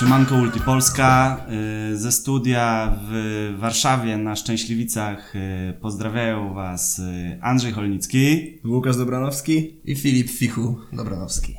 Siemanko 0.00 0.34
Ulti 0.34 0.60
Polska. 0.60 1.40
y, 1.92 1.98
Ze 1.98 2.12
studia 2.12 2.96
w 3.08 3.54
Warszawie 3.58 4.16
na 4.16 4.36
Szczęśliwicach 4.36 5.36
y, 5.36 5.74
pozdrawiają 5.80 6.54
Was 6.54 6.98
y, 6.98 7.38
Andrzej 7.42 7.72
Holnicki. 7.72 8.54
Łukasz 8.64 8.96
Dobranowski. 8.96 9.80
I 9.84 9.96
Filip 9.96 10.30
Fichu 10.30 10.76
Dobranowski. 10.92 11.54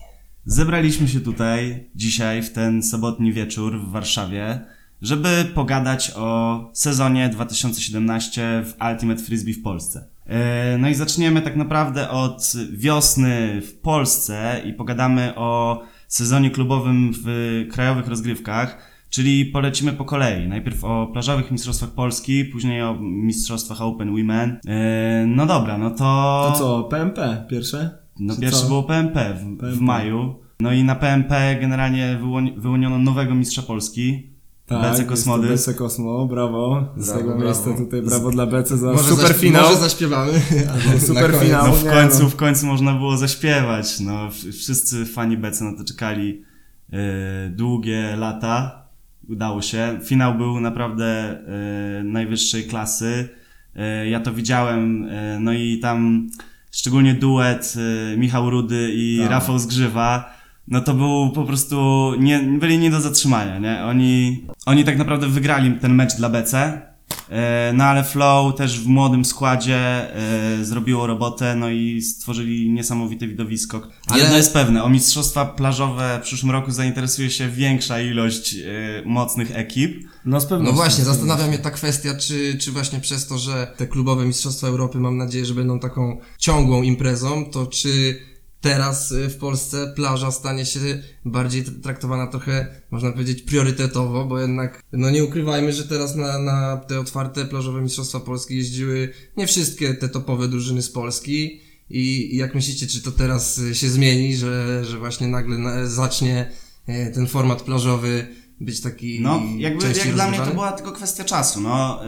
Zebraliśmy 0.46 1.08
się 1.08 1.20
tutaj 1.20 1.90
dzisiaj 1.96 2.44
w 2.44 2.54
ten 2.54 2.84
sobotni 2.84 3.34
wieczór 3.34 3.80
w 3.80 3.92
Warszawie, 3.92 4.60
żeby 5.02 5.46
pogadać 5.56 6.12
o 6.16 6.70
sezonie 6.74 7.30
2017 7.30 8.64
w 8.66 8.74
Ultimate 8.92 9.24
Frisbee 9.24 9.54
w 9.54 9.64
Polsce. 9.64 10.08
No 10.80 10.90
i 10.90 10.96
zaczniemy 10.96 11.42
tak 11.42 11.56
naprawdę 11.56 12.10
od 12.10 12.54
wiosny 12.72 13.62
w 13.62 13.74
Polsce 13.74 14.62
i 14.66 14.74
pogadamy 14.74 15.34
o 15.36 15.84
sezonie 16.14 16.52
klubowym 16.52 17.12
w 17.26 17.28
krajowych 17.72 18.08
rozgrywkach, 18.08 18.92
czyli 19.10 19.46
polecimy 19.46 19.94
po 19.94 20.06
kolei. 20.06 20.48
Najpierw 20.48 20.84
o 20.84 21.08
plażowych 21.14 21.52
mistrzostwach 21.52 21.90
Polski, 21.90 22.46
później 22.46 22.82
o 22.84 22.98
mistrzostwach 23.02 23.82
Open 23.82 24.10
Women. 24.12 24.60
E, 24.68 25.26
No 25.28 25.46
dobra, 25.46 25.78
no 25.78 25.90
to... 25.90 25.96
To 26.54 26.60
co, 26.60 26.84
PMP 26.84 27.46
pierwsze? 27.50 27.90
No 28.20 28.36
Czy 28.36 28.42
pierwsze 28.42 28.60
co? 28.62 28.68
było 28.68 28.84
PMP 28.84 29.34
w, 29.34 29.44
w 29.44 29.58
PMP. 29.60 29.82
maju. 29.84 30.36
No 30.60 30.72
i 30.74 30.84
na 30.84 30.96
PMP 30.96 31.58
generalnie 31.62 32.18
wyłoni- 32.22 32.54
wyłoniono 32.60 32.98
nowego 32.98 33.36
mistrza 33.36 33.62
Polski. 33.62 34.31
BC 34.80 34.88
jest 34.88 35.02
to 35.02 35.08
Kosmody. 35.10 35.48
BC 35.48 35.74
Kosmo, 35.74 36.26
brawo. 36.26 36.88
Z 36.98 37.06
Brawo, 37.06 37.20
tego 37.20 37.30
brawo. 37.32 37.46
miejsca 37.46 37.74
tutaj 37.78 38.02
brawo 38.02 38.32
dla 38.32 38.46
BC 38.46 38.78
za 38.78 38.92
Może 38.92 39.04
super 39.10 39.26
zaśp- 39.32 39.40
finał. 39.40 39.64
Może 39.64 39.78
zaśpiewamy. 39.78 40.32
albo 40.74 41.00
Super 41.06 41.34
finał. 41.36 41.68
No 41.68 41.74
w 41.74 41.86
końcu, 41.86 42.24
no. 42.24 42.30
w 42.30 42.36
końcu 42.36 42.66
można 42.66 42.94
było 42.94 43.18
zaśpiewać. 43.18 44.00
No 44.00 44.30
wszyscy 44.60 45.06
fani 45.06 45.38
BC 45.38 45.64
na 45.66 45.78
to 45.78 45.84
czekali 45.84 46.44
e, 46.94 46.98
długie 47.50 48.16
lata. 48.16 48.82
Udało 49.30 49.62
się. 49.62 50.00
Finał 50.04 50.36
był 50.36 50.60
naprawdę 50.60 51.06
e, 52.00 52.04
najwyższej 52.04 52.64
klasy. 52.64 53.30
E, 53.76 54.10
ja 54.10 54.20
to 54.20 54.34
widziałem. 54.34 55.08
No 55.40 55.54
i 55.54 55.80
tam 55.80 56.30
szczególnie 56.72 57.14
duet 57.14 57.76
Michał 58.18 58.50
Rudy 58.50 58.90
i 58.94 59.20
Tak. 59.22 59.30
Rafał 59.32 59.60
Zgrzywa. 59.60 60.41
No 60.68 60.82
to 60.82 60.94
był 60.94 61.32
po 61.36 61.44
prostu, 61.44 62.12
nie, 62.20 62.40
byli 62.40 62.78
nie 62.78 62.92
do 62.92 63.02
zatrzymania, 63.02 63.60
nie? 63.60 63.84
Oni, 63.84 64.46
oni 64.66 64.84
tak 64.84 64.98
naprawdę 64.98 65.28
wygrali 65.28 65.72
ten 65.72 65.94
mecz 65.96 66.16
dla 66.16 66.30
BC. 66.30 66.82
E, 67.30 67.72
No 67.76 67.84
ale 67.84 68.04
Flow 68.04 68.56
też 68.56 68.80
w 68.80 68.88
młodym 68.88 69.26
składzie 69.26 69.78
e, 70.60 70.66
zrobiło 70.66 71.08
robotę, 71.08 71.56
no 71.56 71.70
i 71.70 72.02
stworzyli 72.02 72.70
niesamowite 72.72 73.28
widowisko. 73.28 73.82
Ale- 74.08 74.22
Jedno 74.22 74.38
jest 74.38 74.54
pewne, 74.54 74.84
o 74.84 74.90
mistrzostwa 74.90 75.46
plażowe 75.46 76.20
w 76.22 76.26
przyszłym 76.26 76.52
roku 76.52 76.72
zainteresuje 76.72 77.30
się 77.30 77.50
większa 77.50 78.02
ilość 78.02 78.56
e, 78.56 78.62
mocnych 79.06 79.52
ekip. 79.58 80.08
No 80.26 80.42
z 80.42 80.46
pewnością. 80.46 80.72
No 80.72 80.78
właśnie, 80.82 81.04
zastanawia 81.04 81.48
mnie 81.48 81.60
ta 81.60 81.72
kwestia, 81.72 82.16
czy, 82.18 82.58
czy 82.58 82.72
właśnie 82.72 83.00
przez 83.00 83.28
to, 83.28 83.38
że 83.38 83.74
te 83.78 83.88
klubowe 83.88 84.26
Mistrzostwa 84.26 84.68
Europy 84.68 85.00
mam 85.00 85.18
nadzieję, 85.18 85.46
że 85.46 85.54
będą 85.54 85.80
taką 85.80 86.18
ciągłą 86.38 86.82
imprezą, 86.82 87.46
to 87.46 87.68
czy 87.68 88.20
teraz 88.62 89.12
y, 89.12 89.30
w 89.30 89.38
Polsce 89.38 89.94
plaża 89.96 90.32
stanie 90.32 90.66
się 90.66 90.80
bardziej 91.26 91.64
traktowana 91.64 92.28
trochę, 92.28 92.68
można 92.92 93.12
powiedzieć, 93.12 93.42
priorytetowo, 93.42 94.26
bo 94.26 94.40
jednak, 94.40 94.84
no 94.92 95.10
nie 95.10 95.24
ukrywajmy, 95.24 95.74
że 95.74 95.88
teraz 95.88 96.16
na, 96.16 96.40
na 96.40 96.78
te 96.78 97.00
otwarte 97.00 97.46
plażowe 97.46 97.82
Mistrzostwa 97.82 98.20
Polski 98.20 98.58
jeździły 98.58 99.14
nie 99.38 99.48
wszystkie 99.48 99.94
te 99.94 100.10
topowe 100.10 100.48
drużyny 100.48 100.82
z 100.82 100.90
Polski. 100.90 101.62
I 101.90 102.38
jak 102.38 102.56
myślicie, 102.56 102.88
czy 102.88 103.02
to 103.02 103.12
teraz 103.12 103.58
y, 103.58 103.76
się 103.76 103.90
zmieni, 103.90 104.36
że, 104.36 104.86
że 104.86 104.98
właśnie 104.98 105.28
nagle 105.28 105.58
na, 105.58 105.86
zacznie 105.86 106.52
y, 106.90 107.12
ten 107.14 107.28
format 107.28 107.62
plażowy 107.62 108.28
być 108.60 108.82
taki 108.82 109.20
No, 109.22 109.42
jakby, 109.58 109.88
jak 109.88 110.14
dla 110.14 110.30
mnie 110.30 110.40
to 110.40 110.52
była 110.52 110.72
tylko 110.72 110.92
kwestia 110.92 111.24
czasu. 111.24 111.62
No, 111.62 112.02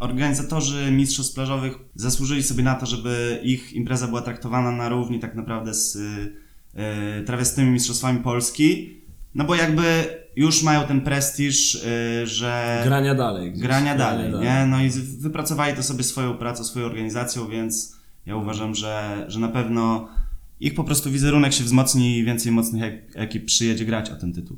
organizatorzy 0.00 0.90
mistrzostw 0.90 1.34
plażowych 1.34 1.78
zasłużyli 1.94 2.42
sobie 2.42 2.62
na 2.62 2.74
to, 2.74 2.86
żeby 2.86 3.40
ich 3.42 3.72
impreza 3.72 4.08
była 4.08 4.22
traktowana 4.22 4.72
na 4.72 4.88
równi 4.88 5.20
tak 5.20 5.34
naprawdę 5.34 5.74
z 5.74 5.96
y, 5.96 6.00
y, 7.20 7.24
trawiastymi 7.24 7.70
mistrzostwami 7.70 8.20
Polski. 8.20 8.98
No 9.34 9.44
bo 9.44 9.54
jakby 9.54 10.04
już 10.36 10.62
mają 10.62 10.86
ten 10.86 11.00
prestiż, 11.00 11.74
y, 11.74 12.26
że 12.26 12.82
Grania 12.84 13.14
dalej. 13.14 13.50
gdzieś. 13.52 13.62
grania 13.62 13.94
dalej, 13.96 14.32
nie? 14.40 14.66
No 14.66 14.82
i 14.82 14.90
wypracowali 15.18 15.76
to 15.76 15.82
sobie 15.82 16.04
swoją 16.04 16.34
pracą, 16.34 16.64
swoją 16.64 16.86
organizacją, 16.86 17.48
więc 17.48 17.96
ja 18.26 18.36
uważam, 18.36 18.74
że, 18.74 19.24
że 19.28 19.40
na 19.40 19.48
pewno 19.48 20.08
ich 20.60 20.74
po 20.74 20.84
prostu 20.84 21.10
wizerunek 21.10 21.52
się 21.52 21.64
wzmocni 21.64 22.18
i 22.18 22.24
więcej 22.24 22.52
mocnych 22.52 22.82
ek- 22.82 23.12
ekip 23.14 23.44
przyjedzie 23.44 23.84
grać 23.84 24.10
o 24.10 24.16
ten 24.16 24.32
tytuł. 24.32 24.56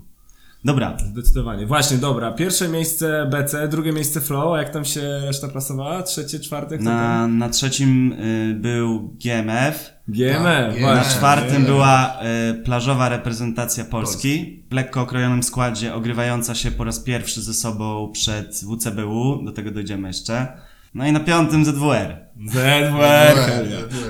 Dobra, 0.64 0.96
Zdecydowanie. 1.12 1.66
Właśnie, 1.66 1.96
dobra. 1.96 2.32
Pierwsze 2.32 2.68
miejsce 2.68 3.30
BC, 3.30 3.68
drugie 3.68 3.92
miejsce 3.92 4.20
Flow. 4.20 4.54
A 4.54 4.58
jak 4.58 4.70
tam 4.70 4.84
się 4.84 5.00
reszta 5.26 5.48
plasowała? 5.48 6.02
Trzecie, 6.02 6.40
czwarte? 6.40 6.78
Na, 6.78 7.26
na 7.26 7.48
trzecim 7.48 8.12
y, 8.12 8.54
był 8.60 9.16
GMF, 9.24 9.92
GMF, 10.08 10.74
Tak, 10.74 10.82
na 10.82 11.04
czwartym 11.04 11.62
nie. 11.62 11.68
była 11.68 12.18
y, 12.50 12.54
plażowa 12.54 13.08
reprezentacja 13.08 13.84
Polski, 13.84 14.62
w 14.70 14.74
lekko 14.74 15.00
okrojonym 15.00 15.42
składzie, 15.42 15.94
ogrywająca 15.94 16.54
się 16.54 16.70
po 16.70 16.84
raz 16.84 17.00
pierwszy 17.00 17.42
ze 17.42 17.54
sobą 17.54 18.10
przed 18.12 18.54
WCBU, 18.54 19.42
do 19.44 19.52
tego 19.52 19.70
dojdziemy 19.70 20.08
jeszcze. 20.08 20.46
No 20.94 21.06
i 21.06 21.12
na 21.12 21.20
piątym 21.20 21.64
ZWR. 21.64 22.30
ZWR. 22.46 23.36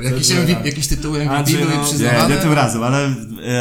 Jakieś, 0.02 0.28
Dobra. 0.28 0.42
MVP, 0.42 0.68
jakieś 0.68 0.86
tytuły 0.88 1.18
MVP 1.18 1.36
Andrzej, 1.36 1.56
były 1.56 1.70
no, 1.70 1.80
Nie, 1.80 1.84
przyznawane? 1.84 2.34
nie 2.34 2.40
tym 2.40 2.52
razem, 2.52 2.82
ale, 2.82 3.14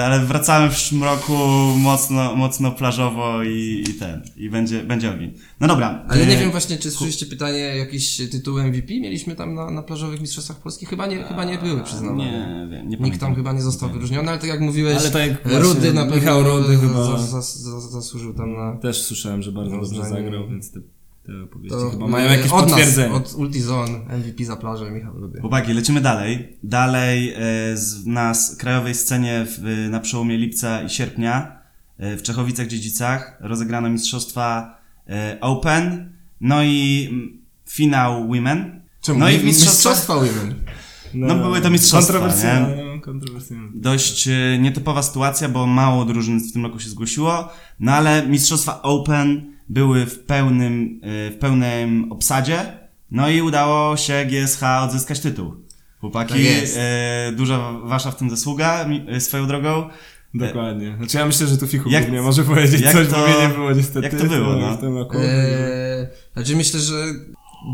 ale 0.05 0.25
wracamy 0.25 0.69
w 0.69 0.73
przyszłym 0.73 1.03
roku 1.03 1.33
mocno, 1.77 2.35
mocno 2.35 2.71
plażowo 2.71 3.43
i, 3.43 3.83
i 3.89 3.93
ten, 3.93 4.21
i 4.35 4.49
będzie, 4.49 4.83
będzie 4.83 5.11
ogień. 5.11 5.33
No 5.59 5.67
dobra. 5.67 6.05
Ale 6.07 6.25
nie 6.25 6.35
y, 6.35 6.39
wiem 6.39 6.51
właśnie, 6.51 6.77
czy 6.77 6.91
słyszeliście 6.91 7.25
pytanie, 7.25 7.59
jakieś 7.59 8.17
tytuły 8.17 8.63
MVP 8.63 8.93
mieliśmy 8.93 9.35
tam 9.35 9.55
na, 9.55 9.71
na 9.71 9.83
plażowych 9.83 10.21
mistrzostwach 10.21 10.57
polskich? 10.57 10.89
Chyba 10.89 11.07
nie, 11.07 11.23
chyba 11.23 11.45
nie 11.45 11.57
były 11.57 11.83
przyznawane. 11.83 12.23
Nie, 12.23 12.67
wiem, 12.71 12.89
nie 12.89 12.97
Nikt 12.97 13.19
tam 13.19 13.35
chyba 13.35 13.53
nie 13.53 13.61
został 13.61 13.89
wyróżniony, 13.89 14.29
ale 14.29 14.39
tak 14.39 14.49
jak 14.49 14.61
mówiłeś, 14.61 14.97
Ale 14.97 15.11
tak 15.11 15.27
jak 15.27 15.61
Rudy 15.61 15.93
na 15.93 16.01
pewno 16.01 16.15
Michał 16.15 16.43
Rudy 16.43 16.77
chyba- 16.77 17.03
za, 17.03 17.41
za, 17.41 17.41
za, 17.41 17.79
zasłużył 17.79 18.33
tam 18.33 18.55
na... 18.55 18.77
Też 18.77 19.01
słyszałem, 19.01 19.41
że 19.41 19.51
bardzo 19.51 19.77
dobrze 19.77 20.09
zagrał, 20.09 20.49
więc 20.49 20.71
te, 20.71 20.79
te 21.29 21.43
opowieści 21.43 21.77
To, 21.77 21.89
chyba 21.89 22.07
mają 22.07 22.31
jakieś 22.31 22.51
od 22.51 22.65
potwierdzenie. 22.65 23.19
Nas, 23.19 23.33
od 23.33 23.39
Ultizone 23.39 23.99
MVP 24.17 24.45
za 24.45 24.55
plażę 24.55 24.91
Michał 24.91 25.13
Rudy. 25.13 25.41
Chłopaki, 25.41 25.73
lecimy 25.73 26.01
dalej. 26.01 26.57
Dalej 26.63 27.33
e, 27.33 27.37
z, 27.77 28.05
na 28.05 28.33
krajowej 28.59 28.95
scenie 28.95 29.45
w, 29.47 29.87
na 29.89 29.99
przełomie 29.99 30.37
lipca 30.37 30.81
i 30.81 30.89
sierpnia 30.89 31.59
w 31.99 32.21
Czechowicach-Dziedzicach 32.21 33.33
rozegrano 33.39 33.89
mistrzostwa 33.89 34.79
Open, 35.41 36.13
no 36.41 36.63
i 36.63 37.07
mm, 37.11 37.41
finał 37.67 38.27
Women. 38.27 38.81
Czemu? 39.01 39.19
No 39.19 39.29
i 39.29 39.33
mistrzostwa 39.33 39.89
mistrzostwach 39.89 40.17
Women. 40.17 40.55
No, 41.13 41.35
były 41.35 41.61
to 41.61 41.69
mistrzostwa, 41.69 42.13
Kontrowersyjne, 42.13 42.95
no, 42.95 43.01
kontrowersyjne. 43.01 43.69
dość 43.75 44.29
nietypowa 44.59 45.03
sytuacja, 45.03 45.49
bo 45.49 45.67
mało 45.67 46.05
drużyn 46.05 46.39
w 46.39 46.53
tym 46.53 46.63
roku 46.65 46.79
się 46.79 46.89
zgłosiło, 46.89 47.49
no 47.79 47.91
ale 47.91 48.27
mistrzostwa 48.27 48.81
Open 48.81 49.53
były 49.69 50.05
w 50.05 50.19
pełnym, 50.19 50.99
e, 51.03 51.31
w 51.31 51.37
pełnym 51.39 52.11
obsadzie, 52.11 52.77
no 53.11 53.29
i 53.29 53.41
udało 53.41 53.97
się 53.97 54.25
GSH 54.25 54.63
odzyskać 54.83 55.19
tytuł. 55.19 55.53
Chłopaki, 56.01 56.33
Tak 56.33 56.69
e, 56.75 57.31
duża 57.35 57.71
wasza 57.83 58.11
w 58.11 58.15
tym 58.15 58.29
zasługa, 58.29 58.85
e, 59.07 59.21
swoją 59.21 59.47
drogą. 59.47 59.89
Dokładnie. 60.33 60.95
Znaczy 60.97 61.17
ja 61.17 61.25
myślę, 61.25 61.47
że 61.47 61.57
tu 61.57 61.67
Fichu 61.67 61.89
Jak- 61.89 62.03
głównie 62.03 62.21
może 62.21 62.43
powiedzieć 62.43 62.81
jak 62.81 62.93
coś, 62.93 63.07
to- 63.07 63.15
bo 63.15 63.27
mnie 63.27 63.47
nie 63.47 63.53
było 63.53 63.71
niestety. 63.71 64.07
jak 64.07 64.15
to 64.21 64.25
było, 64.25 64.55
no? 64.55 64.77
W 64.77 64.79
tym 64.79 64.97
roku. 64.97 65.17
Eee, 65.17 66.07
znaczy 66.33 66.55
myślę, 66.55 66.79
że 66.79 66.95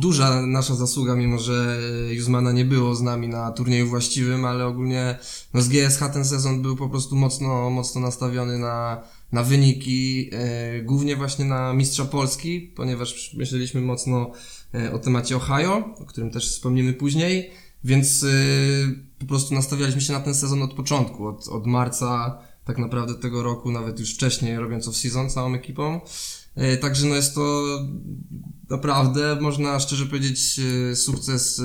duża 0.01 0.41
nasza 0.41 0.75
zasługa, 0.75 1.15
mimo 1.15 1.39
że 1.39 1.77
Juzmana 2.11 2.51
nie 2.51 2.65
było 2.65 2.95
z 2.95 3.01
nami 3.01 3.27
na 3.27 3.51
turnieju 3.51 3.87
właściwym, 3.87 4.45
ale 4.45 4.65
ogólnie 4.65 5.17
no 5.53 5.61
z 5.61 5.69
GSH 5.69 5.99
ten 6.13 6.25
sezon 6.25 6.61
był 6.61 6.75
po 6.75 6.89
prostu 6.89 7.15
mocno, 7.15 7.69
mocno 7.69 8.01
nastawiony 8.01 8.59
na, 8.59 9.01
na 9.31 9.43
wyniki, 9.43 10.29
e, 10.33 10.81
głównie 10.81 11.15
właśnie 11.15 11.45
na 11.45 11.73
mistrza 11.73 12.05
Polski, 12.05 12.61
ponieważ 12.75 13.33
myśleliśmy 13.33 13.81
mocno 13.81 14.31
e, 14.73 14.93
o 14.93 14.99
temacie 14.99 15.35
Ohio, 15.35 15.95
o 15.99 16.05
którym 16.05 16.31
też 16.31 16.51
wspomnimy 16.51 16.93
później, 16.93 17.51
więc 17.83 18.23
e, 18.23 18.27
po 19.19 19.25
prostu 19.25 19.55
nastawialiśmy 19.55 20.01
się 20.01 20.13
na 20.13 20.19
ten 20.19 20.35
sezon 20.35 20.61
od 20.61 20.73
początku, 20.73 21.27
od, 21.27 21.47
od 21.47 21.67
marca 21.67 22.39
tak 22.65 22.77
naprawdę 22.77 23.15
tego 23.15 23.43
roku, 23.43 23.71
nawet 23.71 23.99
już 23.99 24.13
wcześniej 24.13 24.57
robiąc 24.57 24.87
off-season 24.87 25.29
całą 25.29 25.53
ekipą. 25.53 26.01
Także 26.81 27.07
no 27.07 27.15
jest 27.15 27.35
to 27.35 27.63
naprawdę, 28.69 29.37
można 29.41 29.79
szczerze 29.79 30.05
powiedzieć, 30.05 30.61
sukces 30.95 31.61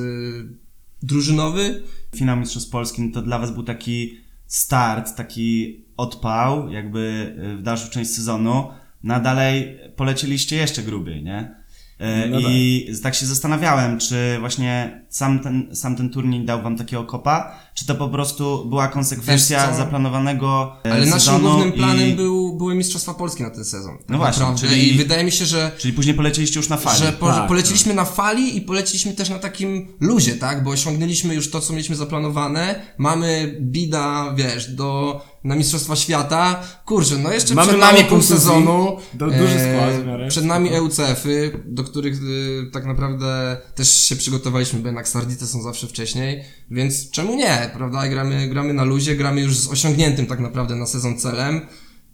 drużynowy. 1.03 1.83
Finał 2.17 2.37
Mistrzostw 2.37 2.71
Polski 2.71 3.03
no 3.03 3.15
to 3.15 3.23
dla 3.23 3.39
was 3.39 3.55
był 3.55 3.63
taki 3.63 4.17
start, 4.47 5.17
taki 5.17 5.81
odpał, 6.01 6.71
jakby 6.73 7.35
e, 7.39 7.57
w 7.57 7.63
dalszą 7.63 7.91
część 7.91 8.11
sezonu, 8.11 8.69
no 9.03 9.15
a 9.15 9.21
dalej 9.21 9.79
polecieliście 9.97 10.57
jeszcze 10.57 10.83
grubiej, 10.83 11.23
nie? 11.23 11.55
E, 11.99 12.29
No 12.29 12.39
I 12.41 12.87
tak 13.03 13.15
się 13.15 13.27
zastanawiałem, 13.27 13.99
czy 13.99 14.37
właśnie 14.41 15.03
sam 15.11 15.41
ten, 15.41 15.77
sam 15.77 15.97
ten 15.97 16.11
turniej 16.11 16.45
dał 16.45 16.63
wam 16.63 16.77
takiego 16.77 17.05
kopa, 17.05 17.55
czy 17.75 17.87
to 17.87 17.95
po 17.95 18.09
prostu 18.09 18.65
była 18.69 18.89
konsekwencja 18.89 19.75
zaplanowanego 19.77 20.73
e, 20.87 20.93
Ale 20.93 21.07
naszym 21.07 21.41
głównym 21.41 21.73
planem 21.73 22.09
i... 22.09 22.13
był, 22.13 22.57
były 22.57 22.75
Mistrzostwa 22.75 23.15
Polski 23.15 23.43
na 23.43 23.51
ten 23.51 23.65
sezon. 23.65 23.99
tak 23.99 24.09
No 24.09 24.19
właśnie, 24.19 24.41
naprawdę. 24.43 24.69
czyli- 24.69 24.95
I 24.95 24.99
wydaje 24.99 25.25
mi 25.25 25.33
się, 25.33 25.47
że 25.47 25.73
Czyli 25.79 25.95
później 25.95 26.15
polecieliście 26.15 26.61
już 26.61 26.69
na 26.69 26.77
fali. 26.77 26.99
że 26.99 27.13
po, 27.13 27.27
Tak, 27.27 27.49
poleciliśmy 27.49 27.95
na 27.95 28.05
fali 28.05 28.57
i 28.57 28.61
poleciliśmy 28.61 29.13
też 29.13 29.29
na 29.31 29.39
takim 29.39 29.89
luzie, 30.01 30.35
tak? 30.35 30.65
Bo 30.65 30.71
osiągnęliśmy 30.71 31.35
już 31.35 31.51
to, 31.51 31.61
co 31.61 31.73
mieliśmy 31.73 31.97
zaplanowane. 31.97 32.81
Mamy 32.99 33.57
bida, 33.61 34.35
wiesz, 34.37 34.71
do, 34.75 35.21
na 35.45 35.55
Mistrzostwa 35.57 35.97
Świata. 35.97 36.61
Kurczę, 36.85 37.19
no 37.19 37.33
jeszcze 37.33 37.55
Mamy 37.55 37.69
przed 37.69 37.81
nami 37.81 38.05
pół 38.05 38.23
sezonu. 38.23 38.97
Do- 39.15 39.27
duży 39.27 39.59
skład 39.61 39.95
w 40.03 40.07
miarę. 40.07 40.29
Przed 40.29 40.45
nami 40.45 40.71
EUCF-y, 40.75 41.63
do 41.67 41.85
których 41.85 42.15
y, 42.23 42.71
tak 42.73 42.87
naprawdę 42.87 43.57
też 43.75 44.01
się 44.01 44.17
przygotowaliśmy, 44.17 44.79
bo 44.81 44.89
jednak 45.01 45.09
Sardity 45.09 45.47
są 45.47 45.63
zawsze 45.63 45.87
wcześniej, 45.87 46.45
więc 46.71 47.11
czemu 47.11 47.37
nie, 47.37 47.71
prawda? 47.75 48.09
Gramy, 48.09 48.49
gramy 48.49 48.73
na 48.75 48.85
luzie, 48.85 49.17
gramy 49.17 49.41
już 49.41 49.57
z 49.59 49.69
osiągniętym 49.69 50.27
tak 50.27 50.41
naprawdę 50.41 50.77
na 50.77 50.87
sezon 50.87 51.19
celem. 51.19 51.61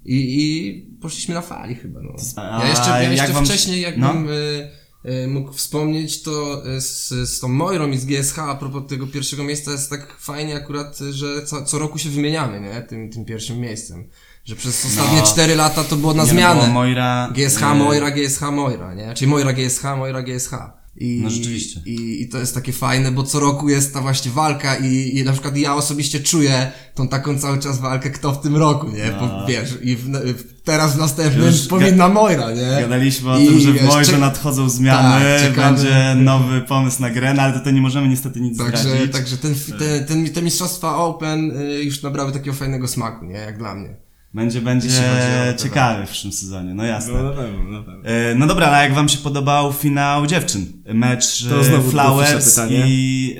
I, 0.04 0.16
I 0.16 0.98
poszliśmy 1.00 1.34
na 1.34 1.40
fali 1.42 1.74
chyba. 1.74 2.00
No. 2.02 2.14
A 2.36 2.62
Ja 2.64 2.68
jeszcze, 2.70 2.90
ja 2.90 3.02
jak 3.02 3.12
jeszcze 3.12 3.32
wam- 3.32 3.44
wcześniej, 3.44 3.80
no? 3.80 3.86
jakbym 4.06 4.28
y, 4.28 4.70
y, 5.24 5.28
mógł 5.28 5.52
wspomnieć, 5.52 6.22
to 6.22 6.62
y, 6.76 6.80
z, 6.80 7.08
z 7.08 7.40
tą 7.40 7.48
Moirą 7.48 7.90
i 7.90 7.98
z 7.98 8.04
GSH 8.04 8.38
a 8.38 8.54
propos 8.54 8.82
tego 8.88 9.06
pierwszego 9.06 9.44
miejsca 9.44 9.70
jest 9.72 9.90
tak 9.90 10.16
fajnie 10.20 10.54
akurat, 10.56 11.00
y, 11.00 11.12
że 11.12 11.46
co, 11.46 11.64
co 11.64 11.78
roku 11.78 11.98
się 11.98 12.08
wymieniamy, 12.10 12.60
nie? 12.60 12.82
Tym, 12.82 13.10
tym 13.10 13.24
pierwszym 13.24 13.60
miejscem. 13.60 14.08
Że 14.44 14.56
przez 14.56 14.84
ostatnie 14.86 15.18
No. 15.18 15.26
4 15.26 15.54
lata 15.54 15.84
to 15.84 15.96
było 15.96 16.14
na 16.14 16.22
no, 16.22 16.28
zmianę. 16.28 16.60
było 16.60 16.72
Moira, 16.72 17.30
GSH, 17.34 17.62
e, 17.62 17.74
Moira, 17.74 18.10
GSH, 18.10 18.40
Moira, 18.52 18.94
nie? 18.94 19.14
Czyli 19.14 19.30
Moira, 19.30 19.52
GSH, 19.52 19.82
Moira, 19.96 20.22
GSH. 20.22 20.50
I, 20.98 21.20
No 21.22 21.30
rzeczywiście. 21.30 21.80
I, 21.86 22.22
I 22.22 22.28
to 22.28 22.38
jest 22.38 22.54
takie 22.54 22.72
fajne, 22.72 23.12
bo 23.12 23.22
co 23.22 23.40
roku 23.40 23.68
jest 23.68 23.94
ta 23.94 24.00
właśnie 24.00 24.30
walka 24.30 24.76
i, 24.76 25.18
i 25.18 25.24
na 25.24 25.32
przykład 25.32 25.56
ja 25.56 25.74
osobiście 25.74 26.20
czuję 26.20 26.72
tą 26.94 27.08
taką 27.08 27.38
cały 27.38 27.58
czas 27.58 27.78
walkę, 27.80 28.10
kto 28.10 28.32
w 28.32 28.40
tym 28.40 28.56
roku, 28.56 28.88
nie? 28.88 29.04
No. 29.10 29.20
Bo, 29.20 29.46
wiesz, 29.46 29.74
i 29.82 29.96
w, 29.96 30.04
w, 30.10 30.62
teraz 30.62 30.94
w 30.94 30.98
następnym 30.98 31.46
Już 31.46 31.66
powinna 31.66 32.08
Moira, 32.08 32.52
nie? 32.52 32.80
Gadaliśmy 32.80 33.30
o 33.30 33.38
I 33.38 33.46
tym, 33.46 33.60
że 33.60 33.70
w 33.72 33.74
wiesz, 33.74 33.84
Moirze 33.84 34.12
czek- 34.12 34.20
nadchodzą 34.20 34.68
zmiany, 34.68 35.24
Tak, 35.40 35.54
będzie 35.56 36.14
nowy 36.16 36.60
pomysł 36.60 37.02
na 37.02 37.10
grę, 37.10 37.34
no 37.34 37.42
ale 37.42 37.52
tutaj 37.58 37.74
nie 37.74 37.80
możemy 37.80 38.08
niestety 38.08 38.40
nic 38.40 38.58
Także, 38.58 38.78
zdradzić. 38.82 39.12
także 39.12 39.36
ten, 39.36 39.54
ten, 39.78 40.04
ten, 40.06 40.32
te 40.32 40.42
mistrzostwa 40.42 40.96
Open 40.96 41.50
y, 41.60 41.82
już 41.84 42.02
nabrały 42.02 42.32
takiego 42.32 42.56
fajnego 42.56 42.88
smaku, 42.88 43.24
nie? 43.24 43.34
Jak 43.34 43.58
dla 43.58 43.74
mnie. 43.74 44.05
Będzie, 44.36 44.60
będzie 44.60 44.88
ciekawy 45.62 46.06
w 46.06 46.10
przyszłym 46.10 46.32
sezonie, 46.32 46.74
no 46.74 46.84
jasne. 46.84 47.12
No 47.12 47.22
na 47.22 47.30
pewno, 47.30 47.70
na 47.70 47.82
pewno. 47.82 48.10
E, 48.10 48.34
No 48.34 48.46
dobra, 48.46 48.66
ale 48.66 48.82
jak 48.84 48.94
wam 48.94 49.08
się 49.08 49.18
podobał 49.18 49.72
finał 49.72 50.26
dziewczyn? 50.26 50.66
Mecz 50.94 51.44
To 51.48 51.60
e, 51.60 51.64
znowu 51.64 51.90
Flowers 51.90 52.32
dosyć 52.32 52.50
pytanie. 52.54 52.82
i... 52.86 53.36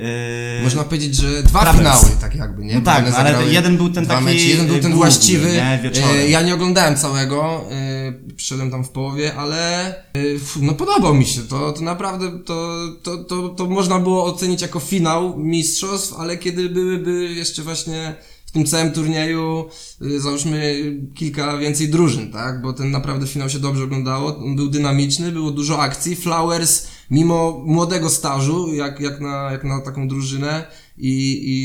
e, 0.59 0.63
Można 0.63 0.83
powiedzieć, 0.83 1.15
że 1.15 1.43
dwa 1.43 1.59
Travers. 1.61 1.77
finały, 1.77 2.21
tak 2.21 2.35
jakby, 2.35 2.65
nie? 2.65 2.75
No 2.75 2.81
tak, 2.81 3.05
ale 3.15 3.45
jeden 3.47 3.77
był 3.77 3.89
ten 3.89 4.05
taki, 4.05 4.23
mecze. 4.23 4.37
Jeden 4.45 4.65
był 4.67 4.75
ten 4.75 4.81
główny, 4.91 4.97
właściwy. 4.97 5.51
nie? 5.51 5.79
Wieczorem. 5.83 6.09
E, 6.17 6.27
Ja 6.29 6.41
nie 6.41 6.53
oglądałem 6.53 6.95
całego, 6.95 7.63
e, 7.71 8.33
przyszedłem 8.35 8.71
tam 8.71 8.83
w 8.83 8.89
połowie, 8.89 9.35
ale 9.35 9.87
e, 9.87 9.93
f- 10.35 10.57
no 10.61 10.73
podobał 10.73 11.13
mi 11.15 11.25
się. 11.25 11.41
To, 11.41 11.71
to 11.71 11.81
naprawdę, 11.81 12.39
to, 12.45 12.77
to, 13.03 13.17
to, 13.17 13.49
to 13.49 13.65
można 13.65 13.99
było 13.99 14.25
ocenić 14.25 14.61
jako 14.61 14.79
finał 14.79 15.37
mistrzostw, 15.39 16.13
ale 16.19 16.37
kiedy 16.37 16.69
byłyby 16.69 17.33
jeszcze 17.33 17.61
właśnie 17.63 18.15
w 18.47 18.51
tym 18.51 18.65
całym 18.65 18.91
turnieju, 18.91 19.65
y, 20.01 20.21
załóżmy 20.21 20.83
kilka 21.15 21.57
więcej 21.57 21.89
drużyn, 21.89 22.31
tak? 22.31 22.61
Bo 22.61 22.73
ten 22.73 22.91
naprawdę 22.91 23.27
finał 23.27 23.49
się 23.49 23.59
dobrze 23.59 23.83
oglądało. 23.83 24.37
On 24.37 24.55
był 24.55 24.67
dynamiczny, 24.69 25.31
było 25.31 25.51
dużo 25.51 25.79
akcji. 25.81 26.15
Flowers, 26.15 26.87
mimo 27.11 27.63
młodego 27.65 28.09
stażu, 28.09 28.73
jak, 28.73 28.99
jak, 28.99 29.19
na, 29.21 29.51
jak 29.51 29.63
na 29.63 29.81
taką 29.81 30.07
drużynę 30.07 30.65
i, 30.97 31.11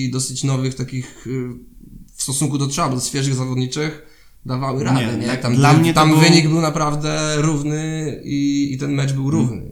i 0.07 0.11
dosyć 0.11 0.45
nowych 0.45 0.75
takich 0.75 1.27
y, 1.27 1.49
w 2.17 2.23
stosunku 2.23 2.59
do 2.59 2.67
Trouble, 2.67 3.01
świeżych 3.01 3.35
zawodniczych, 3.35 4.07
dawały 4.47 4.85
radę, 4.85 5.17
Nie, 5.21 5.27
nie? 5.27 5.37
Tam, 5.37 5.57
dla 5.57 5.73
mnie 5.73 5.95
tam 5.95 6.11
był- 6.11 6.19
wynik 6.21 6.49
był 6.49 6.61
naprawdę 6.61 7.37
równy 7.37 8.21
i, 8.25 8.69
i 8.73 8.79
ten 8.79 8.93
mecz 8.93 9.13
był 9.13 9.31
równy, 9.31 9.63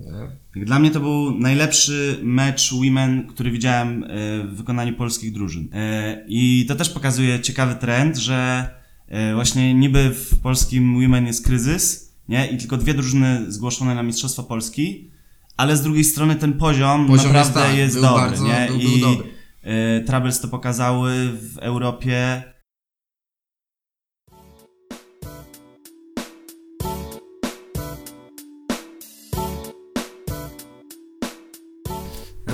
Dla 0.57 0.79
mnie 0.79 0.91
to 0.91 1.01
był 1.01 1.39
najlepszy 1.39 2.19
mecz 2.23 2.75
women, 2.75 3.27
który 3.27 3.51
widziałem 3.51 4.05
e, 4.05 4.07
w 4.47 4.55
wykonaniu 4.57 4.93
polskich 4.95 5.33
drużyn. 5.33 5.69
E, 5.73 6.25
I 6.29 6.65
to 6.69 6.75
też 6.75 6.91
pokazuje 6.91 7.41
ciekawy 7.41 7.75
trend, 7.75 8.17
że 8.17 8.69
e, 9.09 9.35
właśnie 9.35 9.75
niby 9.75 10.11
w 10.15 10.39
polskim 10.43 11.01
women 11.03 11.27
jest 11.27 11.45
kryzys, 11.45 12.13
nie? 12.29 12.47
I 12.47 12.57
tylko 12.59 12.77
dwie 12.77 12.95
drużyny 12.95 13.53
zgłoszone 13.53 13.95
na 13.95 14.03
Mistrzostwa 14.03 14.43
Polski, 14.43 15.11
ale 15.57 15.77
z 15.77 15.83
drugiej 15.83 16.05
strony 16.05 16.37
ten 16.37 16.53
poziom, 16.53 17.07
Poziom 17.07 17.33
naprawdę 17.33 17.61
jest, 17.61 17.69
tak, 17.69 17.77
jest 17.77 18.01
dobry, 18.01 18.21
bardzo- 18.31 18.47
nie? 18.47 18.67
był- 18.69 18.79
I 18.81 18.83
był 18.89 18.99
dobry. 19.11 19.29
e, 19.63 20.01
Troubles 20.01 20.41
to 20.41 20.49
pokazały 20.49 21.13
w 21.33 21.59
Europie. 21.59 22.43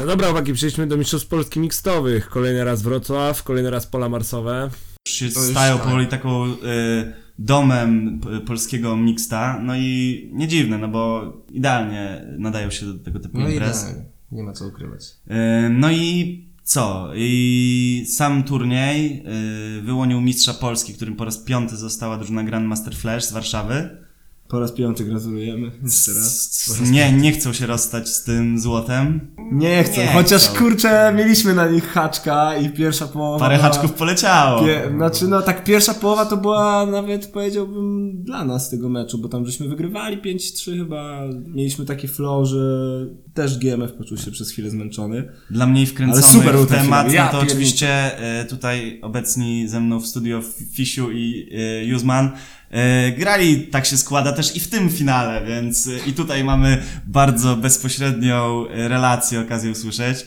Dobra, 0.06 0.30
uwagi, 0.30 0.52
przejdźmy 0.52 0.86
do 0.86 0.96
Mistrzostw 0.96 1.28
Polski 1.28 1.60
Mixtowych. 1.60 2.28
Kolejny 2.28 2.64
raz 2.64 2.82
Wrocław, 2.82 3.42
kolejny 3.42 3.70
raz 3.70 3.86
pola 3.86 4.08
marsowe. 4.08 4.70
już 5.06 5.14
się 5.16 5.30
stają 5.30 5.76
tak. 5.76 5.84
powoli 5.86 6.06
taką 6.06 6.44
e, 6.44 6.54
domem 7.38 8.20
polskiego 8.46 8.96
mixta, 8.96 9.60
no 9.62 9.76
i 9.76 10.30
nie 10.32 10.48
dziwne, 10.48 10.78
no 10.78 10.88
bo 10.88 11.32
idealnie 11.50 12.24
nadają 12.38 12.70
się 12.70 12.86
do 12.86 12.94
tego 13.04 13.20
typu 13.20 13.38
No 13.38 13.48
imprez. 13.48 13.84
tak, 13.84 13.94
nie 14.32 14.42
ma 14.42 14.52
co 14.52 14.66
ukrywać. 14.66 15.02
E, 15.28 15.68
No 15.70 15.90
i 15.90 16.46
co? 16.62 17.10
I 17.14 18.06
sam 18.08 18.42
turniej 18.44 19.24
e, 19.78 19.82
wyłonił 19.82 20.20
mistrza 20.20 20.54
Polski, 20.54 20.94
którym 20.94 21.16
po 21.16 21.24
raz 21.24 21.38
piąty 21.38 21.76
została 21.76 22.16
drużyna 22.16 22.44
Grandmaster 22.44 22.96
Flash 22.96 23.24
z 23.24 23.32
Warszawy. 23.32 24.05
Po 24.48 24.60
raz 24.60 24.72
piąty 24.72 25.04
gratulujemy. 25.04 25.70
Jeszcze 25.84 26.12
raz. 26.14 26.80
Nie, 26.90 27.12
nie 27.12 27.32
chcą 27.32 27.52
się 27.52 27.66
rozstać 27.66 28.08
z 28.08 28.24
tym 28.24 28.58
złotem. 28.60 29.20
Nie 29.52 29.84
chcę, 29.84 30.00
Nie 30.00 30.06
chociaż 30.12 30.48
chcą. 30.48 30.58
kurczę, 30.58 31.12
mieliśmy 31.16 31.54
na 31.54 31.68
nich 31.68 31.84
haczka 31.88 32.56
i 32.56 32.70
pierwsza 32.70 33.06
połowa. 33.06 33.38
Parę 33.38 33.56
była- 33.56 33.68
haczków 33.68 33.92
poleciało. 33.92 34.64
Pie, 34.64 34.82
znaczy, 34.96 35.28
no 35.28 35.42
tak, 35.42 35.64
pierwsza 35.64 35.94
połowa 35.94 36.26
to 36.26 36.36
była 36.36 36.86
nawet 36.86 37.26
powiedziałbym 37.26 38.12
dla 38.22 38.44
nas 38.44 38.70
tego 38.70 38.88
meczu, 38.88 39.18
bo 39.18 39.28
tam 39.28 39.46
żeśmy 39.46 39.68
wygrywali 39.68 40.18
5-3 40.18 40.76
chyba. 40.78 41.20
Mieliśmy 41.46 41.84
taki 41.84 42.08
flow, 42.08 42.48
że 42.48 42.58
też 43.34 43.58
GMF 43.58 43.92
poczuł 43.92 44.18
się 44.18 44.30
przez 44.30 44.50
chwilę 44.50 44.70
zmęczony. 44.70 45.28
Dla 45.50 45.66
mnie 45.66 45.86
wkręcony 45.86 46.22
Ale 46.22 46.32
super 46.32 46.56
w 46.56 46.66
ten 46.66 46.78
temat, 46.78 47.02
film. 47.06 47.14
Ja 47.16 47.24
no 47.26 47.32
to 47.32 47.38
oczywiście 47.46 48.18
e, 48.40 48.44
tutaj 48.44 48.98
obecni 49.02 49.68
ze 49.68 49.80
mną 49.80 50.00
w 50.00 50.06
studio 50.06 50.40
Fisiu 50.72 51.10
i 51.12 51.48
e, 51.54 51.84
Juzman 51.84 52.30
grali, 53.18 53.66
tak 53.66 53.86
się 53.86 53.96
składa, 53.96 54.32
też 54.32 54.56
i 54.56 54.60
w 54.60 54.68
tym 54.68 54.90
finale, 54.90 55.46
więc 55.46 55.86
e, 55.86 55.90
i 56.06 56.12
tutaj 56.12 56.44
mamy 56.44 56.82
bardzo 57.06 57.56
bezpośrednią 57.56 58.68
e, 58.68 58.88
relację, 58.88 59.40
okazję 59.40 59.70
usłyszeć. 59.70 60.26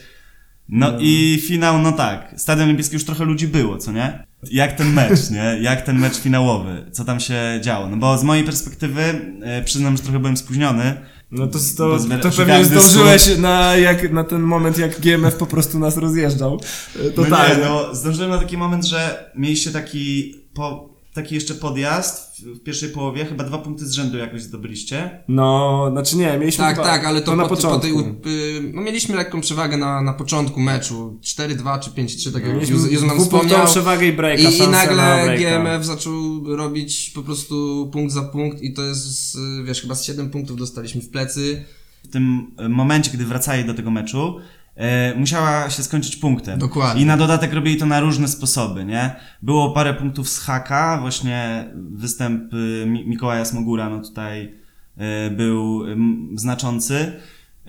No 0.70 0.92
i 1.00 1.42
finał, 1.48 1.80
no 1.80 1.92
tak, 1.92 2.34
Stadion 2.38 2.66
Olimpijski 2.66 2.96
już 2.96 3.06
trochę 3.06 3.26
ludzi 3.26 3.48
było, 3.48 3.78
co 3.78 3.92
nie? 3.92 4.24
Jak 4.52 4.76
ten 4.76 4.94
mecz, 4.94 5.30
nie? 5.30 5.58
Jak 5.62 5.82
ten 5.82 6.00
mecz 6.00 6.18
finałowy? 6.18 6.86
Co 6.92 7.06
tam 7.06 7.20
się 7.20 7.60
działo? 7.62 7.90
No 7.90 7.98
bo 7.98 8.18
z 8.18 8.24
mojej 8.24 8.44
perspektywy, 8.44 9.02
e, 9.42 9.64
przyznam, 9.64 9.98
że 9.98 10.04
trochę 10.04 10.20
byłem 10.20 10.38
spóźniony, 10.38 10.96
No 11.32 11.48
to, 11.48 11.60
to, 11.78 11.98
to 12.22 12.32
pewnie 12.32 12.66
zdążyłeś 12.66 13.38
na, 13.38 13.76
jak, 13.76 14.12
na 14.12 14.24
ten 14.24 14.42
moment, 14.42 14.78
jak 14.78 15.00
GMF 15.00 15.36
po 15.36 15.46
prostu 15.46 15.80
nas 15.80 15.98
rozjeżdżał. 15.98 16.60
E, 17.06 17.10
To 17.10 17.22
no 17.22 17.48
nie, 17.48 17.58
no 17.64 17.96
zdążyłem 17.96 18.32
na 18.32 18.38
taki 18.38 18.58
moment, 18.58 18.86
że 18.86 19.32
mieliście 19.36 19.72
taki, 19.72 20.36
po, 20.54 20.90
taki 21.14 21.36
jeszcze 21.36 21.54
podjazd 21.56 22.46
w, 22.46 22.60
pierwszej 22.64 22.90
połowie, 22.90 23.26
chyba 23.26 23.44
dwa 23.44 23.58
punkty 23.58 23.86
z 23.88 23.92
rzędu 23.92 24.18
jakoś 24.18 24.42
zdobyliście. 24.42 25.24
No, 25.28 25.88
znaczy 25.92 26.18
nie, 26.18 26.38
mieliśmy 26.38 26.64
Tak, 26.64 26.76
chyba, 26.76 26.88
tak, 26.88 27.06
ale 27.06 27.22
to, 27.22 27.36
na 27.36 27.44
po, 27.44 27.50
po 27.50 27.56
początku. 27.56 28.04
tej, 28.24 28.32
y, 28.58 28.72
no 28.74 28.82
mieliśmy 28.82 29.16
lekką 29.16 29.42
przewagę 29.42 29.78
na, 29.78 30.02
na 30.02 30.14
początku 30.14 30.60
meczu. 30.60 31.20
4-2 31.24 31.80
czy 31.80 31.90
5-3, 31.90 32.34
tak 32.34 32.44
jak 32.48 32.70
Juzman 32.70 32.90
dwupunktową 32.92 33.24
wspomniał. 33.24 33.66
przewagę 33.66 34.08
i 34.08 34.14
breaka, 34.14 34.42
I, 34.50 34.58
I 34.58 34.60
na 34.62 34.68
nagle. 34.68 35.38
GMF 35.38 35.86
zaczął 35.86 36.14
robić 36.56 37.12
po 37.16 37.24
prostu 37.24 37.90
punkt 37.94 38.14
za 38.14 38.22
punkt 38.22 38.62
i 38.64 38.74
to 38.74 38.82
jest, 38.84 39.36
y, 39.36 39.64
wiesz, 39.64 39.82
chyba 39.82 39.96
z 39.96 40.04
7 40.04 40.30
punktów 40.30 40.58
dostaliśmy 40.58 41.02
w 41.02 41.10
plecy. 41.10 41.66
W 42.04 42.08
tym 42.12 42.52
momencie, 42.70 43.12
gdy 43.12 43.26
wracali 43.26 43.66
do 43.66 43.74
tego 43.74 43.92
meczu, 43.92 44.36
e, 44.80 45.16
musiała 45.16 45.70
się 45.70 45.84
skończyć 45.84 46.16
punktem. 46.16 46.60
Dokładnie. 46.60 47.02
I 47.02 47.06
na 47.06 47.18
dodatek 47.18 47.54
robili 47.54 47.78
to 47.78 47.86
na 47.86 48.00
różne 48.00 48.28
sposoby, 48.28 48.86
nie? 48.86 49.16
Było 49.42 49.72
parę 49.72 49.94
punktów 49.94 50.30
z 50.30 50.40
haka, 50.40 50.98
właśnie 51.02 51.66
występ 51.76 52.44
Mi- 52.86 53.08
Mikołaja 53.08 53.46
Smogura, 53.46 53.90
no 53.90 54.00
tutaj 54.02 54.56
e, 54.98 55.30
był 55.32 55.92
em, 55.92 56.30
znaczący. 56.36 57.20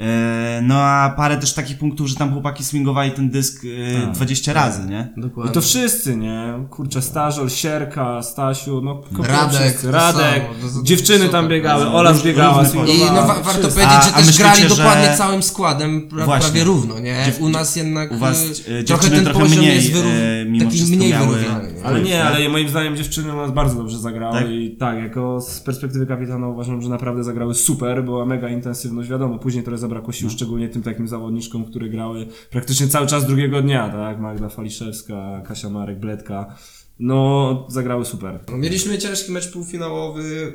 E, 0.01 0.61
No 0.63 0.75
a 0.83 1.15
parę 1.17 1.37
też 1.37 1.55
takich 1.55 1.79
punktów, 1.79 2.07
że 2.07 2.15
tam 2.17 2.33
chłopaki 2.33 2.65
swingowali 2.65 3.11
ten 3.11 3.31
dysk 3.31 3.63
e, 3.99 4.01
Tak, 4.03 4.13
20 4.15 4.53
razy, 4.53 4.89
nie? 4.89 5.13
I 5.17 5.21
Dokładnie. 5.21 5.53
to 5.53 5.61
wszyscy, 5.61 6.17
nie? 6.17 6.67
Kurczę, 6.71 7.03
Stażol, 7.03 7.51
Sierka, 7.51 8.23
Stasiu, 8.23 8.81
no 8.83 9.03
Radek, 9.23 9.61
wszyscy. 9.61 9.91
Radek, 9.91 10.43
dziewczyny 10.83 11.29
tam 11.29 11.49
biegały, 11.49 11.85
No, 11.85 11.95
Ola 11.95 12.15
zbiegała, 12.15 12.63
różny 12.63 12.81
I 12.93 12.99
no 13.01 13.07
wa- 13.15 13.27
warto 13.27 13.43
wszyscy. 13.51 13.63
powiedzieć, 13.71 13.95
A- 13.99 14.03
że 14.03 14.11
a 14.11 14.17
też 14.17 14.27
myślicie, 14.27 14.43
grali 14.45 14.63
że- 14.63 14.69
dokładnie 14.69 15.15
całym 15.17 15.43
składem, 15.43 16.09
pra, 16.09 16.25
Właśnie. 16.25 16.45
prawie 16.51 16.65
równo, 16.65 16.99
nie? 16.99 17.33
U 17.41 17.49
nas 17.49 17.77
jednak 17.77 18.13
u 18.13 18.17
was, 18.17 18.43
y, 18.43 18.79
e, 18.79 18.85
trochę 18.85 19.11
ten 19.11 19.25
trochę 19.25 19.41
poziom 19.41 19.59
mniej, 19.59 19.75
jest 19.77 19.93
wyrów... 19.93 20.13
e, 20.13 20.65
taki 20.65 20.97
mniej 20.97 21.11
miały- 21.13 21.37
wyrównany. 21.37 21.71
Ale 21.85 22.01
nie, 22.03 22.19
tak? 22.19 22.27
ale 22.27 22.49
moim 22.49 22.69
zdaniem 22.69 22.97
dziewczyny 22.97 23.33
u 23.33 23.37
nas 23.37 23.51
bardzo 23.51 23.75
dobrze 23.75 23.99
zagrały 23.99 24.39
Tak? 24.39 24.51
i 24.51 24.77
tak, 24.81 24.99
jako 24.99 25.41
z 25.41 25.61
perspektywy 25.61 26.07
kapitana 26.07 26.49
uważam, 26.49 26.83
że 26.83 26.89
naprawdę 26.89 27.25
zagrały 27.25 27.55
super, 27.55 28.05
była 28.05 28.27
mega 28.27 28.49
intensywność, 28.49 29.09
wiadomo, 29.09 29.39
później 29.39 29.65
trochę 29.65 29.79
zabrakło 29.91 30.13
sił, 30.13 30.29
No. 30.29 30.33
szczególnie 30.33 30.69
tym 30.69 30.83
takim 30.83 31.09
zawodniczkom, 31.09 31.65
które 31.65 31.89
grały 31.89 32.27
praktycznie 32.51 32.89
cały 32.89 33.07
czas 33.07 33.27
drugiego 33.27 33.63
dnia, 33.63 33.89
tak, 33.89 34.21
Magda 34.21 34.49
Faliszewska, 34.49 35.43
Kasia 35.47 35.71
Marek, 35.71 36.01
Bledka, 36.01 36.57
no 36.99 37.67
zagrały 37.71 38.05
super. 38.05 38.41
No, 38.51 38.57
mieliśmy 38.59 38.99
ciężki 38.99 39.33
mecz 39.33 39.53
półfinałowy, 39.53 40.53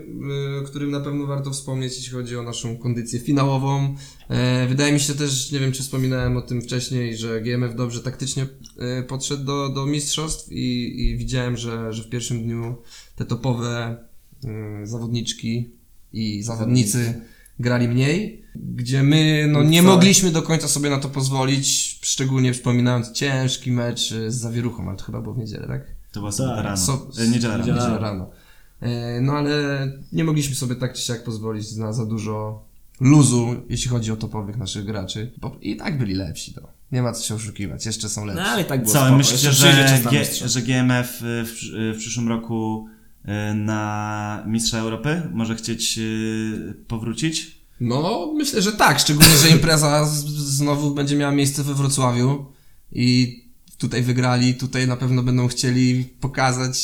y, 0.61 0.65
którym 0.65 0.91
na 0.91 0.99
pewno 0.99 1.25
warto 1.25 1.51
wspomnieć, 1.51 1.97
jeśli 1.97 2.13
chodzi 2.13 2.37
o 2.37 2.43
naszą 2.43 2.77
kondycję 2.77 3.19
finałową. 3.19 3.95
E, 4.29 4.67
wydaje 4.67 4.93
mi 4.93 4.99
się 4.99 5.13
też, 5.13 5.51
nie 5.51 5.59
wiem 5.59 5.71
czy 5.71 5.83
wspominałem 5.83 6.37
o 6.37 6.41
tym 6.41 6.61
wcześniej, 6.61 7.17
że 7.17 7.41
GMF 7.41 7.75
dobrze 7.75 8.01
taktycznie 8.01 8.47
e, 8.79 9.03
podszedł 9.03 9.43
do, 9.43 9.69
do 9.69 9.85
mistrzostw 9.85 10.51
i, 10.51 11.01
i 11.01 11.17
widziałem, 11.17 11.57
że, 11.57 11.93
że 11.93 12.03
w 12.03 12.09
pierwszym 12.09 12.43
dniu 12.43 12.75
te 13.15 13.25
topowe 13.25 13.97
y, 14.83 14.87
zawodniczki 14.87 15.69
i 16.13 16.43
zawodnicy 16.43 17.21
grali 17.59 17.87
mniej, 17.87 18.44
gdzie 18.75 19.03
my 19.03 19.47
no, 19.51 19.63
nie 19.63 19.81
Co? 19.81 19.87
mogliśmy 19.87 20.31
do 20.31 20.41
końca 20.41 20.67
sobie 20.67 20.89
na 20.89 20.97
to 20.99 21.09
pozwolić, 21.09 21.99
szczególnie 22.01 22.53
wspominając 22.53 23.11
ciężki 23.11 23.71
mecz 23.71 24.11
y, 24.11 24.31
z 24.31 24.35
zawieruchą, 24.35 24.87
ale 24.89 24.97
to 24.97 25.03
chyba 25.03 25.21
było 25.21 25.33
w 25.35 25.37
niedzielę, 25.37 25.67
tak? 25.67 25.81
To 26.11 26.19
była 26.19 26.31
sobota 26.31 26.61
rano. 26.61 26.77
So, 26.77 27.07
E, 27.19 27.27
Niedziela 27.27 27.57
rano. 27.57 27.73
Niedziela. 27.73 27.97
Rano. 27.97 28.29
E, 28.81 29.21
No 29.21 29.33
ale 29.33 29.53
nie 30.11 30.23
mogliśmy 30.23 30.55
sobie 30.55 30.75
tak 30.75 30.93
czy 30.93 31.01
siak 31.01 31.23
pozwolić 31.23 31.75
na 31.75 31.93
za 31.93 32.05
dużo 32.05 32.65
luzu, 32.99 33.55
jeśli 33.69 33.89
chodzi 33.89 34.11
o 34.11 34.15
topowych 34.15 34.57
naszych 34.57 34.85
graczy. 34.85 35.31
Bo 35.41 35.57
I 35.61 35.75
tak 35.75 35.97
byli 35.97 36.13
lepsi, 36.13 36.53
to. 36.53 36.61
Nie 36.91 37.01
ma 37.01 37.11
co 37.13 37.23
się 37.23 37.35
oszukiwać, 37.35 37.85
jeszcze 37.85 38.09
są 38.09 38.21
No 38.25 38.33
lepsi. 38.33 38.49
ale 38.51 38.61
i 38.61 38.65
tak 38.65 38.81
było 38.81 38.93
Co, 38.93 38.99
spoko. 38.99 39.17
myślicie, 39.17 39.51
że, 39.51 39.99
G, 40.11 40.25
że 40.45 40.61
GMF 40.61 41.21
y, 41.21 41.45
w, 41.45 41.63
y, 41.75 41.93
w 41.93 41.97
przyszłym 41.97 42.27
roku 42.29 42.87
na 43.55 44.43
Mistrza 44.47 44.77
Europy 44.79 45.21
może 45.33 45.55
chcieć 45.55 45.99
powrócić? 46.87 47.54
No, 47.79 48.31
myślę, 48.37 48.61
że 48.61 48.71
tak, 48.71 48.99
szczególnie, 48.99 49.37
że 49.37 49.49
impreza 49.49 50.05
z, 50.05 50.25
znowu 50.27 50.93
będzie 50.95 51.15
miała 51.15 51.31
miejsce 51.31 51.63
we 51.63 51.73
Wrocławiu 51.73 52.45
i 52.91 53.35
tutaj 53.77 54.01
wygrali, 54.03 54.55
tutaj 54.55 54.87
na 54.87 54.97
pewno 54.97 55.23
będą 55.23 55.47
chcieli 55.47 56.05
pokazać, 56.05 56.77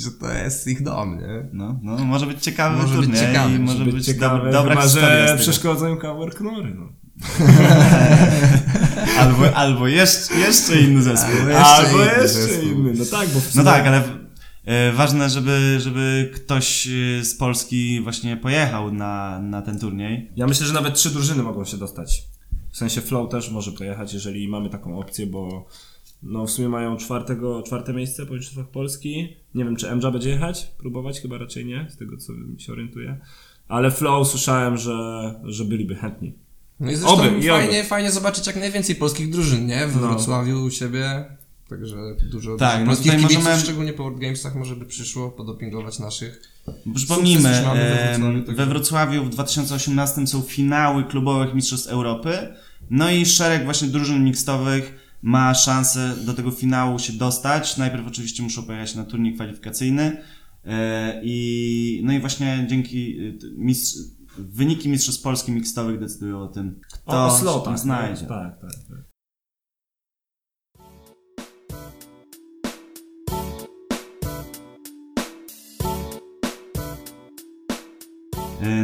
że 0.00 0.10
to 0.10 0.32
jest 0.32 0.66
ich 0.66 0.82
dom, 0.82 1.18
nie? 1.20 1.48
No, 1.52 1.78
no 1.82 2.04
może 2.04 2.26
być 2.26 2.42
ciekawy 2.42 2.76
Może 2.76 2.96
być 2.96 3.06
turniej 3.06 3.20
ciekawy, 3.26 3.54
i 3.54 3.58
może 3.58 3.78
może 3.78 3.92
być, 3.92 4.06
ciekawe, 4.06 4.38
dob- 4.48 4.52
dobra 4.52 4.88
że 4.88 5.36
przeszkodzą 5.40 5.96
Cover 5.96 6.34
Knory, 6.34 6.74
no. 6.74 6.88
Albo, 9.18 9.54
albo 9.56 9.88
jeszcze, 9.88 10.34
jeszcze 10.34 10.80
inny 10.80 11.02
zespół. 11.02 11.30
Albo 11.40 11.48
jeszcze 11.50 11.64
Albo 11.64 11.96
inny 12.02 12.22
jeszcze 12.22 12.28
zespół. 12.42 12.68
inny, 12.68 12.92
no 12.98 13.04
tak, 13.04 13.28
bo 13.28 13.40
w 13.40 13.44
No 13.44 13.50
sumie- 13.62 13.64
tak, 13.64 13.86
ale 13.86 14.02
ważne, 14.94 15.30
żeby, 15.30 15.80
żeby 15.80 16.30
ktoś 16.34 16.86
e, 16.86 17.24
z 17.24 17.34
Polski 17.34 18.00
właśnie 18.00 18.36
pojechał 18.36 18.92
na, 18.92 19.38
na 19.38 19.62
ten 19.62 19.78
turniej. 19.78 20.30
Ja 20.36 20.46
myślę, 20.46 20.66
że 20.66 20.72
nawet 20.72 20.94
trzy 20.94 21.10
drużyny 21.10 21.42
mogą 21.42 21.64
się 21.64 21.76
dostać. 21.76 22.24
W 22.70 22.76
sensie 22.76 23.00
Flow 23.00 23.30
też 23.30 23.50
może 23.50 23.72
pojechać, 23.72 24.14
jeżeli 24.14 24.48
mamy 24.48 24.70
taką 24.70 24.98
opcję, 24.98 25.26
bo 25.26 25.66
no 26.22 26.46
w 26.46 26.50
sumie 26.50 26.68
mają 26.68 26.96
czwartego, 26.96 27.62
czwarte 27.62 27.92
miejsce 27.92 28.26
po 28.26 28.34
Mistrzostwach 28.34 28.68
Polski. 28.68 29.36
Nie 29.54 29.64
wiem, 29.64 29.76
czy 29.76 29.96
MJ 29.96 30.06
będzie 30.12 30.30
jechać, 30.30 30.66
próbować, 30.78 31.20
chyba 31.20 31.38
raczej 31.38 31.66
nie, 31.66 31.86
z 31.90 31.96
tego 31.96 32.16
co 32.16 32.32
się 32.58 32.72
orientuję. 32.72 33.20
Ale 33.68 33.90
Flow 33.90 34.28
słyszałem, 34.28 34.76
że, 34.76 34.94
że 35.44 35.64
byliby 35.64 35.94
chętni. 35.94 36.34
No 36.80 36.90
i 36.90 36.96
zresztą 36.96 37.22
Oby, 37.22 37.38
i 37.38 37.48
fajnie, 37.48 37.84
fajnie 37.84 38.10
zobaczyć 38.10 38.46
jak 38.46 38.56
najwięcej 38.56 38.96
polskich 38.96 39.30
drużyn, 39.30 39.66
nie? 39.66 39.86
W 39.86 39.96
No. 39.96 40.08
Wrocławiu 40.08 40.64
u 40.64 40.70
siebie. 40.70 41.24
Także 41.68 41.96
dużo, 42.30 42.56
Tak, 42.56 42.80
no 42.80 42.86
polskich 42.86 43.06
tutaj 43.12 43.20
kibiców, 43.26 43.44
możemy- 43.44 43.62
szczególnie 43.62 43.92
po 43.92 44.02
World 44.02 44.20
Gamesach 44.20 44.54
może 44.54 44.76
by 44.76 44.84
przyszło 44.86 45.30
podopingować 45.30 45.98
naszych. 45.98 46.42
Przypomnijmy, 46.94 47.42
we 47.42 48.08
Wrocławiu, 48.18 48.42
tak. 48.46 48.56
we 48.56 48.66
Wrocławiu 48.66 49.24
w 49.24 49.30
2018 49.30 50.26
są 50.26 50.42
finały 50.42 51.04
klubowych 51.04 51.54
Mistrzostw 51.54 51.88
Europy. 51.88 52.38
No 52.90 53.10
i 53.10 53.26
szereg 53.26 53.64
właśnie 53.64 53.88
drużyn 53.88 54.24
mixtowych 54.24 54.94
ma 55.22 55.54
szansę 55.54 56.14
do 56.26 56.34
tego 56.34 56.50
finału 56.50 56.98
się 56.98 57.12
dostać. 57.12 57.76
Najpierw 57.76 58.06
oczywiście 58.06 58.42
muszą 58.42 58.62
pojechać 58.62 58.94
na 58.94 59.04
turniej 59.04 59.34
kwalifikacyjny. 59.34 60.16
E, 60.64 61.20
I, 61.24 62.00
no 62.04 62.12
i 62.12 62.20
właśnie 62.20 62.66
dzięki 62.70 63.16
t- 63.40 63.46
mistrz, 63.56 63.98
wyniki 64.38 64.88
Mistrzostw 64.88 65.22
Polski 65.22 65.52
mixtowych 65.52 66.00
decydują 66.00 66.42
o 66.42 66.48
tym, 66.48 66.80
kto 66.92 67.12
O, 67.12 67.26
o 67.26 67.30
się 67.30 67.38
slotach. 67.42 67.64
tam 67.64 67.78
znajdzie. 67.78 68.26
Tak, 68.26 68.60
tak, 68.60 68.70
tak. 68.88 69.13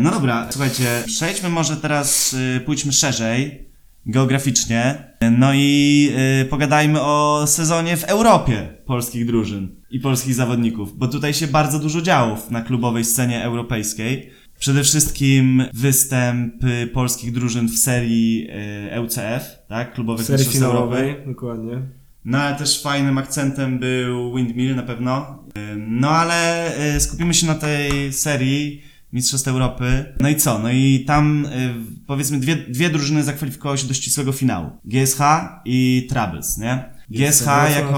No 0.01 0.11
dobra, 0.11 0.47
słuchajcie, 0.51 0.85
przejdźmy 1.07 1.49
może 1.49 1.77
teraz, 1.77 2.33
y, 2.33 2.61
pójdźmy 2.61 2.93
szerzej, 2.93 3.69
geograficznie, 4.07 5.13
no 5.39 5.55
i 5.55 6.11
y, 6.43 6.45
pogadajmy 6.45 7.01
o 7.01 7.45
sezonie 7.47 7.97
w 7.97 8.05
Europie 8.05 8.69
polskich 8.87 9.27
drużyn 9.27 9.69
i 9.91 10.01
polskich 10.01 10.35
zawodników, 10.35 10.99
bo 10.99 11.09
tutaj 11.09 11.35
się 11.35 11.47
bardzo 11.47 11.79
dużo 11.79 12.03
działo 12.03 12.39
na 12.51 12.63
klubowej 12.63 13.05
scenie 13.05 13.45
europejskiej. 13.45 14.31
Przede 14.59 14.83
wszystkim 14.83 15.65
występy 15.75 16.91
polskich 16.93 17.33
drużyn 17.33 17.69
w 17.69 17.79
serii 17.79 18.49
EUCF, 18.91 19.59
tak, 19.69 19.95
klubowych 19.95 20.27
serii 20.27 20.47
finałowej, 20.47 21.17
dokładnie. 21.27 21.83
No 22.25 22.39
ale 22.39 22.57
też 22.57 22.83
fajnym 22.83 23.19
akcentem 23.19 23.79
był 23.79 24.35
Windmill 24.35 24.77
na 24.77 24.83
pewno. 24.83 25.45
No 25.77 26.11
ale 26.11 26.73
skupimy 26.99 27.35
się 27.35 27.47
na 27.47 27.55
tej 27.55 28.13
serii 28.13 28.90
Mistrzostw 29.13 29.49
Europy. 29.49 30.15
No 30.21 30.29
i 30.29 30.37
co? 30.37 30.59
No 30.59 30.71
i 30.71 31.05
tam 31.07 31.47
y, 31.47 31.75
powiedzmy 32.07 32.41
dwie, 32.41 32.57
dwie 32.57 32.91
drużyny 32.91 33.23
zakwalifikowały 33.23 33.79
się 33.79 33.87
do 33.87 33.95
ścisłego 33.95 34.33
finału. 34.33 34.71
GSH 34.85 35.21
i 35.65 36.07
Troubles, 36.11 36.59
nie? 36.59 36.85
GSH 37.11 37.47
jako 37.77 37.93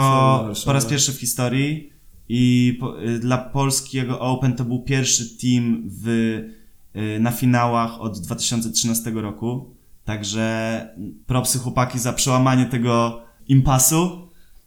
Warszawa. 0.45 0.65
po 0.65 0.73
raz 0.73 0.87
pierwszy 0.87 1.13
w 1.13 1.21
historii 1.21 1.93
i 2.29 2.77
po, 2.81 3.03
y, 3.03 3.19
dla 3.19 3.39
polskiego 3.39 4.21
Open 4.21 4.53
to 4.53 4.65
był 4.65 4.83
pierwszy 4.83 5.39
team 5.39 5.83
w, 5.87 6.09
y, 6.09 7.21
na 7.21 7.31
finałach 7.31 8.01
od 8.01 8.21
2013 8.21 9.11
roku. 9.11 9.75
Także 10.05 10.89
propsy 11.27 11.59
chłopaki 11.59 11.99
za 11.99 12.13
przełamanie 12.13 12.67
tego 12.67 13.23
impasu. 13.49 14.22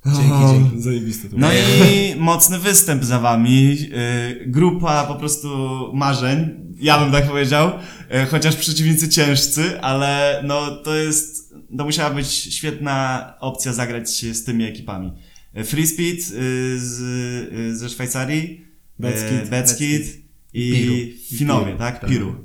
Dzięki, 0.05 0.29
dzięki. 0.51 0.81
Zajebiste 0.81 1.29
to 1.29 1.35
No 1.39 1.47
było. 1.47 1.89
i 1.91 2.15
mocny 2.19 2.59
występ 2.59 3.03
za 3.03 3.19
wami. 3.19 3.77
Yy, 3.79 4.45
Grupa 4.47 5.03
po 5.03 5.15
prostu 5.15 5.47
marzeń, 5.93 6.49
ja 6.79 6.99
bym 6.99 7.11
tak 7.11 7.27
powiedział. 7.27 7.71
Yy, 8.11 8.25
Chociaż 8.25 8.55
przeciwnicy 8.55 9.09
ciężcy, 9.09 9.81
ale 9.81 10.41
no 10.47 10.75
to 10.75 10.95
jest, 10.95 11.53
to 11.77 11.83
musiała 11.85 12.09
być 12.09 12.27
świetna 12.27 13.33
opcja 13.39 13.73
zagrać 13.73 14.17
się 14.17 14.33
z 14.33 14.43
tymi 14.43 14.65
ekipami. 14.65 15.11
Yy, 15.53 15.63
Free 15.63 15.87
Speed 15.87 16.17
yy, 16.17 16.79
z, 16.79 16.99
yy, 17.53 17.75
ze 17.75 17.89
Szwajcarii, 17.89 18.65
Beckit. 18.99 19.31
yy, 19.31 19.45
Beckit 19.49 20.03
i 20.53 20.71
Piru. 20.73 20.95
Finowie, 21.37 21.65
Piru, 21.65 21.77
tak? 21.77 21.99
tak. 21.99 22.09
Piru. 22.09 22.35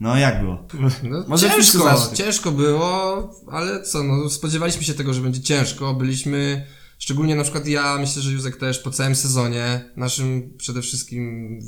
No 0.00 0.16
jak 0.16 0.40
było? 0.40 0.66
No, 1.02 1.24
Może 1.28 1.50
ciężko, 1.50 2.10
ciężko 2.14 2.52
było, 2.52 3.30
ale 3.50 3.82
co, 3.82 4.02
no 4.04 4.30
spodziewaliśmy 4.30 4.82
się 4.84 4.94
tego, 4.94 5.14
że 5.14 5.20
będzie 5.20 5.40
ciężko. 5.40 5.94
Byliśmy, 5.94 6.66
szczególnie 6.98 7.36
na 7.36 7.42
przykład 7.42 7.66
ja, 7.66 7.98
myślę, 8.00 8.22
że 8.22 8.32
Józek 8.32 8.56
też 8.56 8.78
po 8.78 8.90
całym 8.90 9.14
sezonie, 9.14 9.84
naszym 9.96 10.54
przede 10.56 10.82
wszystkim 10.82 11.58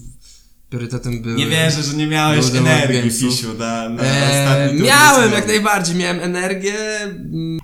priorytetem 0.70 1.22
był... 1.22 1.36
Nie 1.36 1.46
wierzę, 1.46 1.82
że 1.82 1.96
nie 1.96 2.06
miałeś 2.06 2.54
energii. 2.54 3.10
Fisiu, 3.10 3.54
na, 3.58 3.88
na 3.88 4.02
Eee, 4.02 4.82
miałem 4.82 5.32
jak 5.32 5.46
najbardziej, 5.46 5.96
miałem 5.96 6.20
energię, 6.20 6.74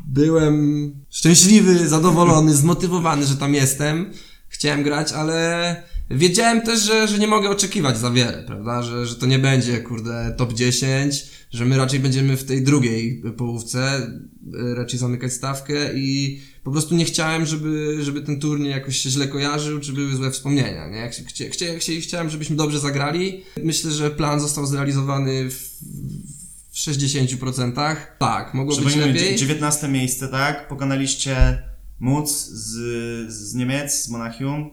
byłem 0.07 0.95
szczęśliwy, 1.11 1.89
zadowolony, 1.89 2.55
zmotywowany, 2.55 3.27
że 3.27 3.37
tam 3.37 3.55
jestem, 3.55 4.11
chciałem 4.49 4.83
grać, 4.83 5.13
ale 5.13 5.77
wiedziałem 6.11 6.61
też, 6.61 6.83
że, 6.83 7.09
że 7.09 7.19
nie 7.19 7.27
mogę 7.27 7.51
oczekiwać 7.51 7.99
za 7.99 8.11
wiele, 8.11 8.45
prawda, 8.47 8.83
że, 8.83 9.07
że 9.07 9.15
to 9.15 9.27
nie 9.27 9.39
będzie, 9.39 9.81
kurde, 9.81 10.35
top 10.39 10.53
10, 10.53 11.27
że 11.51 11.65
my 11.65 11.77
raczej 11.77 12.01
będziemy 12.01 12.37
w 12.37 12.45
tej 12.45 12.63
drugiej 12.63 13.23
połówce, 13.37 13.81
e, 13.81 14.75
raczej 14.75 14.99
zamykać 14.99 15.33
stawkę 15.33 15.75
i 15.95 16.41
po 16.67 16.73
prostu 16.73 16.95
nie 16.95 17.05
chciałem, 17.05 17.47
żeby, 17.47 17.97
żeby 18.01 18.21
ten 18.23 18.41
turniej 18.41 18.71
jakoś 18.71 18.97
się 18.99 19.11
źle 19.11 19.29
kojarzył, 19.29 19.81
czy 19.81 19.93
były 19.93 20.17
złe 20.17 20.31
wspomnienia, 20.31 20.89
nie? 20.89 21.09
Chcia, 21.09 21.23
chcia, 21.27 21.45
chcia, 21.51 21.67
chcia, 21.79 21.93
chciałem, 22.01 22.31
żebyśmy 22.31 22.57
dobrze 22.57 22.79
zagrali. 22.79 23.43
Myślę, 23.65 23.91
że 23.91 24.11
plan 24.11 24.41
został 24.41 24.67
zrealizowany 24.67 25.51
w, 25.51 25.55
w 25.55 25.77
w 26.73 26.79
60%. 26.79 27.97
Tak, 28.19 28.55
mogło 28.55 28.77
być 28.77 28.97
lepiej. 28.97 29.15
dzie- 29.15 29.37
19 29.37 29.89
miejsce, 29.89 30.29
tak? 30.29 30.69
Pokonaliście 30.69 31.63
Móc 32.01 32.31
z, 32.49 32.73
z 33.33 33.55
Niemiec, 33.55 34.03
z 34.05 34.09
Monachium. 34.09 34.71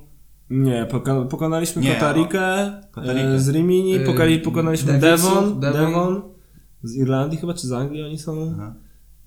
Nie, 0.49 0.87
poko 0.91 1.25
pokonaliśmy 1.25 1.81
Nie, 1.81 1.93
Kotarikę, 1.93 2.71
Kotarikę. 2.91 3.33
e, 3.35 3.39
z 3.39 3.49
Rimini, 3.49 3.95
E, 3.95 4.39
pokonaliśmy 4.39 4.99
Devon, 4.99 5.59
Devon. 5.59 5.85
Devon, 5.85 6.21
z 6.83 6.95
Irlandii 6.95 7.37
chyba, 7.39 7.53
czy 7.53 7.67
z 7.67 7.71
Anglii 7.71 8.03
oni 8.03 8.19
są. 8.19 8.51
Aha. 8.55 8.75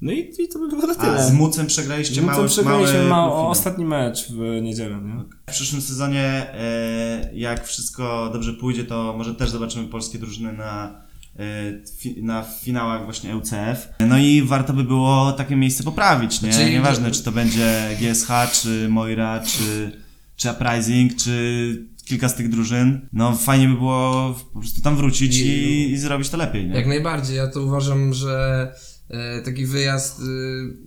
No 0.01 0.13
i, 0.13 0.19
i 0.39 0.49
to 0.49 0.59
by 0.59 0.69
było 0.69 0.87
na 0.87 0.93
A 0.93 0.97
tyle. 0.97 1.29
z 1.29 1.33
Mucem 1.33 1.67
przegraliście 1.67 2.15
Z 2.15 2.19
Mucem 2.19 2.35
mały, 2.37 2.49
przegraliśmy 2.49 3.03
mały 3.03 3.09
ma 3.09 3.49
ostatni 3.49 3.85
mecz 3.85 4.29
w 4.33 4.63
niedzielę, 4.63 5.01
nie? 5.05 5.25
W 5.47 5.51
przyszłym 5.53 5.83
sezonie, 5.83 6.21
e, 6.55 7.31
jak 7.35 7.67
wszystko 7.67 8.31
dobrze 8.33 8.53
pójdzie, 8.53 8.85
to 8.85 9.15
może 9.19 9.35
też 9.35 9.51
zobaczymy 9.51 9.89
polskie 9.89 10.19
drużyny 10.19 10.53
na, 10.53 11.01
e, 11.39 11.43
fi, 11.99 12.23
na 12.23 12.43
finałach 12.63 13.05
właśnie 13.05 13.33
EUCF. 13.33 13.89
No 14.01 14.19
i 14.19 14.43
warto 14.43 14.73
by 14.73 14.85
było 14.85 15.33
takie 15.33 15.57
miejsce 15.57 15.85
poprawić, 15.85 16.43
nie? 16.43 16.53
Znaczy- 16.53 16.71
Nieważne, 16.71 17.11
czy 17.11 17.23
to 17.23 17.33
będzie 17.33 17.89
GSH, 18.01 18.29
czy 18.63 18.89
Moira, 18.89 19.41
czy, 19.41 19.93
czy 20.37 20.51
Uprising, 20.51 21.17
czy 21.17 21.87
kilka 22.05 22.29
z 22.29 22.35
tych 22.35 22.49
drużyn. 22.49 23.09
No 23.13 23.37
fajnie 23.37 23.69
by 23.69 23.75
było 23.75 24.35
po 24.53 24.61
prostu 24.61 24.83
tam 24.83 24.97
wrócić 24.97 25.37
I- 25.37 25.47
i, 25.47 25.93
i 25.93 25.99
zrobić 25.99 26.29
to 26.29 26.37
lepiej, 26.37 26.69
nie? 26.69 26.75
Jak 26.75 26.87
najbardziej. 26.87 27.37
Ja 27.37 27.47
to 27.51 27.63
uważam, 27.63 28.13
że 28.15 28.73
taki 29.45 29.67
wyjazd, 29.67 30.21
e, 30.21 30.23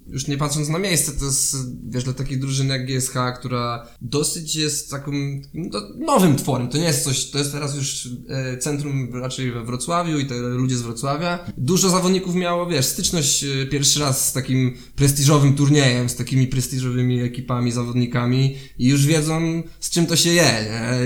już 0.07 0.27
nie 0.27 0.37
patrząc 0.37 0.69
na 0.69 0.79
miejsce, 0.79 1.11
to 1.11 1.25
jest, 1.25 1.55
wiesz, 1.89 2.03
dla 2.03 2.13
takiej 2.13 2.39
drużyny 2.39 2.77
jak 2.77 2.85
GSH, 2.85 3.13
która 3.39 3.87
dosyć 4.01 4.55
jest 4.55 4.91
taką 4.91 5.11
no, 5.53 5.81
nowym 5.97 6.35
tworem. 6.35 6.67
To 6.67 6.77
nie 6.77 6.83
jest 6.83 7.03
coś, 7.03 7.29
to 7.29 7.37
jest 7.37 7.51
teraz 7.51 7.75
już 7.75 8.09
e, 8.29 8.57
centrum 8.57 9.09
raczej 9.13 9.51
we 9.51 9.63
Wrocławiu 9.63 10.19
i 10.19 10.25
te 10.25 10.35
ludzie 10.39 10.77
z 10.77 10.81
Wrocławia. 10.81 11.39
Dużo 11.57 11.89
zawodników 11.89 12.35
miało, 12.35 12.67
wiesz, 12.67 12.85
styczność 12.85 13.43
e, 13.43 13.65
pierwszy 13.65 13.99
raz 13.99 14.29
z 14.29 14.33
takim 14.33 14.77
prestiżowym 14.95 15.55
turniejem, 15.55 16.09
z 16.09 16.15
takimi 16.15 16.47
prestiżowymi 16.47 17.21
ekipami, 17.21 17.71
zawodnikami 17.71 18.57
i 18.79 18.87
już 18.87 19.05
wiedzą, 19.05 19.63
z 19.79 19.89
czym 19.89 20.05
to 20.05 20.15
się 20.15 20.29
je? 20.29 20.49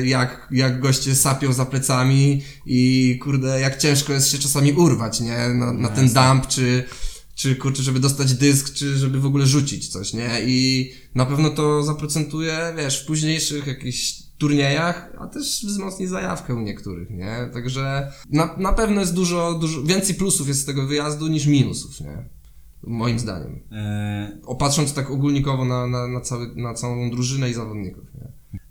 Jak, 0.03 0.47
jak 0.51 0.79
goście 0.79 1.15
sapią 1.15 1.53
za 1.53 1.65
plecami 1.65 2.41
i 2.65 3.19
kurde, 3.23 3.59
jak 3.59 3.77
ciężko 3.77 4.13
jest 4.13 4.31
się 4.31 4.37
czasami 4.37 4.73
urwać, 4.73 5.21
nie? 5.21 5.49
Na, 5.49 5.73
na 5.73 5.89
ten 5.89 6.09
dump, 6.13 6.47
czy, 6.47 6.83
czy 7.35 7.55
kurczę, 7.55 7.83
żeby 7.83 7.99
dostać 7.99 8.33
dysk, 8.33 8.73
czy 8.73 8.97
żeby 8.97 9.19
w 9.19 9.25
ogóle 9.25 9.45
rzucić 9.45 9.87
coś, 9.87 10.13
nie? 10.13 10.29
I 10.45 10.91
na 11.15 11.25
pewno 11.25 11.49
to 11.49 11.83
zaprocentuje, 11.83 12.73
wiesz, 12.77 13.03
w 13.03 13.05
późniejszych 13.05 13.67
jakichś 13.67 14.23
turniejach, 14.37 15.11
a 15.19 15.27
też 15.27 15.65
wzmocni 15.65 16.07
zajawkę 16.07 16.55
u 16.55 16.59
niektórych, 16.59 17.09
nie? 17.09 17.49
Także 17.53 18.11
na, 18.29 18.55
na 18.57 18.73
pewno 18.73 19.01
jest 19.01 19.13
dużo, 19.13 19.53
dużo, 19.53 19.83
więcej 19.83 20.15
plusów 20.15 20.47
jest 20.47 20.61
z 20.61 20.65
tego 20.65 20.87
wyjazdu 20.87 21.27
niż 21.27 21.45
minusów, 21.45 22.01
nie? 22.01 22.29
Moim 22.87 23.19
zdaniem. 23.19 23.59
E, 23.71 24.37
Opatrząc 24.45 24.93
tak 24.93 25.11
ogólnikowo 25.11 25.65
na, 25.65 25.87
na, 25.87 26.07
na, 26.07 26.21
cały, 26.21 26.55
na 26.55 26.73
całą 26.73 27.11
drużynę 27.11 27.49
i 27.49 27.53
zawodników? 27.53 28.03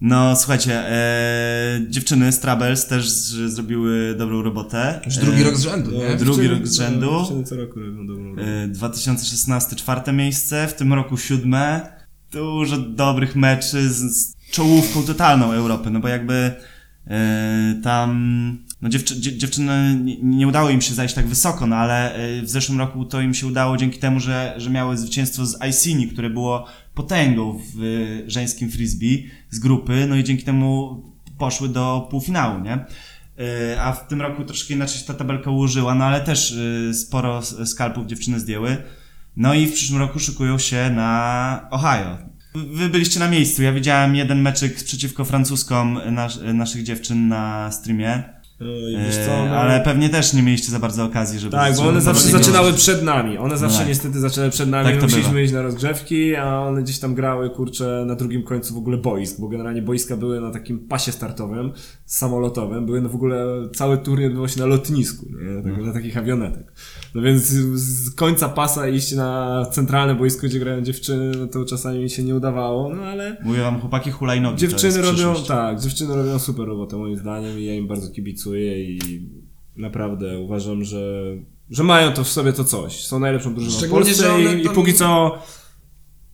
No 0.05 0.37
słuchajcie, 0.37 0.89
e, 0.89 1.81
dziewczyny 1.89 2.33
z 2.33 2.41
Troubles 2.41 2.87
też 2.87 3.11
z, 3.11 3.53
zrobiły 3.53 4.15
dobrą 4.19 4.43
robotę. 4.43 5.01
Już 5.07 5.17
drugi 5.17 5.41
E, 5.41 5.45
rok 5.45 5.57
z 5.57 5.63
rzędu, 5.63 5.91
nie? 5.91 6.17
drugi 6.17 6.49
rok 6.49 6.67
z 6.67 6.77
rzędu. 6.77 7.19
Dziewczyny 7.21 7.45
co 7.45 7.57
roku 7.57 7.81
robią 7.81 8.07
dobrą 8.07 8.25
robotę. 8.25 8.63
E, 8.65 8.69
2016 8.69 9.77
czwarte 9.77 10.13
miejsce, 10.13 10.69
w 10.69 10.75
tym 10.75 10.93
roku 10.93 11.17
siódme. 11.17 11.93
Dużo 12.33 12.79
dobrych 12.79 13.37
meczy 13.37 13.91
z, 13.91 14.17
z 14.17 14.37
czołówką 14.51 15.03
totalną 15.03 15.53
Europy, 15.53 15.91
no 15.91 16.01
bo 16.01 16.09
jakby 16.09 16.53
e, 17.07 17.81
tam 17.83 18.59
no 18.83 18.89
dziewczy, 18.89 19.21
dzie, 19.21 19.39
dziewczyny 19.39 19.99
nie, 20.23 20.49
udało 20.49 20.71
im 20.71 20.81
się 20.81 20.95
zajść 20.95 21.15
tak 21.15 21.27
wysoko, 21.27 21.67
no 21.67 21.77
ale 21.77 22.15
e, 22.15 22.43
w 22.43 22.51
zeszłym 22.51 22.79
roku 22.79 23.05
to 23.05 23.21
im 23.21 23.35
się 23.35 23.47
udało 23.47 23.77
dzięki 23.77 23.99
temu, 23.99 24.21
że, 24.21 24.55
że 24.57 24.71
miały 24.71 24.97
zwycięstwo 24.97 25.47
z 25.47 25.59
Icini, 25.71 26.09
które 26.09 26.31
było 26.31 26.67
potęgą 26.95 27.59
w 27.59 27.83
e, 27.83 28.31
żeńskim 28.31 28.71
frisbee 28.71 29.31
z 29.51 29.59
grupy, 29.59 30.07
no 30.09 30.17
i 30.17 30.25
dzięki 30.25 30.45
temu 30.45 31.03
poszły 31.39 31.69
do 31.69 32.09
półfinału, 32.11 32.61
nie? 32.61 32.73
E, 32.73 33.83
A 33.83 33.93
w 33.93 34.09
tym 34.09 34.23
roku 34.23 34.45
troszkę 34.45 34.75
inaczej 34.75 34.99
się 35.01 35.07
ta 35.07 35.15
tabelka 35.15 35.51
ułożyła, 35.51 35.95
no 35.95 36.05
ale 36.05 36.21
też 36.21 36.55
sporo 36.93 37.43
skalpów 37.43 38.07
dziewczyny 38.07 38.41
zdjęły. 38.41 38.77
No 39.37 39.55
i 39.55 39.67
w 39.67 39.73
przyszłym 39.73 39.99
roku 40.01 40.19
szykują 40.19 40.59
się 40.59 40.91
na 40.91 41.69
Ohio. 41.71 42.19
Wy 42.55 42.89
byliście 42.89 43.21
na 43.21 43.29
miejscu, 43.29 43.63
ja 43.63 43.73
widziałem 43.73 44.17
jeden 44.17 44.41
meczyk 44.41 44.85
przeciwko 44.85 45.25
francuskom 45.25 46.01
nas, 46.11 46.41
naszych 46.55 46.83
dziewczyn 46.83 47.29
na 47.29 47.73
streamie, 47.73 48.23
wiesz 49.07 49.17
co, 49.17 49.33
e, 49.33 49.49
no- 49.49 49.57
ale 49.57 49.81
pewnie 49.81 50.09
też 50.09 50.33
nie 50.33 50.43
mieliście 50.43 50.73
za 50.73 50.79
bardzo 50.79 51.05
okazji, 51.05 51.39
żeby... 51.39 51.53
Tak, 51.53 51.77
bo 51.77 51.89
one 51.89 52.01
zawsze 52.01 52.29
zaczynały 52.29 52.73
przed 52.73 53.03
nami. 53.03 53.39
One 53.39 53.59
zawsze 53.59 53.79
tak. 53.79 53.89
niestety 53.89 54.21
zaczynały 54.21 54.51
przed 54.51 54.69
nami. 54.69 54.85
Tak 54.85 55.03
musieliśmy 55.03 55.33
bywa. 55.33 55.41
iść 55.41 55.53
na 55.53 55.63
rozgrzewki, 55.63 56.37
a 56.37 56.61
one 56.61 56.83
gdzieś 56.83 56.99
tam 56.99 57.15
grały, 57.15 57.51
kurczę, 57.51 58.05
na 58.07 58.15
drugim 58.15 58.43
końcu 58.43 58.75
w 58.75 58.79
ogóle 58.79 58.97
boisk, 58.97 59.41
bo 59.41 59.49
generalnie 59.49 59.83
boiska 59.83 60.17
były 60.17 60.41
na 60.41 60.51
takim 60.51 60.79
pasie 60.79 61.13
startowym, 61.13 61.73
samolotowym. 62.07 62.87
Były 62.87 63.01
w 63.09 63.15
ogóle, 63.15 63.47
cały 63.75 63.99
turniej 63.99 64.27
odbywał 64.27 64.49
się 64.49 64.61
na 64.61 64.67
lotnisku, 64.67 65.27
nie? 65.27 65.63
Tak, 65.63 65.85
na 65.85 65.93
takich 65.93 66.19
awionetek. 66.19 66.73
No 67.15 67.23
więc 67.23 67.43
z 67.43 68.15
końca 68.15 68.49
pasa 68.49 68.89
iść 68.89 69.13
na 69.13 69.67
centralne 69.71 70.15
boisko, 70.15 70.47
gdzie 70.47 70.59
grają 70.59 70.83
dziewczyny, 70.83 71.33
no 71.39 71.47
to 71.47 71.65
czasami 71.65 71.99
mi 71.99 72.11
się 72.11 72.23
nie 72.23 72.35
udawało, 72.35 72.95
no 72.95 73.03
ale 73.03 73.37
Mówię 73.45 73.61
wam, 73.61 73.81
chłopaki, 73.81 74.11
hulajnogi 74.11 74.59
dziewczyny 74.59 75.03
robią, 75.03 75.35
tak, 75.49 75.81
dziewczyny 75.81 76.17
robią 76.17 76.39
super 76.39 76.67
robotę 76.67 76.97
moim 76.97 77.17
zdaniem 77.17 77.59
i 77.59 77.65
ja 77.65 77.75
im 77.75 77.87
bardzo 77.87 78.11
kibicuję 78.11 78.52
i 78.61 79.01
naprawdę 79.77 80.39
uważam, 80.39 80.85
że, 80.85 81.23
że 81.71 81.83
mają 81.83 82.13
to 82.13 82.25
w 82.25 82.29
sobie 82.29 82.53
to 82.53 82.65
coś. 82.65 83.05
Są 83.05 83.19
najlepszą 83.19 83.55
drużyną 83.55 83.87
w 83.87 83.91
Polsce 83.91 84.43
i, 84.43 84.67
i 84.67 84.69
póki 84.69 84.95
co 84.95 85.39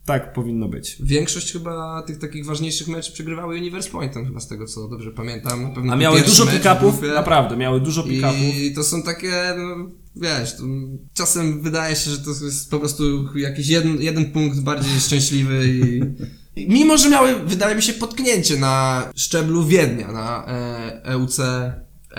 tak 0.09 0.33
powinno 0.33 0.67
być. 0.67 0.97
Większość 0.99 1.51
chyba 1.51 2.03
tych 2.07 2.19
takich 2.19 2.45
ważniejszych 2.45 2.87
meczów 2.87 3.13
przegrywały 3.13 3.55
Universe 3.55 3.89
Pointem, 3.89 4.25
chyba 4.25 4.39
z 4.39 4.47
tego 4.47 4.65
co 4.65 4.87
dobrze 4.87 5.11
pamiętam. 5.11 5.63
Na 5.63 5.69
pewno 5.69 5.93
A 5.93 5.95
miały 5.95 6.21
dużo 6.21 6.45
pick-upów, 6.45 7.01
naprawdę, 7.15 7.57
miały 7.57 7.81
dużo 7.81 8.03
pick-upów. 8.03 8.55
I 8.61 8.73
to 8.73 8.83
są 8.83 9.03
takie, 9.03 9.31
no, 9.57 9.91
wiesz, 10.15 10.57
to 10.57 10.63
czasem 11.13 11.61
wydaje 11.61 11.95
się, 11.95 12.11
że 12.11 12.17
to 12.17 12.29
jest 12.29 12.71
po 12.71 12.79
prostu 12.79 13.03
jakiś 13.37 13.67
jeden, 13.67 14.01
jeden 14.01 14.31
punkt 14.31 14.59
bardziej 14.59 14.99
szczęśliwy 14.99 15.67
i... 15.67 16.01
i 16.61 16.69
Mimo, 16.73 16.97
że 16.97 17.09
miały, 17.09 17.35
wydaje 17.45 17.75
mi 17.75 17.81
się, 17.81 17.93
potknięcie 17.93 18.57
na 18.57 19.03
szczeblu 19.15 19.65
Wiednia, 19.65 20.11
na 20.11 20.45
e, 20.47 21.03
EUC 21.03 21.39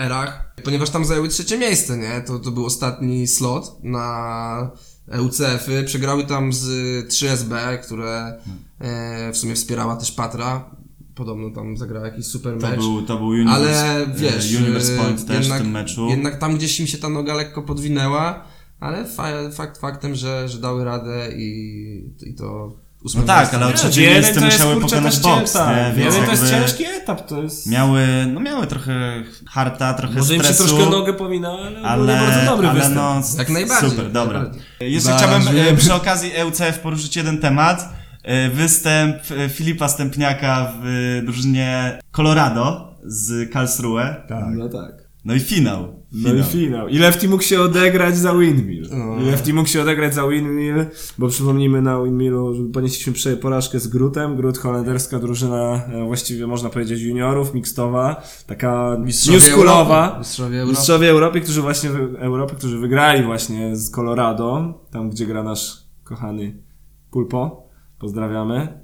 erach, 0.05 0.53
ponieważ 0.63 0.89
tam 0.89 1.05
zajęły 1.05 1.27
trzecie 1.27 1.57
miejsce, 1.57 1.97
nie? 1.97 2.21
To, 2.27 2.39
to 2.39 2.51
był 2.51 2.65
ostatni 2.65 3.27
slot 3.27 3.83
na 3.83 4.71
EUCF-y. 5.11 5.83
Przegrały 5.83 6.23
tam 6.25 6.53
z 6.53 6.67
3SB, 7.07 7.77
które 7.77 8.41
e, 8.79 9.31
w 9.31 9.37
sumie 9.37 9.55
wspierała 9.55 9.95
też 9.95 10.11
Patra. 10.11 10.75
Podobno 11.15 11.49
tam 11.49 11.77
zagrała 11.77 12.05
jakiś 12.05 12.25
super 12.25 12.59
To 12.59 12.69
mecz. 12.69 12.79
był, 12.79 13.01
to 13.01 13.17
był 13.17 13.27
Universe, 13.27 13.85
Ale 13.85 14.07
wiesz, 14.15 14.53
e, 14.55 14.57
Universe 14.57 14.93
e, 14.93 14.97
Point 14.97 15.25
też 15.27 15.39
jednak, 15.41 15.59
w 15.59 15.63
tym 15.63 15.71
meczu. 15.71 16.07
Jednak 16.07 16.39
tam 16.39 16.55
gdzieś 16.57 16.79
im 16.79 16.87
się 16.87 16.97
ta 16.97 17.09
noga 17.09 17.33
lekko 17.33 17.61
podwinęła, 17.61 18.43
ale 18.79 19.05
fa 19.05 19.51
fakt 19.51 19.77
faktem, 19.77 20.15
że, 20.15 20.49
że 20.49 20.57
dały 20.57 20.85
radę 20.85 21.29
i, 21.37 22.13
i 22.23 22.35
to 22.35 22.77
No 23.15 23.23
tak, 23.23 23.53
ale 23.53 23.65
o 23.65 23.69
Nie, 23.69 23.75
trzecie 23.75 24.01
jeden 24.01 24.21
miejsce 24.23 24.41
musiały 24.45 24.73
kurczę, 24.73 24.89
pokonać 24.89 25.19
boks, 25.19 25.55
nie? 25.55 25.59
tak, 25.61 25.95
Więc 25.95 26.15
jeden 26.15 26.25
to 26.25 26.31
jest 26.31 26.49
ciężki 26.51 26.85
etap, 26.85 27.27
to 27.27 27.41
jest... 27.43 27.67
Miały, 27.67 28.01
no 28.33 28.39
miały 28.39 28.67
trochę 28.67 29.23
harta, 29.49 29.93
trochę 29.93 30.13
Może 30.19 30.35
im 30.35 30.41
się 30.43 30.53
stresu. 30.53 30.75
troszkę 30.75 30.89
nogę 30.91 31.13
powinna, 31.13 31.49
ale, 31.51 31.79
ale, 31.81 32.19
ale 32.19 32.27
bardzo 32.31 32.51
dobry 32.51 32.67
ale 32.67 32.79
występ. 32.79 32.95
no, 32.97 33.21
Jak 33.37 33.49
najbardziej, 33.49 33.89
Super, 33.89 34.03
jak 34.03 34.13
dobra. 34.13 34.39
najbardziej. 34.39 34.93
Jeszcze 34.93 35.11
chciałbym 35.17 35.41
e, 35.57 35.77
przy 35.77 35.93
okazji 35.93 36.31
EUCF 36.35 36.79
poruszyć 36.79 37.15
jeden 37.15 37.37
temat. 37.37 37.89
E, 38.23 38.49
Występ 38.49 39.15
e, 39.45 39.49
Filipa 39.49 39.87
Stępniaka 39.87 40.71
w 40.83 41.21
drużynie 41.23 41.99
Colorado 42.15 42.93
z 43.03 43.51
Karlsruhe. 43.53 44.15
No 44.55 44.69
tak. 44.69 45.00
No 45.25 45.35
i 45.35 45.39
finał. 45.39 46.01
No 46.11 46.33
i 46.33 46.43
finał. 46.43 46.87
I 46.87 46.97
Lefty 46.97 47.29
mógł 47.29 47.43
się 47.43 47.61
odegrać 47.61 48.17
za 48.17 48.33
Windmill. 48.33 48.87
No. 48.91 49.21
I 49.21 49.25
Lefty 49.25 49.53
mógł 49.53 49.69
się 49.69 49.81
odegrać 49.81 50.13
za 50.13 50.27
Windmill, 50.27 50.85
bo 51.17 51.27
przypomnijmy 51.27 51.81
na 51.81 52.03
Windmillu, 52.03 52.55
że 52.55 52.63
ponieśliśmy 52.63 53.37
porażkę 53.37 53.79
z 53.79 53.87
Grutem. 53.87 54.35
Grut 54.35 54.57
holenderska 54.57 55.19
drużyna, 55.19 55.85
e, 55.93 56.05
właściwie 56.05 56.47
można 56.47 56.69
powiedzieć 56.69 57.01
juniorów, 57.01 57.53
mixtowa, 57.53 58.23
taka 58.47 58.97
Mistrzowie 58.99 59.37
newschoolowa. 59.37 60.03
Europy. 60.03 60.19
Mistrzowie 60.19 60.59
Europy. 60.59 60.77
Mistrzowie 60.77 61.09
Europy, 61.09 61.41
którzy 61.41 61.61
właśnie, 61.61 61.89
Europy, 62.19 62.55
którzy 62.55 62.77
wygrali 62.77 63.23
właśnie 63.23 63.75
z 63.75 63.91
Colorado, 63.91 64.79
tam 64.91 65.09
gdzie 65.09 65.25
gra 65.25 65.43
nasz 65.43 65.77
kochany 66.03 66.63
Pulpo. 67.11 67.67
Pozdrawiamy. 67.99 68.83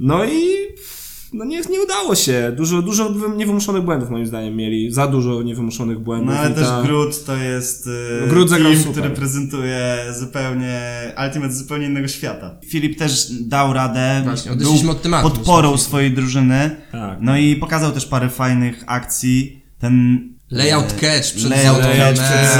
No 0.00 0.24
i 0.24 0.56
no 1.32 1.44
nie, 1.44 1.60
nie 1.60 1.82
udało 1.82 2.14
się. 2.14 2.52
Dużo, 2.56 2.82
dużo 2.82 3.10
wy- 3.10 3.36
niewymuszonych 3.36 3.82
błędów 3.82 4.10
moim 4.10 4.26
zdaniem 4.26 4.56
mieli. 4.56 4.92
Za 4.92 5.06
dużo 5.06 5.42
niewymuszonych 5.42 5.98
błędów. 5.98 6.28
No 6.34 6.38
ale 6.40 6.50
i 6.50 6.54
też 6.54 6.66
ta- 6.66 6.82
Groot 6.82 7.24
to 7.24 7.36
jest 7.36 7.88
e, 8.24 8.28
Groot 8.28 8.48
zagrał 8.48 8.70
team, 8.72 8.82
super. 8.84 9.02
który 9.02 9.14
prezentuje 9.16 9.96
zupełnie 10.18 10.80
Ultimate 11.26 11.52
z 11.52 11.58
zupełnie 11.58 11.86
innego 11.86 12.08
świata. 12.08 12.56
Filip 12.66 12.98
też 12.98 13.32
dał 13.40 13.72
radę, 13.72 14.20
Właśnie, 14.24 14.52
był 14.56 14.90
od 14.90 15.02
tematu. 15.02 15.30
podporą 15.30 15.76
swojej 15.76 16.10
drużyny, 16.10 16.76
Tak. 16.92 17.18
no 17.20 17.36
i 17.38 17.56
pokazał 17.56 17.92
też 17.92 18.06
parę 18.06 18.28
fajnych 18.28 18.84
akcji. 18.86 19.62
Ten 19.78 20.18
Layout 20.52 20.92
catch 20.92 21.34
przed 21.34 21.50
Layout 21.50 21.82
zoną. 21.82 21.94
catch 21.96 22.18
Layout 22.18 22.18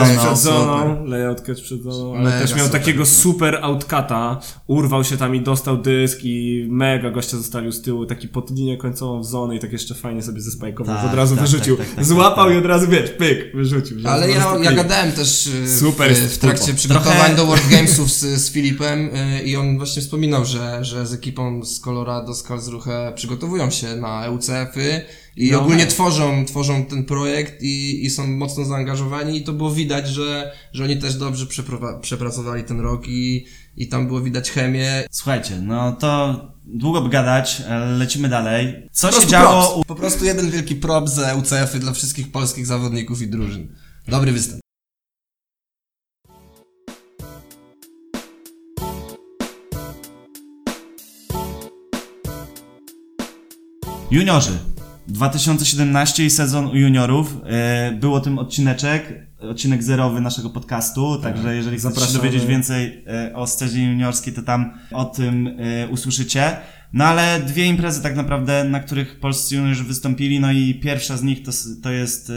zoną, 0.08 0.18
przed 0.26 0.38
zoną, 0.38 1.04
layout 1.04 1.40
catch 1.40 1.62
przed 1.62 1.82
zoną, 1.82 2.14
ale 2.16 2.24
Mega 2.24 2.38
też 2.40 2.54
miał 2.54 2.66
super, 2.66 2.80
takiego 2.80 3.06
super 3.06 3.58
outcata, 3.62 4.40
urwał 4.66 5.04
się 5.04 5.16
tam 5.16 5.34
i 5.34 5.40
dostał 5.40 5.76
dysk 5.76 6.18
i 6.22 6.66
mega 6.70 7.10
gościa 7.10 7.36
zostawił 7.36 7.72
z 7.72 7.82
tyłu, 7.82 8.06
taki 8.06 8.28
pod 8.28 8.50
linię 8.50 8.76
końcową 8.76 9.20
w 9.20 9.26
zonę 9.26 9.56
i 9.56 9.60
tak 9.60 9.72
jeszcze 9.72 9.94
fajnie 9.94 10.22
sobie 10.22 10.40
zespajkował, 10.40 10.96
Tak, 10.96 11.06
od 11.06 11.14
razu 11.14 11.34
tak, 11.36 11.44
wyrzucił, 11.44 11.76
tak, 11.76 11.86
tak, 11.86 11.96
tak, 11.96 12.04
złapał 12.04 12.44
tak. 12.46 12.54
i 12.54 12.58
od 12.58 12.66
razu, 12.66 12.86
wiesz, 12.88 13.10
pyk, 13.10 13.56
wyrzucił. 13.56 13.96
Ale 14.08 14.30
ja, 14.30 14.56
ja 14.62 14.72
gadałem 14.72 15.12
też 15.12 15.46
y, 15.46 15.78
Super 15.78 16.14
w, 16.14 16.18
w 16.18 16.38
trakcie 16.38 16.74
przygotowań 16.74 17.14
Trochę- 17.16 17.34
do 17.36 17.46
World 17.46 17.68
Gamesów 17.70 18.10
z, 18.12 18.20
z 18.44 18.50
Filipem 18.52 19.10
y, 19.16 19.42
i 19.42 19.56
on 19.56 19.76
właśnie 19.78 20.02
wspominał, 20.02 20.44
że, 20.44 20.84
że 20.84 21.06
z 21.06 21.12
ekipą 21.12 21.64
z 21.64 21.80
Colorado, 21.80 22.34
z 22.34 22.42
Karlsruhe 22.42 23.12
przygotowują 23.14 23.70
się 23.70 23.96
na 23.96 24.24
EUCF-y 24.24 25.04
i 25.36 25.50
No, 25.50 25.60
ogólnie 25.60 25.84
tak. 25.84 25.92
tworzą, 25.94 26.44
tworzą 26.44 26.84
ten 26.84 27.04
projekt 27.04 27.62
i, 27.62 28.04
i 28.04 28.10
są 28.10 28.26
mocno 28.26 28.64
zaangażowani 28.64 29.38
i 29.38 29.44
to 29.44 29.52
było 29.52 29.70
widać, 29.70 30.08
że, 30.08 30.52
że 30.72 30.84
oni 30.84 30.96
też 30.96 31.14
dobrze 31.14 31.46
przepracowali 32.02 32.64
ten 32.64 32.80
rok 32.80 33.08
i, 33.08 33.46
i 33.76 33.88
tam 33.88 34.06
było 34.06 34.20
widać 34.20 34.50
chemię. 34.50 35.06
Słuchajcie, 35.10 35.56
no 35.62 35.92
to 35.92 36.40
długo 36.64 37.02
by 37.02 37.08
gadać, 37.08 37.62
lecimy 37.98 38.28
dalej. 38.28 38.88
Co 38.92 39.12
się 39.12 39.26
działo 39.26 39.72
props. 39.72 39.88
Po 39.88 39.94
prostu 39.94 40.24
jeden 40.24 40.50
wielki 40.50 40.76
prop 40.76 41.08
za 41.08 41.22
EUCF-y 41.26 41.78
dla 41.78 41.92
wszystkich 41.92 42.32
polskich 42.32 42.66
zawodników 42.66 43.22
i 43.22 43.26
drużyn. 43.26 43.74
Dobry 44.08 44.32
występ. 44.32 44.62
Juniorzy. 54.10 54.71
2017 55.12 56.24
i 56.24 56.30
sezon 56.30 56.66
u 56.66 56.76
juniorów. 56.76 57.36
E, 57.46 57.92
Był 58.00 58.14
o 58.14 58.20
tym 58.20 58.38
odcineczek, 58.38 59.26
odcinek 59.40 59.82
zerowy 59.82 60.20
naszego 60.20 60.50
podcastu, 60.50 61.18
także 61.18 61.56
jeżeli 61.56 61.78
chcecie 61.78 61.94
się 61.94 61.94
Zapraszamy. 62.00 62.18
dowiedzieć 62.18 62.48
więcej 62.48 63.04
e, 63.06 63.34
o 63.36 63.46
scenie 63.46 63.90
juniorskiej, 63.90 64.32
to 64.32 64.42
tam 64.42 64.72
o 64.90 65.04
tym 65.04 65.56
e, 65.58 65.88
usłyszycie. 65.88 66.56
No 66.92 67.04
ale 67.04 67.40
dwie 67.40 67.66
imprezy 67.66 68.02
tak 68.02 68.16
naprawdę, 68.16 68.64
na 68.64 68.80
których 68.80 69.20
polscy 69.20 69.56
juniorzy 69.56 69.84
wystąpili, 69.84 70.40
no 70.40 70.52
i 70.52 70.74
pierwsza 70.74 71.16
z 71.16 71.22
nich 71.22 71.42
to, 71.42 71.52
to 71.82 71.90
jest 71.90 72.32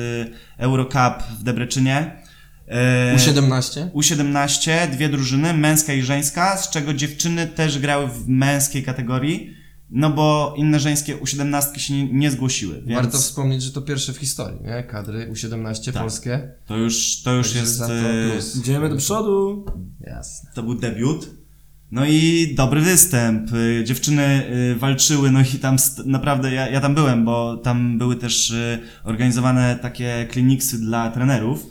Eurocup 0.57 1.23
w 1.39 1.43
Debreczynie. 1.43 2.11
E, 2.67 3.15
U17? 3.15 3.89
U17, 3.91 4.89
dwie 4.91 5.09
drużyny, 5.09 5.53
męska 5.53 5.93
i 5.93 6.01
żeńska, 6.01 6.57
z 6.57 6.69
czego 6.69 6.93
dziewczyny 6.93 7.47
też 7.47 7.79
grały 7.79 8.07
w 8.07 8.27
męskiej 8.27 8.83
kategorii, 8.83 9.53
no 9.95 10.09
bo 10.09 10.53
inne 10.57 10.79
żeńskie 10.79 11.17
U17 11.17 11.77
się 11.77 11.93
nie, 11.93 12.13
nie 12.13 12.31
zgłosiły, 12.31 12.81
więc 12.81 13.01
Warto 13.01 13.17
wspomnieć, 13.17 13.63
że 13.63 13.71
to 13.71 13.81
pierwsze 13.81 14.13
w 14.13 14.17
historii, 14.17 14.61
nie? 14.61 14.83
Kadry 14.83 15.31
U17 15.31 15.91
Tak. 15.93 16.01
polskie. 16.01 16.51
to 16.67 16.77
już, 16.77 17.21
to 17.23 17.33
już 17.33 17.47
Także 17.47 17.59
jest, 17.59 17.75
za 17.75 17.87
to 17.87 17.93
e, 17.93 18.31
plus. 18.31 18.55
Idziemy 18.55 18.89
do 18.89 18.95
przodu. 18.95 19.65
Jasne. 20.01 20.49
to 20.55 20.63
był 20.63 20.75
debiut. 20.75 21.29
No 21.91 22.05
i 22.05 22.53
dobry 22.57 22.81
występ. 22.81 23.53
Y, 23.53 23.83
Dziewczyny 23.85 24.51
y, 24.71 24.75
walczyły, 24.75 25.31
no 25.31 25.41
i 25.41 25.59
tam 25.59 25.75
naprawdę, 26.05 26.51
ja, 26.53 26.69
ja 26.69 26.81
tam 26.81 26.95
byłem, 26.95 27.25
bo 27.25 27.57
tam 27.57 27.97
były 27.97 28.15
też 28.15 28.53
organizowane 29.03 29.79
takie 29.81 30.27
kliniksy 30.31 30.79
dla 30.79 31.11
trenerów. 31.11 31.65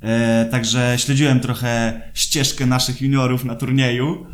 E, 0.00 0.44
Także 0.50 0.94
śledziłem 0.98 1.40
trochę 1.40 2.02
ścieżkę 2.14 2.66
naszych 2.66 3.02
juniorów 3.02 3.44
na 3.44 3.54
turnieju. 3.54 4.26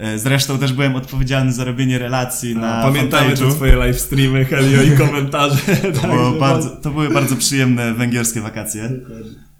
E, 0.00 0.18
Zresztą 0.18 0.58
też 0.58 0.72
byłem 0.72 0.96
odpowiedzialny 0.96 1.52
za 1.52 1.64
robienie 1.64 1.98
relacji 1.98 2.56
na 2.56 2.82
Pamiętamy 2.82 3.36
te 3.36 3.50
twoje 3.50 3.76
live 3.76 4.00
streamy, 4.00 4.44
Helio 4.44 4.82
i 4.82 4.90
komentarze. 4.98 5.56
To, 6.02 6.08
było 6.08 6.32
bardzo, 6.32 6.70
to 6.70 6.90
były 6.90 7.10
bardzo 7.10 7.36
przyjemne 7.36 7.94
węgierskie 7.94 8.40
wakacje. 8.40 8.90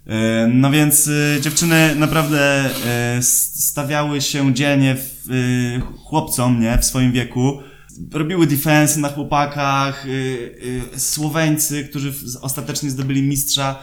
E, 0.07 0.49
No 0.55 0.71
więc 0.71 1.07
y, 1.07 1.39
dziewczyny 1.41 1.95
naprawdę 1.97 2.71
stawiały 3.21 4.21
się 4.21 4.55
dzielnie 4.55 4.97
w, 4.97 5.29
chłopcom, 6.05 6.61
nie, 6.61 6.79
w 6.79 6.85
swoim 6.85 7.13
wieku. 7.13 7.61
Robiły 8.13 8.47
defense 8.47 9.01
na 9.01 9.09
chłopakach. 9.09 10.07
Słoweńcy, 10.97 11.85
którzy 11.85 12.13
ostatecznie 12.43 12.91
zdobyli 12.91 13.23
mistrza, 13.23 13.79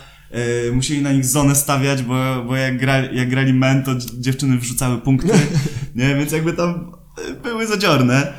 y, 0.67 0.71
musieli 0.71 1.01
na 1.01 1.11
nich 1.11 1.25
zonę 1.25 1.55
stawiać, 1.55 2.03
bo, 2.03 2.43
bo 2.47 2.55
jak, 2.55 2.77
gra, 2.77 2.97
jak 2.97 3.29
grali 3.29 3.53
men, 3.53 3.83
to 3.83 3.91
dz- 3.91 4.19
dziewczyny 4.19 4.57
wrzucały 4.57 4.97
punkty. 4.97 5.33
Nie, 5.95 6.15
więc 6.15 6.31
jakby 6.31 6.53
tam 6.53 6.91
y, 7.29 7.33
były 7.33 7.67
zadziorne. 7.67 8.33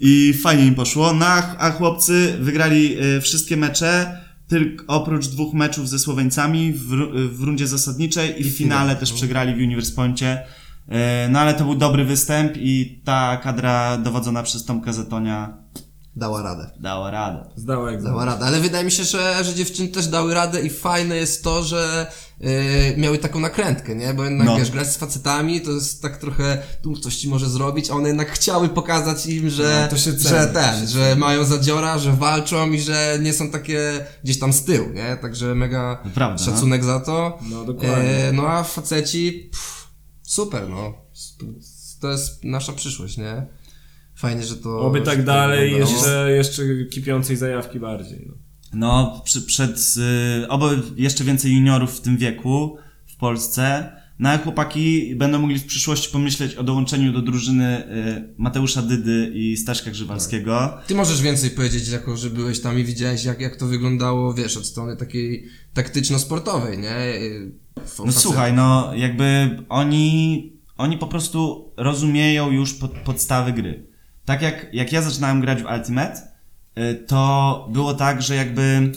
I 0.00 0.34
fajnie 0.42 0.66
im 0.66 0.74
poszło. 0.74 1.12
No, 1.12 1.26
a, 1.26 1.70
chłopcy 1.70 2.36
wygrali 2.40 3.02
y, 3.02 3.20
wszystkie 3.20 3.56
mecze, 3.56 4.20
tylko 4.48 4.84
oprócz 4.86 5.26
dwóch 5.26 5.54
meczów 5.54 5.88
ze 5.88 5.98
Słoweńcami 5.98 6.72
w, 6.72 6.88
w 7.36 7.42
rundzie 7.42 7.66
zasadniczej 7.66 8.40
i 8.40 8.44
w 8.44 8.56
finale 8.56 8.96
też 8.96 9.12
przegrali 9.12 9.54
w 9.54 9.56
Universe 9.56 9.92
no 11.30 11.38
ale 11.38 11.54
to 11.54 11.64
był 11.64 11.74
dobry 11.74 12.04
występ 12.04 12.52
i 12.56 13.02
ta 13.04 13.36
kadra 13.36 13.98
dowodzona 13.98 14.42
przez 14.42 14.64
Tomka 14.64 14.92
Zetonia 14.92 15.61
Dała 16.16 16.42
radę. 16.42 16.70
dała 16.80 17.10
radę. 17.10 17.44
Zdała 17.56 17.88
egzamin. 17.90 18.04
Dała 18.12 18.24
radę, 18.24 18.44
ale 18.46 18.60
wydaje 18.60 18.84
mi 18.84 18.90
się, 18.90 19.04
że, 19.04 19.44
że 19.44 19.54
dziewczyny 19.54 19.88
też 19.88 20.06
dały 20.06 20.34
radę 20.34 20.60
i 20.62 20.70
fajne 20.70 21.16
jest 21.16 21.44
to, 21.44 21.62
że 21.62 22.06
yy, 22.40 22.48
miały 22.96 23.18
taką 23.18 23.40
nakrętkę, 23.40 23.94
nie? 23.96 24.14
Bo 24.14 24.24
jednak 24.24 24.46
No. 24.46 24.56
wiesz, 24.56 24.70
grać 24.70 24.92
z 24.92 24.96
facetami 24.96 25.60
to 25.60 25.70
jest 25.70 26.02
tak 26.02 26.16
trochę, 26.16 26.58
tu 26.82 26.96
coś 26.96 27.16
ci 27.16 27.28
może 27.28 27.48
zrobić, 27.48 27.90
a 27.90 27.94
one 27.94 28.08
jednak 28.08 28.30
chciały 28.32 28.68
pokazać 28.68 29.26
im, 29.26 29.50
że, 29.50 29.80
No, 29.82 29.88
to 29.88 29.96
się 30.02 30.12
ceni, 30.16 30.28
że 30.28 30.46
ten, 30.46 30.80
się 30.80 30.86
że 30.86 31.16
mają 31.16 31.44
zadziora, 31.44 31.98
że 31.98 32.12
walczą 32.12 32.70
i 32.70 32.80
że 32.80 33.18
nie 33.22 33.32
są 33.32 33.50
takie 33.50 34.06
gdzieś 34.24 34.38
tam 34.38 34.52
z 34.52 34.64
tyłu, 34.64 34.88
nie? 34.90 35.16
Także 35.16 35.54
mega 35.54 36.02
prawda, 36.14 36.44
szacunek 36.44 36.84
za 36.84 37.00
to. 37.00 37.38
No, 37.50 37.64
dokładnie. 37.64 38.28
E, 38.28 38.32
no 38.32 38.48
a 38.48 38.62
faceci, 38.62 39.48
pff, 39.52 39.88
super, 40.22 40.68
no. 40.68 40.94
To 42.00 42.10
jest 42.10 42.44
nasza 42.44 42.72
przyszłość, 42.72 43.16
nie? 43.16 43.46
Fajnie, 44.22 44.42
że 44.42 44.56
to... 44.56 44.80
Oby 44.80 45.00
tak 45.00 45.24
dalej, 45.24 45.70
wyglądało. 45.70 45.96
jeszcze, 45.98 46.30
jeszcze 46.32 46.62
kipiącej 46.90 47.36
zajawki 47.36 47.80
bardziej. 47.80 48.26
No. 48.28 48.34
No, 48.74 49.20
przy, 49.24 49.42
przed, 49.42 49.94
y, 50.42 50.48
oby 50.48 50.82
jeszcze 50.96 51.24
więcej 51.24 51.52
juniorów 51.52 51.96
w 51.96 52.00
tym 52.00 52.16
wieku 52.16 52.76
w 53.06 53.16
Polsce. 53.16 53.92
No 54.18 54.28
a 54.28 54.38
chłopaki 54.38 55.14
będą 55.16 55.38
mogli 55.38 55.58
w 55.58 55.64
przyszłości 55.66 56.12
pomyśleć 56.12 56.54
o 56.54 56.62
dołączeniu 56.62 57.12
do 57.12 57.22
drużyny 57.22 57.84
y, 57.86 58.34
Mateusza 58.38 58.82
Dydy 58.82 59.30
i 59.34 59.56
Staszka 59.56 59.90
Grzywalskiego. 59.90 60.78
Ty 60.86 60.94
możesz 60.94 61.22
więcej 61.22 61.50
powiedzieć, 61.50 61.88
jako 61.88 62.16
że 62.16 62.30
byłeś 62.30 62.60
tam 62.60 62.78
i 62.78 62.84
widziałeś, 62.84 63.24
jak, 63.24 63.40
jak 63.40 63.56
to 63.56 63.66
wyglądało, 63.66 64.34
wiesz, 64.34 64.56
od 64.56 64.66
strony 64.66 64.96
takiej 64.96 65.44
taktyczno-sportowej, 65.74 66.78
nie? 66.78 66.96
W- 67.86 67.98
No 68.06 68.12
słuchaj, 68.12 68.52
no 68.52 68.92
jakby 68.94 69.56
oni, 69.68 70.52
oni 70.76 70.98
po 70.98 71.06
prostu 71.06 71.72
rozumieją 71.76 72.50
już 72.50 72.74
pod, 72.74 72.90
podstawy 72.92 73.52
gry. 73.52 73.91
Tak 74.24 74.42
jak, 74.42 74.66
jak 74.72 74.92
ja 74.92 75.02
zaczynałem 75.02 75.40
grać 75.40 75.62
w 75.62 75.66
Ultimate, 75.66 76.20
y, 76.78 76.94
to 76.94 77.68
było 77.72 77.94
tak, 77.94 78.22
że 78.22 78.34
jakby 78.36 78.92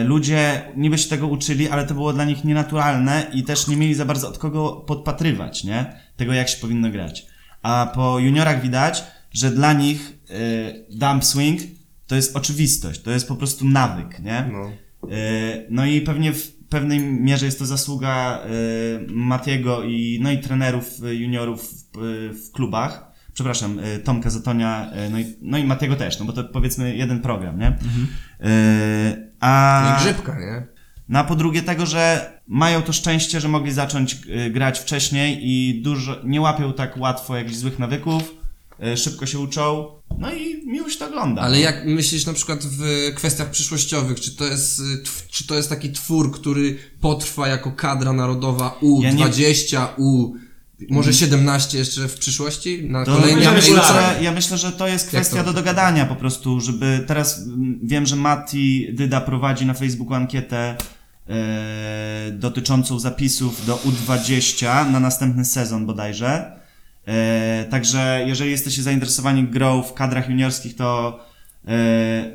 y, 0.00 0.04
ludzie 0.04 0.62
niby 0.76 0.98
się 0.98 1.08
tego 1.08 1.26
uczyli, 1.26 1.68
ale 1.68 1.86
to 1.86 1.94
było 1.94 2.12
dla 2.12 2.24
nich 2.24 2.44
nienaturalne 2.44 3.26
i 3.32 3.42
też 3.42 3.68
nie 3.68 3.76
mieli 3.76 3.94
za 3.94 4.04
bardzo 4.04 4.28
od 4.28 4.38
kogo 4.38 4.84
podpatrywać, 4.86 5.64
nie? 5.64 6.00
Tego 6.16 6.32
jak 6.32 6.48
się 6.48 6.60
powinno 6.60 6.90
grać. 6.90 7.26
A 7.62 7.92
po 7.94 8.18
juniorach 8.18 8.62
widać, 8.62 9.04
że 9.30 9.50
dla 9.50 9.72
nich 9.72 10.18
y, 10.30 10.86
dump 10.90 11.24
swing 11.24 11.60
to 12.06 12.16
jest 12.16 12.36
oczywistość, 12.36 13.02
to 13.02 13.10
jest 13.10 13.28
po 13.28 13.36
prostu 13.36 13.64
nawyk, 13.64 14.20
nie? 14.20 14.48
No. 14.52 14.72
No 15.70 15.86
i 15.86 16.00
pewnie 16.00 16.32
w 16.32 16.52
pewnej 16.52 17.00
mierze 17.00 17.46
jest 17.46 17.58
to 17.58 17.66
zasługa 17.66 18.42
Matiego 19.08 19.84
i, 19.84 20.18
no 20.22 20.30
i 20.30 20.38
trenerów 20.38 20.98
juniorów 21.10 21.74
w 22.44 22.50
klubach. 22.52 23.11
Przepraszam, 23.34 23.78
e, 23.78 23.98
Tomka 23.98 24.30
Zatonia, 24.30 24.90
e, 24.92 25.10
no 25.10 25.18
i, 25.18 25.36
no 25.40 25.58
i 25.58 25.64
Matiego 25.64 25.96
też, 25.96 26.18
no 26.18 26.24
bo 26.24 26.32
to 26.32 26.44
powiedzmy 26.44 26.96
jeden 26.96 27.20
program, 27.20 27.58
nie? 27.58 27.66
E, 28.40 29.32
A, 29.40 29.82
No 29.84 29.96
i 29.96 30.02
grzybka, 30.02 30.40
nie? 30.40 30.66
no 31.08 31.18
a 31.18 31.24
po 31.24 31.36
drugie 31.36 31.62
tego, 31.62 31.86
że 31.86 32.32
mają 32.46 32.82
to 32.82 32.92
szczęście, 32.92 33.40
że 33.40 33.48
mogli 33.48 33.72
zacząć 33.72 34.18
grać 34.50 34.78
wcześniej 34.78 35.38
i 35.42 35.82
dużo, 35.82 36.16
nie 36.24 36.40
łapią 36.40 36.72
tak 36.72 36.96
łatwo 36.96 37.36
jakichś 37.36 37.56
złych 37.56 37.78
nawyków, 37.78 38.34
szybko 38.96 39.26
się 39.26 39.38
uczą, 39.38 39.86
no 40.18 40.32
i 40.32 40.66
miło 40.66 40.88
się 40.90 40.98
to 40.98 41.06
ogląda. 41.06 41.42
Ale 41.42 41.56
no. 41.56 41.62
jak 41.62 41.84
myślisz 41.84 42.26
na 42.26 42.32
przykład 42.32 42.64
w 42.64 43.12
kwestiach 43.14 43.50
przyszłościowych, 43.50 44.20
czy 44.20 44.36
to 44.36 44.44
jest, 44.44 44.80
y, 44.80 44.82
czy 45.30 45.46
to 45.46 45.54
jest 45.54 45.68
taki 45.68 45.92
twór, 45.92 46.32
który 46.32 46.78
potrwa 47.00 47.48
jako 47.48 47.72
kadra 47.72 48.12
narodowa 48.12 48.78
U20, 48.82 49.86
U, 49.98 50.32
może 50.90 51.12
17 51.12 51.78
jeszcze 51.78 52.08
w 52.08 52.18
przyszłości? 52.18 52.84
Na 52.88 53.04
To 53.04 53.16
kolejnym 53.16 53.44
ja, 53.44 53.52
myślę, 53.52 53.82
że, 53.82 54.22
ja 54.22 54.32
myślę, 54.32 54.58
że 54.58 54.72
to 54.72 54.88
jest 54.88 55.08
kwestia 55.08 55.36
to? 55.36 55.44
do 55.44 55.52
dogadania 55.52 56.06
po 56.06 56.16
prostu, 56.16 56.60
żeby 56.60 57.04
teraz 57.06 57.38
mm, 57.38 57.78
wiem, 57.82 58.06
że 58.06 58.16
Mati 58.16 58.88
Dyda 58.92 59.20
prowadzi 59.20 59.66
na 59.66 59.74
Facebooku 59.74 60.14
ankietę 60.14 60.76
e, 61.28 62.30
dotyczącą 62.32 62.98
zapisów 62.98 63.66
do 63.66 63.76
U20 63.76 64.90
na 64.90 65.00
następny 65.00 65.44
sezon 65.44 65.86
bodajże. 65.86 66.52
E, 67.06 67.66
także 67.70 68.24
jeżeli 68.26 68.50
jesteście 68.50 68.82
zainteresowani 68.82 69.44
grą 69.44 69.82
w 69.82 69.94
kadrach 69.94 70.28
juniorskich, 70.28 70.76
to 70.76 71.18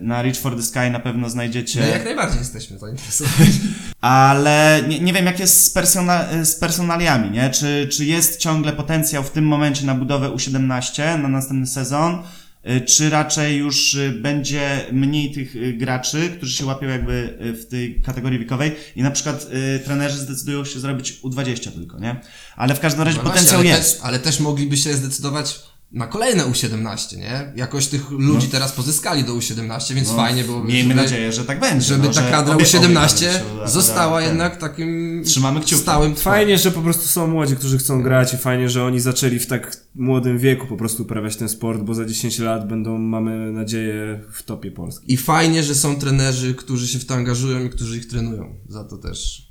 na 0.02 0.22
Reach 0.22 0.38
for 0.38 0.56
the 0.56 0.64
Sky 0.64 0.92
na 0.92 1.00
pewno 1.00 1.30
znajdziecie. 1.30 1.80
No 1.82 1.88
jak 1.88 2.06
najbardziej 2.06 2.40
jesteśmy 2.40 2.80
zainteresowani. 2.80 3.50
Ale 4.02 4.84
nie, 4.88 5.00
nie 5.00 5.14
wiem, 5.14 5.26
jak 5.26 5.40
jest 5.40 5.64
z, 5.64 5.70
persona, 5.70 6.26
z 6.44 6.56
personaliami, 6.56 7.32
nie? 7.32 7.50
Czy, 7.50 7.88
czy 7.92 8.06
jest 8.06 8.40
ciągle 8.40 8.74
potencjał 8.74 9.24
w 9.24 9.32
tym 9.32 9.48
momencie 9.48 9.86
na 9.86 9.96
budowę 9.96 10.30
U17 10.30 11.22
na 11.22 11.28
następny 11.28 11.68
sezon? 11.68 12.24
Y, 12.70 12.82
Czy 12.82 13.10
raczej 13.10 13.58
już 13.58 13.94
y, 13.94 14.12
będzie 14.12 14.86
mniej 14.92 15.32
tych 15.32 15.78
graczy, 15.78 16.30
którzy 16.38 16.54
się 16.54 16.66
łapią 16.66 16.88
jakby 16.88 17.38
w 17.62 17.70
tej 17.70 18.02
kategorii 18.02 18.40
wiekowej 18.40 18.76
i 18.96 19.04
na 19.04 19.12
przykład 19.12 19.48
y, 19.76 19.80
trenerzy 19.80 20.18
zdecydują 20.18 20.66
się 20.66 20.80
zrobić 20.80 21.20
U20 21.24 21.72
tylko, 21.72 22.00
nie? 22.00 22.22
Ale 22.56 22.76
w 22.76 22.80
każdym 22.80 23.04
razie 23.04 23.18
No 23.18 23.24
potencjał 23.24 23.60
ale 23.60 23.70
jest. 23.70 23.94
Też, 23.94 24.06
ale 24.06 24.20
też 24.20 24.40
mogliby 24.40 24.78
się 24.78 24.94
zdecydować 24.94 25.60
na 25.92 26.08
kolejne 26.08 26.44
U17, 26.44 27.18
nie? 27.18 27.54
Jakoś 27.56 27.88
tych 27.88 28.12
ludzi 28.12 28.48
teraz 28.48 28.72
pozyskali 28.72 29.24
do 29.24 29.34
U17, 29.34 29.94
więc 29.94 30.12
fajnie 30.12 30.44
byłoby, 30.44 30.64
No. 30.68 30.74
Miejmy 30.74 30.90
żeby, 30.94 31.02
nadzieję, 31.02 31.32
że 31.34 31.46
tak 31.46 31.60
będzie. 31.60 31.86
żeby 31.86 32.08
no, 32.08 32.14
ta 32.14 32.22
że 32.22 32.32
kadra 32.32 32.56
obie- 32.56 32.78
obie 32.80 32.90
U17 32.90 33.26
kadry 33.26 33.40
się 33.40 33.44
uda- 33.56 33.68
została 33.68 34.18
uda- 34.18 34.28
jednak 34.28 34.58
takim 34.58 35.22
Trzymamy 35.26 35.60
kciuki. 35.62 35.82
stałym. 35.82 36.16
Fajnie, 36.16 36.58
że 36.58 36.72
po 36.72 36.82
prostu 36.82 37.08
są 37.08 37.28
młodzi, 37.28 37.56
którzy 37.56 37.78
chcą 37.78 38.04
grać 38.04 38.34
i 38.34 38.38
fajnie, 38.38 38.70
że 38.70 38.84
oni 38.86 39.00
zaczęli 39.00 39.40
w 39.40 39.48
tak 39.48 39.78
młodym 39.96 40.38
wieku 40.40 40.68
po 40.68 40.78
prostu 40.78 41.04
uprawiać 41.04 41.36
ten 41.36 41.50
sport, 41.50 41.82
bo 41.82 41.94
za 41.94 42.06
10 42.06 42.40
lat 42.40 42.68
będą, 42.68 42.98
mamy 42.98 43.52
nadzieję, 43.52 44.22
w 44.34 44.44
topie 44.44 44.72
Polski. 44.72 45.14
I 45.14 45.18
fajnie, 45.18 45.64
że 45.64 45.76
są 45.76 45.96
trenerzy, 45.96 46.56
którzy 46.56 46.88
się 46.88 47.00
w 47.00 47.06
to 47.06 47.14
angażują 47.14 47.64
i 47.66 47.70
którzy 47.70 47.98
ich 47.98 48.08
trenują. 48.08 48.56
Za 48.70 48.84
to 48.84 48.98
też. 48.98 49.47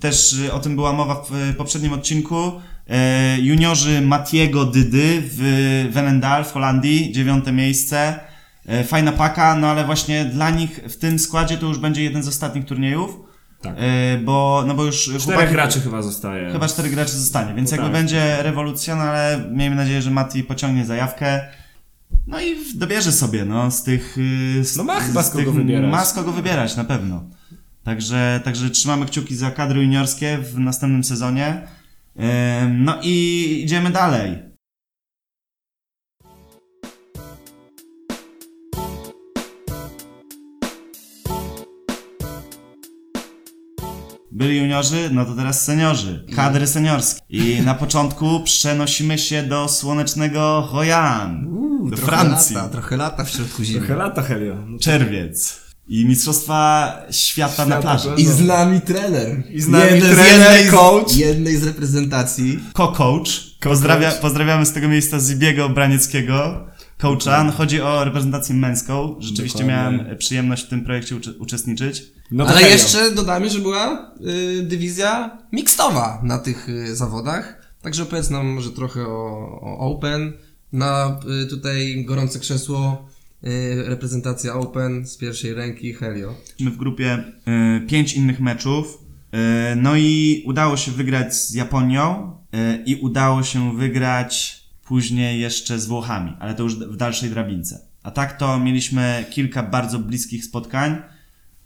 Też 0.00 0.32
y, 0.32 0.52
o 0.52 0.58
tym 0.60 0.74
była 0.76 0.92
mowa 0.92 1.14
w 1.14 1.34
y, 1.50 1.54
poprzednim 1.54 1.92
odcinku. 1.92 2.52
E, 2.90 3.38
juniorzy 3.40 4.00
Matiego 4.00 4.64
Dydy 4.64 5.22
w 5.24 5.88
Venendal 5.92 6.44
w 6.44 6.52
Holandii, 6.52 7.12
dziewiąte 7.12 7.52
miejsce. 7.52 8.20
E, 8.66 8.84
fajna 8.84 9.12
paka, 9.12 9.56
no 9.56 9.66
ale 9.68 9.84
właśnie 9.84 10.24
dla 10.24 10.50
nich 10.50 10.80
w 10.88 10.96
tym 10.96 11.18
składzie 11.18 11.58
to 11.58 11.66
już 11.66 11.78
będzie 11.78 12.02
jeden 12.02 12.22
z 12.22 12.28
ostatnich 12.28 12.64
turniejów. 12.64 13.20
Tak. 13.62 13.74
E, 13.78 14.18
bo, 14.18 14.64
no 14.66 14.74
bo 14.74 14.84
już 14.84 15.10
Czterech 15.20 15.50
graczy 15.52 15.80
chyba 15.80 16.02
zostaje. 16.02 16.52
Chyba 16.52 16.68
czterech 16.68 16.92
graczy 16.92 17.12
zostanie, 17.12 17.54
więc 17.54 17.70
No 17.70 17.76
jakby 17.76 17.92
tak. 17.92 18.02
będzie 18.02 18.42
rewolucja, 18.42 18.96
no 18.96 19.02
ale 19.02 19.44
miejmy 19.52 19.76
nadzieję, 19.76 20.02
że 20.02 20.10
Mati 20.10 20.44
pociągnie 20.44 20.84
zajawkę. 20.84 21.40
No 22.26 22.40
i 22.40 22.56
dobierze 22.74 23.12
sobie, 23.12 23.44
no, 23.44 23.70
z 23.70 23.82
tych... 23.82 24.18
y, 24.18 24.64
Z, 24.64 24.76
No 24.76 24.84
ma 24.84 25.00
chyba 25.00 25.22
z 25.22 25.30
kogo 25.30 25.44
tych, 25.44 25.54
wybierać. 25.54 25.90
Ma 25.90 26.04
z 26.04 26.12
kogo 26.12 26.32
wybierać, 26.32 26.76
na 26.76 26.84
pewno. 26.84 27.24
Także, 27.84 28.40
także 28.44 28.70
trzymamy 28.70 29.06
kciuki 29.06 29.36
za 29.36 29.50
kadry 29.50 29.80
juniorskie 29.82 30.38
w 30.38 30.58
następnym 30.58 31.04
sezonie. 31.04 31.68
No 32.68 32.98
i 33.02 33.60
idziemy 33.64 33.90
dalej. 33.90 34.50
Byli 44.32 44.58
juniorzy, 44.58 45.08
no 45.12 45.24
to 45.24 45.34
teraz 45.34 45.64
seniorzy. 45.64 46.26
Kadry 46.36 46.66
seniorskie. 46.66 47.20
I 47.28 47.62
na 47.62 47.74
początku 47.74 48.40
przenosimy 48.44 49.18
się 49.18 49.42
do 49.42 49.68
słonecznego 49.68 50.68
Hoyan. 50.70 51.48
do 51.90 51.96
trochę 51.96 52.12
Francji. 52.12 52.56
Lata, 52.56 52.68
trochę 52.68 52.96
lata 52.96 53.24
w 53.24 53.30
środku 53.30 53.64
zimy. 53.64 53.78
Trochę 53.78 53.96
lata, 53.96 54.22
Helio. 54.22 54.54
No, 54.66 54.78
Czerwiec. 54.78 55.69
I 55.92 56.04
Mistrzostwa 56.06 56.92
Świata 57.10 57.66
na 57.66 57.76
Świata, 57.76 57.80
plaży. 57.82 58.08
to- 58.08 58.14
I 58.16 58.26
z 58.26 58.40
nami 58.40 58.80
trener. 58.80 59.42
I 59.50 59.60
z 59.60 59.68
nami 59.68 59.84
Jednej 59.84 60.00
trener, 60.14 60.52
jednej 60.52 60.68
z- 60.68 60.70
coach. 60.70 61.16
Jednej 61.16 61.56
z 61.56 61.64
reprezentacji. 61.64 62.60
Co-coach. 62.76 63.30
Pozdrawia, 63.60 64.10
pozdrawiamy 64.12 64.66
z 64.66 64.72
tego 64.72 64.88
miejsca 64.88 65.20
Zibiego 65.20 65.68
Branieckiego, 65.68 66.66
coacha. 66.98 67.44
No, 67.44 67.52
chodzi 67.52 67.80
o 67.80 68.04
reprezentację 68.04 68.54
męską. 68.54 69.16
Rzeczywiście 69.18 69.58
Dokładnie. 69.58 69.98
miałem 69.98 70.18
przyjemność 70.18 70.64
w 70.64 70.68
tym 70.68 70.84
projekcie 70.84 71.16
ucze- 71.16 71.32
uczestniczyć. 71.38 72.02
no 72.30 72.46
Ale 72.46 72.62
jeszcze 72.62 73.10
dodamy, 73.10 73.50
że 73.50 73.58
była 73.58 74.12
y, 74.60 74.62
dywizja 74.62 75.38
mixtowa 75.52 76.20
na 76.22 76.38
tych 76.38 76.68
y, 76.68 76.96
zawodach. 76.96 77.72
Także 77.82 78.02
opowiedz 78.02 78.30
nam 78.30 78.46
może 78.46 78.70
trochę 78.70 79.06
o, 79.06 79.60
o 79.62 79.78
Open. 79.78 80.32
Na 80.72 81.18
y, 81.44 81.46
tutaj 81.46 82.04
gorące 82.04 82.38
krzesło 82.38 83.08
reprezentacja 83.86 84.54
Open 84.54 85.06
z 85.06 85.16
pierwszej 85.16 85.54
ręki 85.54 85.92
Helio. 85.92 86.34
Mieliśmy 86.60 86.70
w 86.70 86.76
grupie 86.76 87.24
y, 87.78 87.86
pięć 87.86 88.14
innych 88.14 88.40
meczów. 88.40 88.98
Y, 89.72 89.76
no 89.76 89.96
i 89.96 90.42
udało 90.46 90.76
się 90.76 90.92
wygrać 90.92 91.34
z 91.34 91.54
Japonią 91.54 92.32
y, 92.54 92.82
i 92.86 92.94
udało 92.96 93.42
się 93.42 93.76
wygrać 93.76 94.60
później 94.84 95.40
jeszcze 95.40 95.78
z 95.78 95.86
Włochami, 95.86 96.36
ale 96.40 96.54
to 96.54 96.62
już 96.62 96.74
w 96.74 96.96
dalszej 96.96 97.30
drabince. 97.30 97.80
A 98.02 98.10
tak 98.10 98.38
to 98.38 98.58
mieliśmy 98.58 99.24
kilka 99.30 99.62
bardzo 99.62 99.98
bliskich 99.98 100.44
spotkań. 100.44 100.96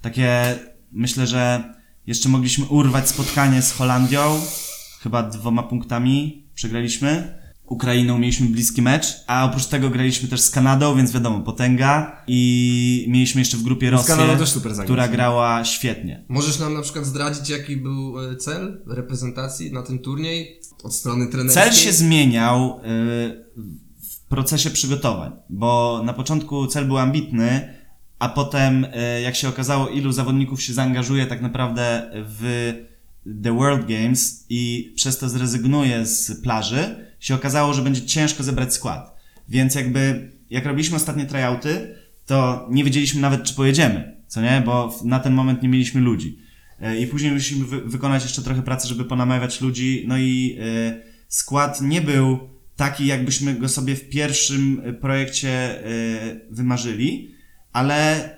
Takie, 0.01 0.59
myślę, 0.93 1.27
że 1.27 1.75
jeszcze 2.07 2.29
mogliśmy 2.29 2.65
urwać 2.65 3.09
spotkanie 3.09 3.63
z 3.63 3.73
Holandią, 3.73 4.41
chyba 5.01 5.23
dwoma 5.23 5.63
punktami 5.63 6.45
przegraliśmy. 6.55 7.39
Ukrainą 7.67 8.19
mieliśmy 8.19 8.47
bliski 8.47 8.83
mecz, 8.83 9.07
a 9.27 9.45
oprócz 9.45 9.67
tego 9.67 9.91
graliśmy 9.91 10.29
też 10.29 10.41
z 10.41 10.51
Kanadą, 10.51 10.97
więc 10.97 11.13
wiadomo, 11.13 11.41
potęga. 11.41 12.23
I 12.27 13.07
mieliśmy 13.09 13.41
jeszcze 13.41 13.57
w 13.57 13.63
grupie 13.63 13.91
Rosję, 13.91 14.15
Kanadą 14.15 14.39
też 14.39 14.49
super 14.49 14.73
zagrać. 14.73 14.87
która 14.87 15.09
grała 15.09 15.65
świetnie. 15.65 16.25
Możesz 16.29 16.59
nam 16.59 16.75
na 16.75 16.83
przykład 16.83 17.07
zdradzić, 17.07 17.49
jaki 17.49 17.77
był 17.77 18.31
y, 18.31 18.37
cel 18.37 18.83
reprezentacji 18.87 19.73
na 19.73 19.83
ten 19.83 19.99
turniej 19.99 20.61
od 20.83 20.95
strony 20.95 21.27
trenerskiej? 21.27 21.63
Cel 21.63 21.73
się 21.73 21.93
zmieniał 21.93 22.79
y, 22.79 22.83
w 24.11 24.21
procesie 24.29 24.71
przygotowań, 24.71 25.33
bo 25.51 26.03
na 26.05 26.13
początku 26.13 26.67
cel 26.67 26.87
był 26.87 26.99
ambitny, 26.99 27.75
a 28.19 28.29
potem, 28.29 28.85
y, 28.85 29.21
jak 29.23 29.37
się 29.37 29.49
okazało, 29.49 29.89
ilu 29.89 30.13
zawodników 30.13 30.63
się 30.63 30.73
zaangażuje 30.73 31.27
tak 31.27 31.43
naprawdę 31.43 32.11
w 32.15 32.73
The 33.43 33.57
World 33.57 33.87
Games 33.89 34.47
i 34.49 34.93
przez 34.97 35.19
to 35.19 35.29
zrezygnuje 35.29 36.07
z 36.07 36.43
plaży, 36.43 37.14
się 37.25 37.35
okazało, 37.35 37.75
że 37.75 37.83
będzie 37.83 38.03
ciężko 38.03 38.43
zebrać 38.43 38.75
skład. 38.75 39.17
Więc 39.49 39.75
jakby, 39.75 40.31
jak 40.51 40.67
robiliśmy 40.67 40.97
ostatnie 40.97 41.27
tryouty, 41.27 41.95
to 42.27 42.69
nie 42.71 42.85
wiedzieliśmy 42.85 43.21
nawet, 43.21 43.43
czy 43.45 43.55
pojedziemy, 43.55 44.17
co 44.27 44.41
nie? 44.41 44.63
Bo 44.67 44.95
na 45.05 45.19
ten 45.21 45.33
moment 45.33 45.63
nie 45.63 45.69
mieliśmy 45.69 46.01
ludzi. 46.01 46.39
E, 46.81 46.99
I 47.01 47.07
później 47.07 47.33
musieliśmy 47.33 47.67
wy- 47.67 47.81
wykonać 47.89 48.23
jeszcze 48.23 48.43
trochę 48.43 48.63
pracy, 48.63 48.89
żeby 48.89 49.05
ponamawiać 49.05 49.61
ludzi, 49.61 50.05
no 50.09 50.19
i 50.19 50.59
e, 50.61 51.01
skład 51.29 51.81
nie 51.81 52.01
był 52.01 52.39
taki, 52.77 53.07
jakbyśmy 53.07 53.55
go 53.55 53.69
sobie 53.69 53.97
w 53.97 54.09
pierwszym 54.09 54.83
e, 54.85 54.93
projekcie 54.93 55.51
e, 55.51 55.85
wymarzyli, 56.51 57.35
ale 57.73 58.31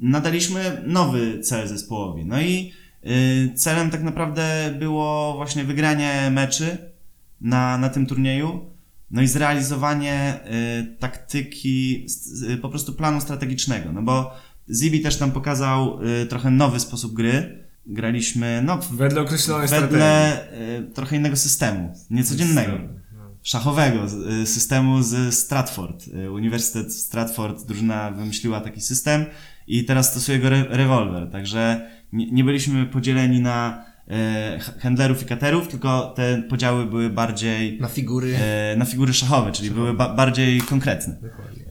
nadaliśmy 0.00 0.82
nowy 0.86 1.40
cel 1.40 1.68
zespołowi. 1.68 2.24
No 2.24 2.40
i 2.40 2.72
y, 3.06 3.54
celem 3.54 3.90
tak 3.90 4.02
naprawdę 4.02 4.74
było 4.78 5.34
właśnie 5.36 5.64
wygranie 5.64 6.30
meczy 6.30 6.95
na, 7.40 7.78
na 7.78 7.88
tym 7.88 8.06
turnieju, 8.06 8.70
no 9.10 9.22
i 9.22 9.26
zrealizowanie 9.26 10.40
y, 10.82 10.96
taktyki, 10.98 12.06
y, 12.50 12.56
po 12.56 12.68
prostu 12.68 12.92
planu 12.92 13.20
strategicznego, 13.20 13.92
no 13.92 14.02
bo 14.02 14.34
Zibi 14.74 15.00
też 15.00 15.20
nam 15.20 15.32
pokazał 15.32 15.98
y, 16.22 16.26
trochę 16.26 16.50
nowy 16.50 16.80
sposób 16.80 17.12
gry. 17.14 17.66
Graliśmy, 17.88 18.62
no, 18.64 18.78
Wedle 18.92 19.20
określonej 19.20 19.68
strategii. 19.68 19.92
wedle 19.92 20.48
y, 20.78 20.90
trochę 20.94 21.16
innego 21.16 21.36
systemu, 21.36 21.92
niecodziennego 22.10 22.72
szachowego 23.42 24.08
z- 24.08 24.14
y, 24.14 24.46
systemu 24.46 25.02
z 25.02 25.34
Stratford. 25.34 26.08
Y, 26.08 26.30
Uniwersytet 26.30 26.92
Stratford, 26.94 27.66
drużyna 27.66 28.10
wymyśliła 28.10 28.60
taki 28.60 28.80
system 28.80 29.24
i 29.66 29.84
teraz 29.84 30.10
stosuje 30.10 30.38
go 30.38 30.46
re 30.48 30.64
rewolwer, 30.68 31.30
także 31.30 31.90
nie, 32.12 32.30
nie 32.30 32.44
byliśmy 32.44 32.86
podzieleni 32.86 33.40
na 33.40 33.84
handlerów 34.80 35.22
i 35.22 35.24
katerów, 35.26 35.68
tylko 35.68 36.12
te 36.16 36.42
podziały 36.42 36.86
były 36.86 37.10
bardziej 37.10 37.80
Na 37.80 37.88
figury. 37.88 38.36
e, 38.36 38.76
na 38.76 38.84
figury 38.84 39.14
szachowe, 39.14 39.52
czyli 39.52 39.70
były 39.70 39.94
ba 39.94 40.14
bardziej 40.14 40.60
konkretne. 40.60 41.16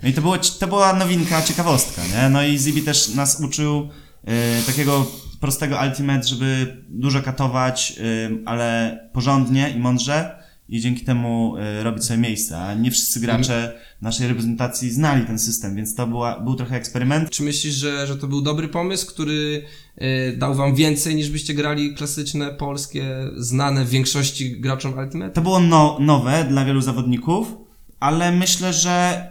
No 0.03 0.09
i 0.09 0.13
to, 0.13 0.21
było, 0.21 0.37
to 0.59 0.67
była 0.67 0.93
nowinka, 0.93 1.41
ciekawostka, 1.41 2.01
nie? 2.15 2.29
No 2.29 2.43
i 2.43 2.57
Zibi 2.57 2.81
też 2.81 3.09
nas 3.15 3.39
uczył 3.39 3.89
e, 4.25 4.61
takiego 4.65 5.05
prostego 5.39 5.79
ultimate, 5.87 6.23
żeby 6.23 6.77
dużo 6.89 7.21
katować, 7.21 7.93
e, 7.99 8.03
ale 8.45 8.99
porządnie 9.13 9.69
i 9.69 9.79
mądrze 9.79 10.44
i 10.69 10.79
dzięki 10.79 11.05
temu 11.05 11.57
e, 11.57 11.83
robić 11.83 12.03
sobie 12.03 12.19
miejsce, 12.19 12.57
a 12.57 12.73
nie 12.73 12.91
wszyscy 12.91 13.19
gracze 13.19 13.79
naszej 14.01 14.27
reprezentacji 14.27 14.91
znali 14.91 15.25
ten 15.25 15.39
system, 15.39 15.75
więc 15.75 15.95
to 15.95 16.07
była, 16.07 16.39
był 16.39 16.55
trochę 16.55 16.75
eksperyment. 16.75 17.29
Czy 17.29 17.43
myślisz, 17.43 17.73
że, 17.73 18.07
że 18.07 18.17
to 18.17 18.27
był 18.27 18.41
dobry 18.41 18.67
pomysł, 18.67 19.07
który 19.07 19.63
y, 20.01 20.37
dał 20.37 20.55
wam 20.55 20.75
więcej 20.75 21.15
niż 21.15 21.29
byście 21.29 21.53
grali 21.53 21.95
klasyczne, 21.95 22.51
polskie, 22.51 23.17
znane 23.37 23.85
w 23.85 23.89
większości 23.89 24.61
graczom 24.61 24.97
Ultimate? 24.97 25.33
To 25.33 25.41
było 25.41 25.59
no, 25.59 25.97
nowe 25.99 26.45
dla 26.49 26.65
wielu 26.65 26.81
zawodników, 26.81 27.47
ale 27.99 28.31
myślę, 28.31 28.73
że 28.73 29.27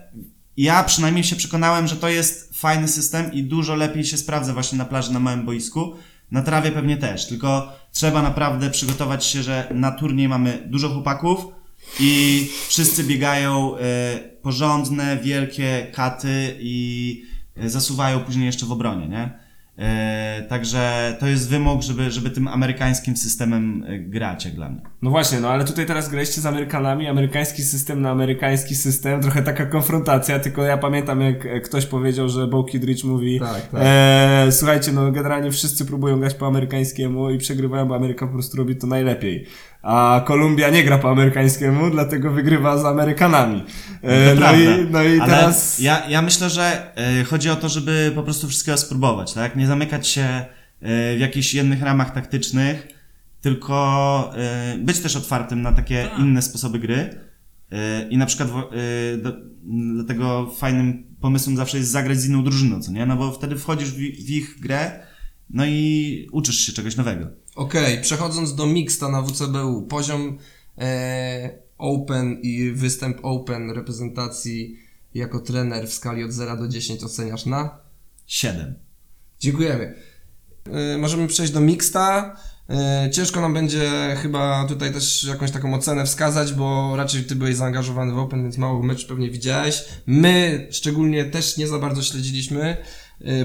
ja 0.57 0.85
przynajmniej 0.85 1.25
się 1.25 1.37
przekonałem, 1.37 1.87
że 1.87 1.97
to 1.97 2.09
jest 2.09 2.59
fajny 2.59 2.89
system 2.89 3.33
i 3.33 3.43
dużo 3.43 3.75
lepiej 3.75 4.05
się 4.05 4.17
sprawdza 4.17 4.53
właśnie 4.53 4.79
na 4.79 4.85
plaży 4.85 5.13
na 5.13 5.21
małym 5.21 5.47
boisku. 5.47 5.95
Na 6.35 6.43
trawie 6.43 6.73
pewnie 6.73 6.97
też, 6.97 7.27
tylko 7.27 7.73
trzeba 7.93 8.23
naprawdę 8.23 8.71
przygotować 8.71 9.25
się, 9.25 9.43
że 9.43 9.69
na 9.75 9.91
turniej 9.91 10.29
mamy 10.29 10.63
dużo 10.67 10.89
chłopaków 10.89 11.47
i 12.01 12.49
wszyscy 12.69 13.05
biegają 13.05 13.77
e, 13.77 13.81
porządne, 14.43 15.17
wielkie 15.17 15.87
katy 15.93 16.57
i 16.61 17.23
e, 17.57 17.71
zasuwają 17.71 18.21
później 18.21 18.47
jeszcze 18.47 18.67
w 18.67 18.73
obronie, 18.73 19.09
nie? 19.09 19.39
E, 19.79 20.47
także 20.49 21.17
to 21.21 21.27
jest 21.27 21.51
wymóg, 21.51 21.83
żeby, 21.83 22.11
żeby 22.11 22.31
tym 22.31 22.49
amerykańskim 22.49 23.17
systemem 23.17 23.85
e, 23.89 23.99
grać, 23.99 24.45
jak 24.45 24.55
dla 24.55 24.69
mnie. 24.69 24.81
No 25.03 25.11
właśnie, 25.11 25.41
no 25.41 25.49
ale 25.49 25.65
tutaj 25.65 25.87
teraz 25.87 26.09
graliście 26.09 26.41
z 26.41 26.47
Amerykanami, 26.47 27.09
amerykański 27.09 27.63
system 27.63 28.03
na 28.03 28.11
amerykański 28.11 28.77
system, 28.77 29.21
trochę 29.21 29.43
taka 29.43 29.67
konfrontacja, 29.67 30.39
tylko 30.39 30.63
ja 30.63 30.79
pamiętam 30.79 31.21
jak 31.21 31.47
e, 31.47 31.61
ktoś 31.61 31.87
powiedział, 31.87 32.29
że 32.29 32.47
Bo 32.47 32.65
Kidrich 32.65 33.05
mówi 33.05 33.41
Tak, 33.41 33.69
tak. 33.69 33.81
E, 33.85 34.47
słuchajcie, 34.51 34.93
no 34.93 35.13
generalnie 35.13 35.51
wszyscy 35.51 35.85
próbują 35.85 36.21
grać 36.21 36.35
po 36.35 36.47
amerykańskiemu 36.47 37.31
i 37.31 37.39
przegrywają, 37.39 37.89
bo 37.89 37.97
Ameryka 37.97 38.27
po 38.27 38.33
prostu 38.33 38.57
robi 38.57 38.77
to 38.77 38.87
najlepiej. 38.87 39.47
A 39.85 40.23
Kolumbia 40.27 40.71
nie 40.71 40.85
gra 40.85 40.99
po 40.99 41.11
amerykańskiemu, 41.11 41.91
dlatego 41.91 42.31
wygrywa 42.31 42.79
z 42.79 42.85
Amerykanami. 42.85 43.65
E, 44.03 44.35
no, 44.35 44.41
prawda. 44.41 44.77
i, 44.77 44.91
no 44.91 45.03
i 45.03 45.21
Ale 45.21 45.31
teraz... 45.31 45.79
Ja, 45.79 46.09
ja 46.09 46.23
myślę, 46.23 46.51
że 46.51 46.97
e, 46.97 47.25
chodzi 47.25 47.51
o 47.51 47.57
to, 47.57 47.69
żeby 47.69 48.13
po 48.15 48.23
prostu 48.23 48.49
wszystkiego 48.49 48.79
spróbować, 48.79 49.33
tak? 49.33 49.57
Nie 49.57 49.67
zamykać 49.67 50.09
się 50.09 50.23
e, 50.23 50.47
w 51.17 51.21
jakichś 51.21 51.55
jednych 51.55 51.83
ramach 51.83 52.15
taktycznych, 52.15 52.89
tylko 53.41 54.33
być 54.79 55.01
też 55.01 55.17
otwartym 55.17 55.63
na 55.63 55.73
takie 55.73 56.09
inne 56.19 56.43
sposoby 56.43 56.79
gry. 56.79 57.21
I 58.11 58.19
na 58.19 58.27
przykład 58.27 58.49
do, 59.23 59.33
dlatego 59.95 60.51
fajnym 60.59 61.05
pomysłem 61.21 61.57
zawsze 61.57 61.79
jest 61.79 61.91
zagrać 61.91 62.19
z 62.19 62.29
inną 62.29 62.45
drużyną, 62.45 62.83
co 62.83 62.93
nie? 62.93 63.07
No 63.07 63.17
bo 63.17 63.33
wtedy 63.33 63.57
wchodzisz 63.57 63.91
w, 63.91 63.97
w 63.97 64.31
ich 64.31 64.61
grę, 64.61 65.07
no 65.51 65.67
i 65.67 66.29
uczysz 66.33 66.57
się 66.57 66.73
czegoś 66.73 66.97
nowego. 66.97 67.44
Okej, 67.55 68.01
przechodząc 68.01 68.55
do 68.55 68.67
mixta 68.67 69.09
na 69.09 69.23
WCBU, 69.23 69.83
poziom 69.83 70.39
e, 70.79 71.59
Open 71.79 72.41
i 72.43 72.71
występ 72.71 73.19
Open 73.23 73.71
reprezentacji 73.71 74.79
jako 75.15 75.41
trener 75.41 75.89
w 75.89 75.93
skali 75.93 76.25
od 76.25 76.33
0 76.33 76.57
do 76.57 76.69
10 76.69 77.05
oceniasz 77.05 77.47
na? 77.47 77.79
7. 78.27 78.75
Dziękujemy. 79.41 79.95
E, 80.73 80.99
możemy 80.99 81.27
przejść 81.27 81.53
do 81.53 81.61
mixta. 81.61 82.37
E, 82.71 83.11
ciężko 83.13 83.41
nam 83.41 83.55
będzie 83.55 83.91
chyba 84.23 84.67
tutaj 84.69 84.93
też 84.93 85.25
jakąś 85.25 85.51
taką 85.51 85.75
ocenę 85.75 86.07
wskazać, 86.07 86.53
bo 86.53 86.97
raczej 86.97 87.25
ty 87.25 87.37
byłeś 87.37 87.57
zaangażowany 87.57 88.13
w 88.13 88.19
Open, 88.19 88.43
więc 88.43 88.59
mało 88.59 88.83
mecz 88.83 89.07
pewnie 89.07 89.31
widziałeś. 89.31 89.85
My 90.07 90.67
szczególnie 90.71 91.25
też 91.25 91.57
nie 91.57 91.69
za 91.69 91.79
bardzo 91.79 92.03
śledziliśmy, 92.03 92.77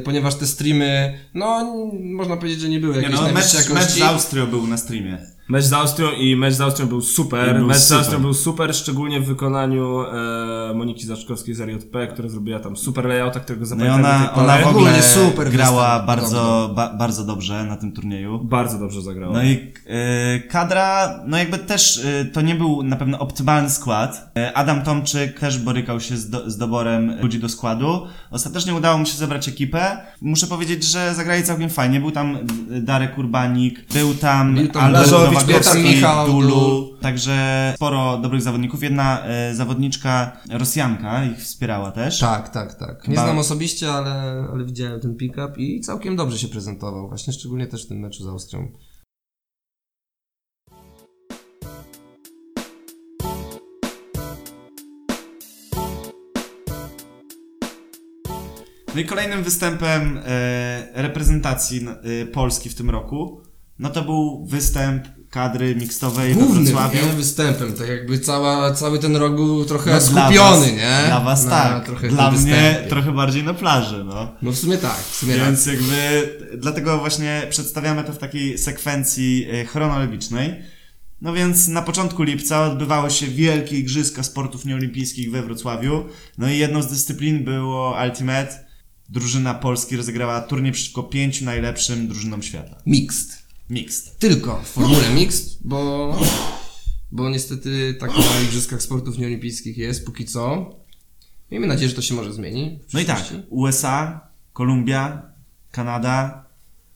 ponieważ 0.04 0.36
te 0.36 0.48
streamy, 0.48 1.20
no 1.34 1.76
można 2.00 2.38
powiedzieć, 2.38 2.60
że 2.60 2.70
nie 2.70 2.80
były 2.80 2.96
Nie 2.96 3.02
jakieś 3.02 3.20
no, 3.20 3.32
mecz, 3.32 3.70
mecz 3.70 3.90
z 3.90 4.02
Austrią 4.02 4.48
był 4.48 4.68
na 4.68 4.78
streamie. 4.78 5.18
Mecz 5.50 5.66
z 5.66 5.74
Austrią 5.74 6.12
i 6.12 6.36
mecz 6.36 6.54
z 6.54 6.62
Austrią 6.62 6.88
był 6.88 7.02
super. 7.02 7.56
Był 7.56 7.68
mecz 7.68 7.78
z 7.78 7.84
super. 7.84 7.98
Austrią 7.98 8.20
był 8.20 8.34
super, 8.34 8.76
szczególnie 8.76 9.22
w 9.22 9.26
wykonaniu 9.26 10.02
e, 10.02 10.74
Moniki 10.76 11.06
Zaczkowskiej 11.06 11.56
z 11.56 11.62
RJP, 11.62 12.08
która 12.08 12.30
zrobiła 12.30 12.60
tam 12.60 12.78
super 12.78 13.06
layouta, 13.06 13.40
którego 13.40 13.66
No 13.76 13.86
i 13.86 13.90
ona, 13.90 14.34
ona 14.34 14.58
w 14.58 14.68
ogóle 14.68 14.70
Ogólnie 14.70 15.02
super 15.02 15.52
grała 15.52 16.00
bardzo, 16.00 16.72
ba, 16.76 16.94
bardzo 16.94 17.24
dobrze 17.24 17.64
na 17.64 17.78
tym 17.78 17.92
turnieju. 17.92 18.40
Bardzo 18.44 18.80
dobrze 18.80 19.02
zagrała. 19.02 19.34
No 19.34 19.44
i 19.44 19.74
e, 19.88 20.40
kadra, 20.40 21.20
no 21.28 21.38
jakby 21.38 21.58
też 21.58 22.06
e, 22.06 22.26
to 22.26 22.42
nie 22.42 22.56
był 22.56 22.84
na 22.84 22.96
pewno 22.96 23.20
optymalny 23.20 23.70
skład. 23.70 24.32
E, 24.38 24.54
Adam 24.54 24.82
Tomczyk 24.82 25.40
też 25.40 25.60
borykał 25.60 26.00
się 26.00 26.18
z, 26.18 26.30
do, 26.30 26.50
z 26.52 26.58
doborem 26.58 27.22
ludzi 27.22 27.40
do 27.40 27.50
składu. 27.50 28.08
Ostatecznie 28.32 28.74
udało 28.74 28.98
mu 28.98 29.06
się 29.06 29.18
zebrać 29.18 29.48
ekipę. 29.48 29.98
Muszę 30.22 30.48
powiedzieć, 30.48 30.84
że 30.84 31.16
zagrali 31.16 31.44
całkiem 31.44 31.70
fajnie. 31.70 32.00
Był 32.00 32.12
tam 32.12 32.38
e, 32.72 32.82
Darek 32.82 33.18
Urbanik, 33.18 33.94
był 33.94 34.14
tam, 34.14 34.56
Był 34.56 34.68
tam 34.68 34.84
Albert 34.84 35.39
Tam 35.48 35.84
Michał 35.84 36.28
Dulu. 36.28 36.98
Także 37.02 37.72
sporo 37.76 38.18
dobrych 38.18 38.42
zawodników. 38.42 38.84
Jedna 38.84 39.24
e, 39.26 39.56
zawodniczka 39.56 40.38
Rosjanka 40.52 41.26
ich 41.26 41.38
wspierała 41.38 41.92
też. 41.92 42.20
Tak, 42.20 42.50
tak, 42.50 42.76
tak. 42.76 43.08
Nie 43.08 43.16
Chyba- 43.16 43.24
znam 43.24 43.38
osobiście, 43.38 43.92
ale, 43.94 44.46
ale 44.54 44.66
widziałem 44.66 45.00
ten 45.00 45.16
pick-up 45.16 45.54
i 45.58 45.82
całkiem 45.82 46.16
dobrze 46.16 46.38
się 46.40 46.48
prezentował, 46.48 47.08
właśnie 47.08 47.34
szczególnie 47.34 47.68
też 47.68 47.86
w 47.86 47.88
tym 47.88 48.00
meczu 48.00 48.24
z 48.24 48.28
Austrią. 48.28 48.68
No 58.96 59.02
i 59.02 59.06
kolejnym 59.06 59.44
występem 59.44 60.20
e, 60.26 61.02
reprezentacji 61.02 61.88
e, 61.88 62.26
Polski 62.26 62.70
w 62.70 62.76
tym 62.76 62.90
roku, 62.90 63.42
no 63.80 63.90
to 63.90 64.02
był 64.02 64.46
występ 64.46 65.08
kadry 65.30 65.76
mixtowej 65.76 66.34
we 66.34 66.46
Wrocławiu. 66.46 67.06
nie, 67.08 67.14
występem, 67.14 67.74
tak 67.74 67.88
jakby 67.88 68.20
cała, 68.20 68.72
cały 68.74 69.00
ten 69.00 69.16
rok 69.16 69.36
był 69.36 69.66
trochę 69.66 69.92
No, 69.92 70.00
dla 70.00 70.26
skupiony, 70.26 70.60
was, 70.66 70.72
nie? 70.72 71.04
Dla 71.08 71.20
was 71.20 71.44
Na 71.46 71.50
tak, 71.52 71.86
trochę 71.86 72.08
dla 72.08 72.32
mnie 72.32 72.40
występie. 72.40 72.90
trochę 72.90 73.12
bardziej 73.12 73.44
na 73.44 73.54
plaży, 73.54 74.04
no. 74.04 74.32
No 74.42 74.52
w 74.52 74.58
sumie 74.58 74.78
tak, 74.78 74.98
w 74.98 75.16
sumie 75.16 75.36
Więc 75.36 75.66
tak. 75.66 75.74
jakby, 75.74 76.30
dlatego 76.58 76.98
właśnie 76.98 77.48
przedstawiamy 77.50 78.04
to 78.04 78.14
w 78.14 78.18
takiej 78.18 78.58
sekwencji 78.58 79.48
e, 79.52 79.66
chronologicznej. 79.66 80.56
No 81.22 81.34
więc 81.34 81.68
na 81.68 81.82
początku 81.82 82.24
lipca 82.24 82.66
odbywały 82.66 83.12
się 83.12 83.28
wielkie 83.28 83.78
igrzyska 83.78 84.24
sportów 84.24 84.66
nieolimpijskich 84.66 85.32
we 85.32 85.42
Wrocławiu. 85.42 86.06
No 86.38 86.50
i 86.50 86.58
jedną 86.58 86.82
z 86.82 86.88
dyscyplin 86.88 87.44
było 87.44 87.98
Ultimate. 88.06 88.70
Drużyna 89.10 89.54
Polski 89.54 89.98
rozegrała 89.98 90.42
turniej 90.42 90.72
przeciwko 90.72 91.04
pięciu 91.04 91.46
najlepszym 91.46 92.08
drużynom 92.08 92.44
świata. 92.44 92.76
Mixed. 92.86 93.49
Mixed. 93.70 94.18
Tylko 94.20 94.62
w 94.64 94.68
formule 94.68 95.10
mixed, 95.10 95.58
bo, 95.62 96.18
bo 97.12 97.30
niestety 97.30 97.96
tak 98.00 98.12
na 98.18 98.42
Igrzyskach 98.44 98.82
Sportów 98.82 99.18
Nieolimpijskich 99.18 99.78
jest 99.78 100.06
póki 100.06 100.26
co. 100.26 100.70
Miejmy 101.52 101.68
nadzieję, 101.68 101.90
że 101.90 101.96
to 101.96 102.02
się 102.02 102.14
może 102.14 102.34
zmieni. 102.34 102.80
No 102.94 103.00
i 103.00 103.06
tak. 103.06 103.24
USA, 103.50 104.28
Kolumbia, 104.54 105.22
Kanada, 105.72 106.46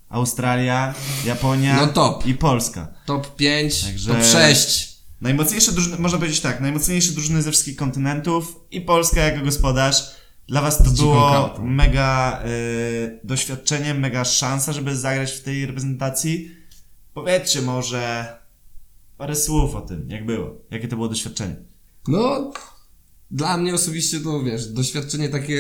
Australia, 0.10 0.94
Japonia 1.26 1.76
No 1.76 1.88
top. 1.88 2.26
i 2.26 2.34
Polska. 2.34 2.88
Top 3.06 3.36
5, 3.36 3.84
Także- 3.84 4.14
top 4.14 4.24
6. 4.24 4.94
Najmocniejsze 5.22 5.72
drużyny, 5.72 5.98
można 6.00 6.18
powiedzieć 6.18 6.40
tak, 6.40 6.62
najmocniejsze 6.62 7.12
drużyny 7.12 7.42
ze 7.42 7.52
wszystkich 7.52 7.76
kontynentów 7.76 8.60
i 8.72 8.82
Polska 8.82 9.22
jako 9.22 9.46
gospodarz. 9.46 10.04
Dla 10.48 10.62
was 10.62 10.78
to 10.78 10.84
było 10.84 11.56
mega 11.62 12.44
y, 12.46 13.20
doświadczenie, 13.24 13.94
mega 13.94 14.26
szansa, 14.26 14.74
żeby 14.74 14.96
zagrać 14.96 15.32
w 15.32 15.42
tej 15.42 15.66
reprezentacji. 15.66 16.52
Powiedzcie 17.14 17.62
może 17.62 18.28
parę 19.18 19.36
słów 19.36 19.76
o 19.76 19.82
tym, 19.82 20.10
jak 20.10 20.26
było, 20.26 20.62
jakie 20.72 20.88
to 20.88 20.96
było 20.96 21.10
doświadczenie. 21.10 21.56
No, 22.08 22.52
dla 23.32 23.58
mnie 23.58 23.74
osobiście 23.74 24.20
to 24.20 24.44
wiesz, 24.44 24.68
doświadczenie 24.68 25.30
takie, 25.30 25.54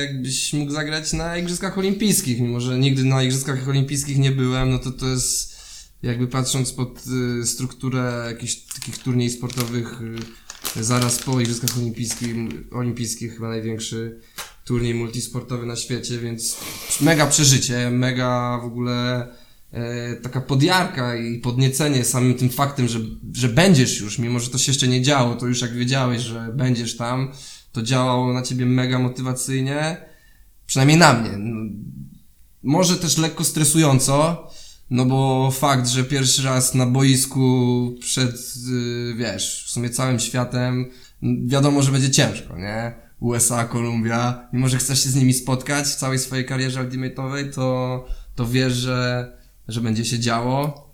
jakbyś 0.00 0.52
mógł 0.52 0.72
zagrać 0.72 1.12
na 1.12 1.36
Igrzyskach 1.36 1.78
Olimpijskich, 1.78 2.40
mimo 2.40 2.60
że 2.60 2.78
nigdy 2.78 3.04
na 3.04 3.22
Igrzyskach 3.22 3.68
Olimpijskich 3.68 4.18
nie 4.18 4.32
byłem, 4.32 4.70
no 4.70 4.78
to 4.78 4.92
to 4.92 5.06
jest 5.06 5.56
jakby 6.02 6.28
patrząc 6.28 6.72
pod 6.72 7.02
y, 7.42 7.46
strukturę 7.46 8.24
jakichś 8.28 8.54
takich 8.56 8.98
turniej 8.98 9.30
sportowych 9.30 10.00
y, 10.76 10.84
zaraz 10.84 11.18
po 11.18 11.40
Igrzyskach 11.40 11.78
Olimpijskich, 11.78 12.36
Olimpijskich 12.72 13.34
chyba 13.34 13.48
największy 13.48 14.20
turniej 14.64 14.94
multisportowy 14.94 15.66
na 15.66 15.76
świecie, 15.76 16.18
więc 16.18 16.56
mega 17.00 17.26
przeżycie, 17.26 17.90
mega 17.90 18.58
w 18.62 18.64
ogóle 18.64 19.28
taka 20.22 20.40
podjarka 20.40 21.16
i 21.16 21.38
podniecenie 21.38 22.04
samym 22.04 22.34
tym 22.34 22.50
faktem, 22.50 22.88
że, 22.88 22.98
że 23.32 23.48
będziesz 23.48 24.00
już, 24.00 24.18
mimo 24.18 24.40
że 24.40 24.50
to 24.50 24.58
się 24.58 24.72
jeszcze 24.72 24.88
nie 24.88 25.02
działo, 25.02 25.34
to 25.34 25.46
już 25.46 25.62
jak 25.62 25.74
wiedziałeś, 25.74 26.22
że 26.22 26.52
będziesz 26.54 26.96
tam, 26.96 27.32
to 27.72 27.82
działało 27.82 28.32
na 28.32 28.42
ciebie 28.42 28.66
mega 28.66 28.98
motywacyjnie, 28.98 29.96
przynajmniej 30.66 30.98
na 30.98 31.12
mnie. 31.12 31.30
No, 31.38 31.70
może 32.62 32.96
też 32.96 33.18
lekko 33.18 33.44
stresująco, 33.44 34.48
no 34.90 35.04
bo 35.04 35.50
fakt, 35.50 35.88
że 35.88 36.04
pierwszy 36.04 36.42
raz 36.42 36.74
na 36.74 36.86
boisku 36.86 37.94
przed, 38.00 38.36
y, 38.72 39.14
wiesz, 39.16 39.64
w 39.66 39.70
sumie 39.70 39.90
całym 39.90 40.20
światem, 40.20 40.86
wiadomo, 41.46 41.82
że 41.82 41.92
będzie 41.92 42.10
ciężko, 42.10 42.58
nie? 42.58 42.94
USA, 43.20 43.64
Kolumbia, 43.64 44.48
mimo 44.52 44.68
że 44.68 44.78
chcesz 44.78 45.04
się 45.04 45.08
z 45.08 45.14
nimi 45.14 45.34
spotkać 45.34 45.86
w 45.86 45.94
całej 45.94 46.18
swojej 46.18 46.44
karierze 46.44 46.84
ultimate'owej, 46.84 47.54
to, 47.54 48.04
to 48.34 48.46
wiesz, 48.46 48.72
że, 48.72 49.35
że 49.68 49.80
będzie 49.80 50.04
się 50.04 50.18
działo. 50.18 50.86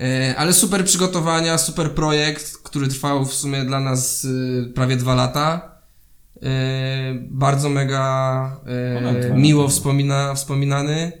E, 0.00 0.34
Ale 0.36 0.52
super 0.52 0.84
przygotowania, 0.84 1.58
super 1.58 1.90
projekt, 1.94 2.56
który 2.62 2.88
trwał 2.88 3.24
w 3.24 3.34
sumie 3.34 3.64
dla 3.64 3.80
nas 3.80 4.24
y, 4.24 4.72
prawie 4.74 4.96
dwa 4.96 5.14
lata. 5.14 5.76
E, 6.42 7.14
Bardzo 7.30 7.68
mega 7.68 8.56
e, 9.30 9.34
miło 9.34 9.68
wspomina, 9.68 10.34
wspominany. 10.34 11.12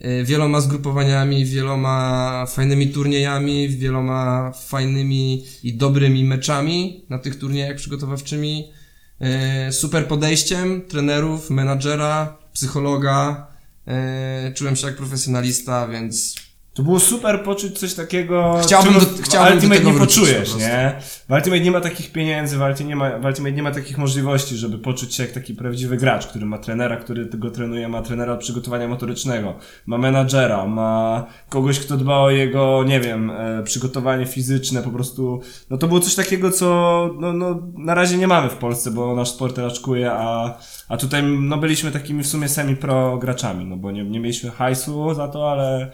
E, 0.00 0.24
Wieloma 0.24 0.60
zgrupowaniami, 0.60 1.44
wieloma 1.44 2.46
fajnymi 2.48 2.88
turniejami, 2.88 3.68
wieloma 3.68 4.52
fajnymi 4.52 5.44
i 5.62 5.74
dobrymi 5.74 6.24
meczami 6.24 7.04
na 7.08 7.18
tych 7.18 7.38
turniejach 7.38 7.76
przygotowawczymi. 7.76 8.72
E, 9.20 9.72
Super 9.72 10.06
podejściem 10.08 10.82
trenerów, 10.88 11.50
menadżera, 11.50 12.36
psychologa. 12.52 13.46
E, 13.88 14.52
Czułem 14.54 14.76
się 14.76 14.86
jak 14.86 14.96
profesjonalista, 14.96 15.88
więc 15.88 16.34
To 16.78 16.82
było 16.82 17.00
super 17.00 17.42
poczuć 17.42 17.78
coś 17.78 17.94
takiego, 17.94 18.58
Chciałbym 18.62 18.92
czego 18.94 19.04
do- 19.06 19.12
w 19.12 19.22
chciałbym 19.22 19.48
do 19.50 19.54
Ultimate 19.56 19.84
nie 19.84 19.92
po 19.92 19.98
poczujesz, 19.98 20.56
nie? 20.56 20.96
W 21.28 21.32
Ultimate 21.32 21.60
nie 21.60 21.70
ma 21.70 21.80
takich 21.80 22.12
pieniędzy, 22.12 22.56
w 22.56 22.60
Ultimate 22.60 22.84
nie 22.84 22.96
ma, 22.96 23.18
w 23.18 23.24
Ultimate 23.24 23.52
nie 23.52 23.62
ma 23.62 23.70
takich 23.70 23.98
możliwości, 23.98 24.56
żeby 24.56 24.78
poczuć 24.78 25.14
się 25.14 25.22
jak 25.22 25.32
taki 25.32 25.54
prawdziwy 25.54 25.96
gracz, 25.96 26.26
który 26.26 26.46
ma 26.46 26.58
trenera, 26.58 26.96
który 26.96 27.26
go 27.26 27.50
trenuje, 27.50 27.88
ma 27.88 28.02
trenera 28.02 28.32
od 28.32 28.40
przygotowania 28.40 28.88
motorycznego, 28.88 29.54
ma 29.86 29.98
menadżera, 29.98 30.66
ma 30.66 31.26
kogoś, 31.48 31.80
kto 31.80 31.96
dba 31.96 32.18
o 32.18 32.30
jego, 32.30 32.84
nie 32.86 33.00
wiem, 33.00 33.30
e, 33.30 33.62
przygotowanie 33.62 34.26
fizyczne, 34.26 34.82
po 34.82 34.90
prostu, 34.90 35.40
no 35.70 35.78
to 35.78 35.88
było 35.88 36.00
coś 36.00 36.14
takiego, 36.14 36.50
co 36.50 37.10
no, 37.20 37.32
no, 37.32 37.62
na 37.78 37.94
razie 37.94 38.16
nie 38.16 38.26
mamy 38.26 38.50
w 38.50 38.56
Polsce, 38.56 38.90
bo 38.90 39.14
nasz 39.16 39.28
sport 39.30 39.58
raczkuje, 39.58 40.12
a, 40.12 40.58
a 40.88 40.96
tutaj 40.96 41.22
no, 41.22 41.56
byliśmy 41.56 41.90
takimi 41.92 42.22
w 42.22 42.26
sumie 42.26 42.48
semi-pro 42.48 43.16
graczami, 43.18 43.64
no 43.64 43.76
bo 43.76 43.90
nie, 43.90 44.04
nie 44.04 44.20
mieliśmy 44.20 44.50
hajsu 44.50 45.14
za 45.14 45.28
to, 45.28 45.52
ale 45.52 45.90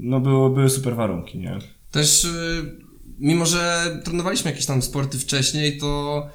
no 0.00 0.20
były, 0.20 0.54
były 0.54 0.70
super 0.70 0.96
warunki, 0.96 1.38
nie? 1.38 1.58
Też, 1.90 2.24
y, 2.24 2.28
mimo 3.18 3.46
że 3.46 4.00
trenowaliśmy 4.04 4.50
jakieś 4.50 4.66
tam 4.66 4.82
sporty 4.82 5.18
wcześniej, 5.18 5.78
to 5.78 6.26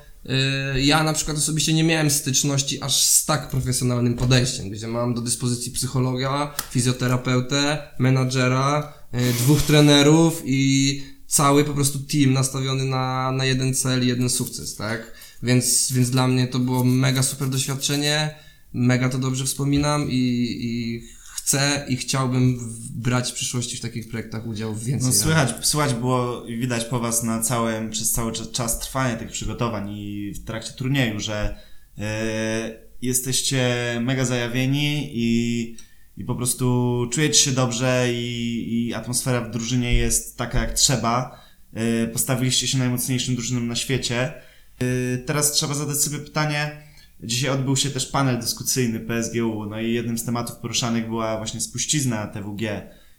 y, 0.75 0.81
ja 0.81 1.03
na 1.03 1.13
przykład 1.13 1.37
osobiście 1.37 1.73
nie 1.73 1.83
miałem 1.83 2.09
styczności 2.09 2.81
aż 2.81 3.03
z 3.03 3.25
tak 3.25 3.49
profesjonalnym 3.49 4.13
podejściem, 4.13 4.69
gdzie 4.69 4.87
mam 4.87 5.13
do 5.13 5.21
dyspozycji 5.21 5.71
psychologa, 5.71 6.55
fizjoterapeutę, 6.71 7.77
menadżera, 7.99 8.93
y, 9.13 9.33
dwóch 9.33 9.61
trenerów 9.61 10.41
i 10.45 11.01
cały 11.27 11.63
po 11.63 11.73
prostu 11.73 11.99
team 11.99 12.33
nastawiony 12.33 12.85
na, 12.85 13.31
na 13.31 13.45
jeden 13.45 13.73
cel 13.73 14.03
i 14.03 14.07
jeden 14.07 14.29
sukces, 14.29 14.75
tak? 14.75 15.11
Więc, 15.43 15.91
więc 15.91 16.09
dla 16.09 16.27
mnie 16.27 16.47
to 16.47 16.59
było 16.59 16.83
mega 16.83 17.23
super 17.23 17.49
doświadczenie, 17.49 18.35
mega 18.73 19.09
to 19.09 19.17
dobrze 19.17 19.45
wspominam 19.45 20.11
i, 20.11 20.57
i 20.61 21.01
chcę 21.43 21.85
i 21.89 21.97
chciałbym 21.97 22.59
brać 22.95 23.31
w 23.31 23.33
przyszłości 23.33 23.77
w 23.77 23.81
takich 23.81 24.09
projektach 24.09 24.47
udział 24.47 24.75
więcej. 24.75 25.09
No 25.09 25.15
słychać, 25.15 25.67
słychać 25.67 25.93
było 25.93 26.45
i 26.45 26.57
widać 26.57 26.85
po 26.85 26.99
was 26.99 27.23
na 27.23 27.41
całym, 27.41 27.89
przez 27.89 28.11
cały 28.11 28.31
cza- 28.31 28.51
czas 28.51 28.79
trwania 28.79 29.15
tych 29.15 29.31
przygotowań 29.31 29.89
i 29.89 30.31
w 30.31 30.45
trakcie 30.45 30.73
turnieju, 30.73 31.19
że 31.19 31.55
e, 31.97 32.79
jesteście 33.01 33.75
mega 34.01 34.25
zajawieni 34.25 35.09
i, 35.13 35.75
i 36.17 36.23
po 36.25 36.35
prostu 36.35 37.07
czujecie 37.13 37.39
się 37.39 37.51
dobrze 37.51 38.07
i, 38.13 38.87
i 38.87 38.93
atmosfera 38.93 39.41
w 39.41 39.51
drużynie 39.51 39.93
jest 39.93 40.37
taka 40.37 40.61
jak 40.61 40.73
trzeba. 40.73 41.43
E, 41.73 42.07
postawiliście 42.07 42.67
się 42.67 42.77
najmocniejszym 42.77 43.35
drużynom 43.35 43.67
na 43.67 43.75
świecie. 43.75 44.33
E, 44.79 45.17
teraz 45.17 45.51
trzeba 45.51 45.73
zadać 45.73 45.97
sobie 45.97 46.19
pytanie. 46.19 46.92
Dzisiaj 47.23 47.49
odbył 47.49 47.75
się 47.75 47.89
też 47.89 48.05
panel 48.05 48.39
dyskusyjny 48.39 48.99
PSGU, 48.99 49.65
no 49.65 49.79
i 49.79 49.93
jednym 49.93 50.17
z 50.17 50.25
tematów 50.25 50.55
poruszanych 50.55 51.07
była 51.07 51.37
właśnie 51.37 51.61
spuścizna 51.61 52.27
TWG, 52.27 52.61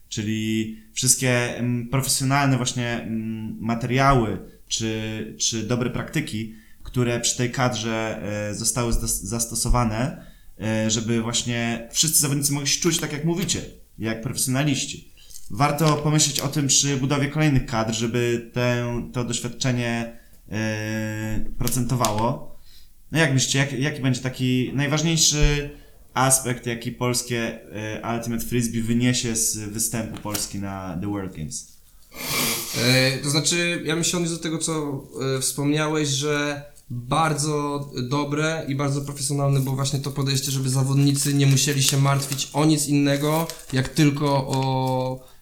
czyli 0.09 0.77
wszystkie 0.93 1.59
mm, 1.59 1.89
profesjonalne 1.89 2.57
właśnie 2.57 3.03
mm, 3.03 3.57
materiały 3.61 4.39
czy, 4.69 5.35
czy 5.39 5.63
dobre 5.63 5.91
praktyki, 5.91 6.55
które 6.83 7.21
przy 7.21 7.37
tej 7.37 7.51
kadrze 7.51 8.23
e, 8.51 8.55
zostały 8.55 8.93
zastosowane, 9.09 10.27
e, 10.61 10.91
żeby 10.91 11.23
właśnie 11.23 11.89
wszyscy 11.93 12.21
zawodnicy 12.21 12.53
mogli 12.53 12.69
się 12.69 12.81
czuć 12.81 12.99
tak 12.99 13.13
jak 13.13 13.25
mówicie, 13.25 13.63
jak 13.99 14.23
profesjonaliści. 14.23 15.15
Warto 15.51 15.97
pomyśleć 15.97 16.41
o 16.41 16.49
tym 16.49 16.67
przy 16.67 16.97
budowie 16.97 17.29
kolejnych 17.29 17.67
kadr, 17.67 17.95
żeby 17.95 18.51
tę, 18.53 19.03
to 19.13 19.25
doświadczenie 19.25 20.19
e, 20.51 21.45
procentowało. 21.59 22.54
No 23.13 23.19
jak 23.19 23.35
myślicie, 23.35 23.59
jak, 23.59 23.73
jaki 23.73 24.03
będzie 24.03 24.21
taki 24.21 24.71
najważniejszy 24.75 25.71
aspekt, 26.15 26.67
jaki 26.67 26.93
polskie 26.93 27.61
e, 27.73 28.17
Ultimate 28.17 28.45
Frisbee 28.45 28.83
wyniesie 28.83 29.37
z 29.37 29.57
występu 29.57 30.21
Polski 30.23 30.59
na 30.59 30.99
The 31.01 31.07
World 31.07 31.37
Games? 31.37 31.75
E, 32.79 33.19
to 33.19 33.31
znaczy, 33.31 33.83
ja 33.85 33.95
bym 33.95 34.05
się 34.05 34.17
odniósł 34.17 34.37
do 34.37 34.43
tego, 34.43 34.59
co 34.59 35.05
e, 35.37 35.41
wspomniałeś, 35.41 36.09
że 36.09 36.63
bardzo 36.91 37.91
dobre 38.03 38.65
i 38.69 38.75
bardzo 38.75 39.01
profesjonalne 39.01 39.61
było 39.61 39.77
właśnie 39.77 39.99
to 39.99 40.11
podejście, 40.11 40.51
żeby 40.51 40.69
zawodnicy 40.71 41.35
nie 41.35 41.47
musieli 41.47 41.83
się 41.83 41.97
martwić 41.97 42.51
o 42.53 42.65
nic 42.65 42.87
innego, 42.87 43.47
jak 43.73 43.89
tylko 43.89 44.27
o 44.49 45.35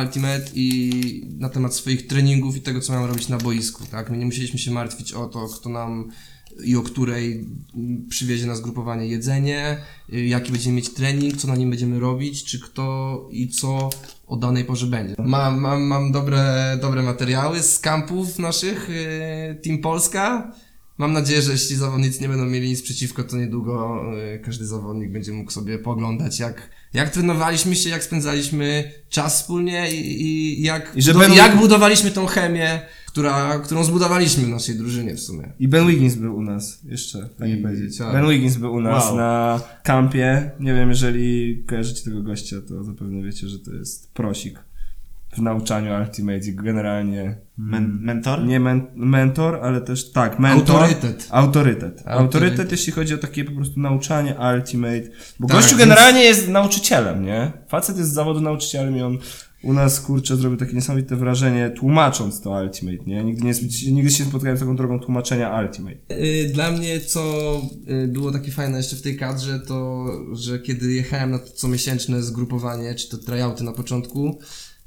Ultimate 0.00 0.44
i 0.54 1.22
na 1.38 1.48
temat 1.48 1.74
swoich 1.74 2.06
treningów 2.06 2.56
i 2.56 2.60
tego, 2.60 2.80
co 2.80 2.92
mają 2.92 3.06
robić 3.06 3.28
na 3.28 3.38
boisku, 3.38 3.84
tak? 3.90 4.10
My 4.10 4.16
nie 4.16 4.26
musieliśmy 4.26 4.58
się 4.58 4.70
martwić 4.70 5.12
o 5.12 5.26
to, 5.26 5.48
kto 5.48 5.68
nam 5.68 6.10
i 6.64 6.76
o 6.76 6.82
której 6.82 7.46
przywiezie 8.08 8.46
na 8.46 8.54
zgrupowanie 8.56 9.06
jedzenie, 9.06 9.76
y, 10.12 10.26
jaki 10.26 10.52
będziemy 10.52 10.76
mieć 10.76 10.90
trening, 10.94 11.36
co 11.36 11.48
na 11.48 11.56
nim 11.56 11.70
będziemy 11.70 12.00
robić, 12.00 12.44
czy 12.44 12.60
kto 12.60 13.28
i 13.32 13.48
co 13.48 13.90
o 14.26 14.36
danej 14.36 14.64
porze 14.64 14.86
będzie. 14.86 15.14
Mam, 15.18 15.60
mam, 15.60 15.82
mam 15.82 16.12
dobre, 16.12 16.78
dobre 16.82 17.02
materiały 17.02 17.62
z 17.62 17.78
kampów 17.78 18.38
naszych, 18.38 18.90
y, 18.90 19.60
Team 19.64 19.78
Polska. 19.78 20.52
Mam 20.98 21.12
nadzieję, 21.12 21.42
że 21.42 21.52
jeśli 21.52 21.76
zawodnicy 21.76 22.20
nie 22.22 22.28
będą 22.28 22.44
mieli 22.46 22.68
nic 22.68 22.82
przeciwko, 22.82 23.24
to 23.24 23.36
niedługo 23.36 24.02
y, 24.34 24.38
każdy 24.44 24.66
zawodnik 24.66 25.10
będzie 25.12 25.32
mógł 25.32 25.50
sobie 25.50 25.78
poglądać, 25.78 26.38
jak, 26.40 26.70
jak 26.94 27.10
trenowaliśmy 27.10 27.76
się, 27.76 27.90
jak 27.90 28.04
spędzaliśmy 28.04 28.92
czas 29.08 29.40
wspólnie 29.42 29.90
i, 29.94 30.22
i 30.22 30.62
jak, 30.62 30.92
I 30.96 31.02
że 31.02 31.12
budo- 31.14 31.18
będą- 31.18 31.36
jak 31.36 31.56
budowaliśmy 31.56 32.10
tą 32.10 32.26
chemię, 32.26 32.80
która, 33.20 33.58
którą 33.58 33.84
zbudowaliśmy 33.84 34.44
w 34.44 34.48
naszej 34.48 34.74
drużynie 34.74 35.14
w 35.14 35.20
sumie. 35.20 35.52
I 35.58 35.68
Ben 35.68 35.86
Wiggins 35.86 36.14
był 36.14 36.36
u 36.36 36.42
nas, 36.42 36.78
jeszcze, 36.84 37.28
fajnie 37.38 37.56
I- 37.56 37.62
powiedzieć. 37.62 37.98
tak. 37.98 38.12
Ben 38.12 38.28
Wiggins 38.28 38.56
był 38.56 38.74
u 38.74 38.80
nas 38.80 39.04
Wow. 39.06 39.16
na 39.16 39.60
kampie. 39.82 40.50
Nie 40.60 40.74
wiem, 40.74 40.88
jeżeli 40.88 41.62
kojarzycie 41.68 42.04
tego 42.04 42.22
gościa, 42.22 42.56
to 42.68 42.84
zapewne 42.84 43.22
wiecie, 43.22 43.48
że 43.48 43.58
to 43.58 43.72
jest 43.74 44.12
prosik 44.14 44.58
w 45.32 45.38
nauczaniu 45.42 45.90
Ultimate 46.00 46.38
i 46.46 46.54
generalnie 46.54 47.36
Men- 47.58 47.98
mentor? 48.02 48.44
nie 48.44 48.60
men- 48.60 48.86
mentor, 48.94 49.58
ale 49.62 49.80
też 49.80 50.12
tak, 50.12 50.38
mentor. 50.38 50.76
Autorytet. 50.76 51.28
Autorytet. 51.30 51.30
Autorytet. 51.30 52.02
Autorytet, 52.06 52.70
jeśli 52.72 52.92
chodzi 52.92 53.14
o 53.14 53.18
takie 53.18 53.44
po 53.44 53.52
prostu 53.52 53.80
nauczanie 53.80 54.34
Ultimate. 54.54 55.02
Bo 55.40 55.48
Tak, 55.48 55.56
gościu 55.56 55.68
więc- 55.70 55.80
generalnie 55.80 56.20
jest 56.24 56.48
nauczycielem, 56.48 57.24
nie? 57.24 57.52
Facet 57.68 57.98
jest 57.98 58.10
z 58.10 58.12
zawodu 58.14 58.40
nauczycielem 58.40 58.96
i 58.96 59.02
on 59.02 59.18
u 59.62 59.72
nas, 59.72 60.00
kurczę, 60.00 60.36
zrobił 60.36 60.58
takie 60.58 60.72
niesamowite 60.72 61.16
wrażenie 61.16 61.70
tłumacząc 61.70 62.40
to 62.40 62.50
Ultimate, 62.50 63.04
nie? 63.06 63.24
Nigdy, 63.24 63.44
nie, 63.44 63.52
nigdy 63.92 64.10
się 64.10 64.24
nie 64.24 64.30
spotkałem 64.30 64.56
z 64.56 64.60
taką 64.60 64.76
drogą 64.76 65.00
tłumaczenia 65.00 65.60
Ultimate. 65.60 65.96
Y, 66.10 66.50
Dla 66.54 66.70
mnie, 66.70 67.00
co 67.00 67.52
y, 68.04 68.08
było 68.08 68.32
takie 68.32 68.50
fajne 68.50 68.76
jeszcze 68.76 68.96
w 68.96 69.02
tej 69.02 69.16
kadrze, 69.16 69.60
to, 69.60 70.06
że 70.32 70.58
kiedy 70.58 70.92
jechałem 70.92 71.30
na 71.30 71.38
to 71.38 71.52
comiesięczne 71.52 72.22
zgrupowanie, 72.22 72.94
czy 72.94 73.08
to 73.08 73.18
tryouty 73.18 73.64
na 73.64 73.72
początku, 73.72 74.38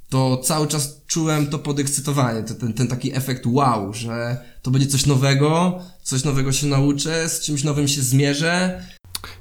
to 0.10 0.38
cały 0.38 0.68
czas 0.68 1.02
czułem 1.08 1.48
to 1.48 1.60
podekscytowanie, 1.60 2.44
to, 2.44 2.54
ten, 2.54 2.74
ten 2.74 2.88
taki 2.88 3.16
efekt 3.16 3.46
wow, 3.46 3.94
że 3.94 4.38
to 4.62 4.72
będzie 4.72 4.88
coś 4.88 5.06
nowego, 5.06 5.80
coś 6.04 6.24
nowego 6.24 6.52
się 6.52 6.68
nauczę, 6.68 7.30
z 7.30 7.40
czymś 7.40 7.64
nowym 7.64 7.88
się 7.88 8.02
zmierzę. 8.02 8.84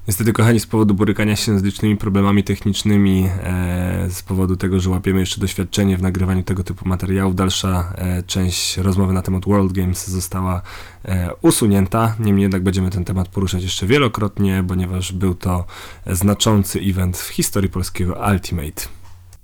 Niestety, 0.09 0.33
kochani, 0.33 0.61
z 0.61 0.67
powodu 0.67 0.95
borykania 0.95 1.37
się 1.37 1.59
z 1.59 1.63
licznymi 1.63 1.97
problemami 1.97 2.45
technicznymi, 2.45 3.29
e, 3.43 4.07
z 4.11 4.23
powodu 4.23 4.57
tego, 4.57 4.81
że 4.81 4.91
łapiemy 4.91 5.21
jeszcze 5.21 5.41
doświadczenie 5.41 5.97
w 5.97 6.03
nagrywaniu 6.03 6.43
tego 6.43 6.65
typu 6.65 6.89
materiałów, 6.89 7.35
dalsza 7.35 7.93
e, 7.97 8.23
część 8.23 8.77
rozmowy 8.77 9.13
na 9.13 9.23
temat 9.23 9.45
World 9.45 9.73
Games 9.73 10.09
została 10.09 10.63
e, 11.05 11.31
usunięta. 11.43 12.15
Niemniej 12.21 12.43
jednak 12.43 12.63
będziemy 12.63 12.91
ten 12.91 13.05
temat 13.05 13.29
poruszać 13.29 13.63
jeszcze 13.63 13.87
wielokrotnie, 13.87 14.65
ponieważ 14.69 15.13
był 15.13 15.35
to 15.35 15.65
znaczący 16.07 16.81
event 16.81 17.19
w 17.19 17.29
historii 17.29 17.71
polskiego 17.71 18.21
Ultimate. 18.33 18.83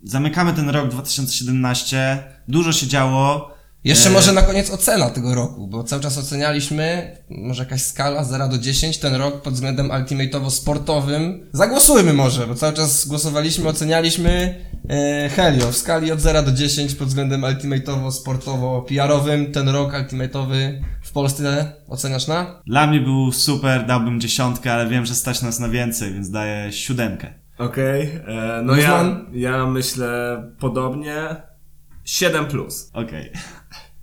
Zamykamy 0.03 0.53
ten 0.53 0.71
rok 0.71 0.89
2017. 0.89 2.25
Dużo 2.49 2.73
się 2.73 2.87
działo. 2.87 3.54
Jeszcze 3.85 4.09
E, 4.09 4.13
może 4.13 4.33
na 4.33 4.43
koniec 4.43 4.71
ocena 4.71 5.11
tego 5.11 5.35
roku, 5.35 5.67
bo 5.67 5.85
cały 5.85 6.03
czas 6.03 6.19
ocenialiśmy, 6.19 7.17
może 7.31 7.63
jakaś 7.63 7.83
skala 7.83 8.25
0 8.25 8.49
do 8.49 8.59
10, 8.59 8.99
ten 8.99 9.15
rok 9.15 9.43
pod 9.43 9.55
względem 9.55 9.89
ultimate'owo-sportowym. 9.89 11.39
Zagłosujmy 11.53 12.13
może, 12.13 12.47
bo 12.47 12.55
cały 12.55 12.73
czas 12.73 13.07
głosowaliśmy, 13.07 13.69
ocenialiśmy 13.69 14.55
e, 14.89 15.29
Helio 15.29 15.73
w 15.73 15.77
skali 15.77 16.13
od 16.13 16.21
0 16.21 16.43
do 16.43 16.53
10 16.53 16.95
pod 16.95 17.09
względem 17.09 17.43
ultimate'owo-sportowo-PR-owym. 17.43 19.53
Ten 19.53 19.69
rok 19.69 19.93
ultimate'owy 19.93 20.83
w 21.03 21.13
Polsce 21.13 21.73
oceniasz 21.89 22.27
na? 22.27 22.63
Dla 22.67 22.87
mnie 22.87 23.01
był 23.01 23.33
super, 23.33 23.87
dałbym 23.87 24.21
dziesiątkę, 24.21 24.73
ale 24.73 24.89
wiem, 24.89 25.07
że 25.07 25.15
stać 25.15 25.43
nas 25.43 25.61
na 25.61 25.69
więcej, 25.69 26.13
więc 26.13 26.31
daję 26.31 26.73
siódemkę. 26.73 27.35
Okej, 27.59 28.03
e, 28.03 28.63
no 28.65 28.77
ja, 28.77 28.83
Guzman? 28.83 29.27
ja 29.33 29.67
myślę 29.67 30.43
podobnie. 30.59 31.37
7 32.05 32.47
plus. 32.47 32.91
Okej. 32.93 33.33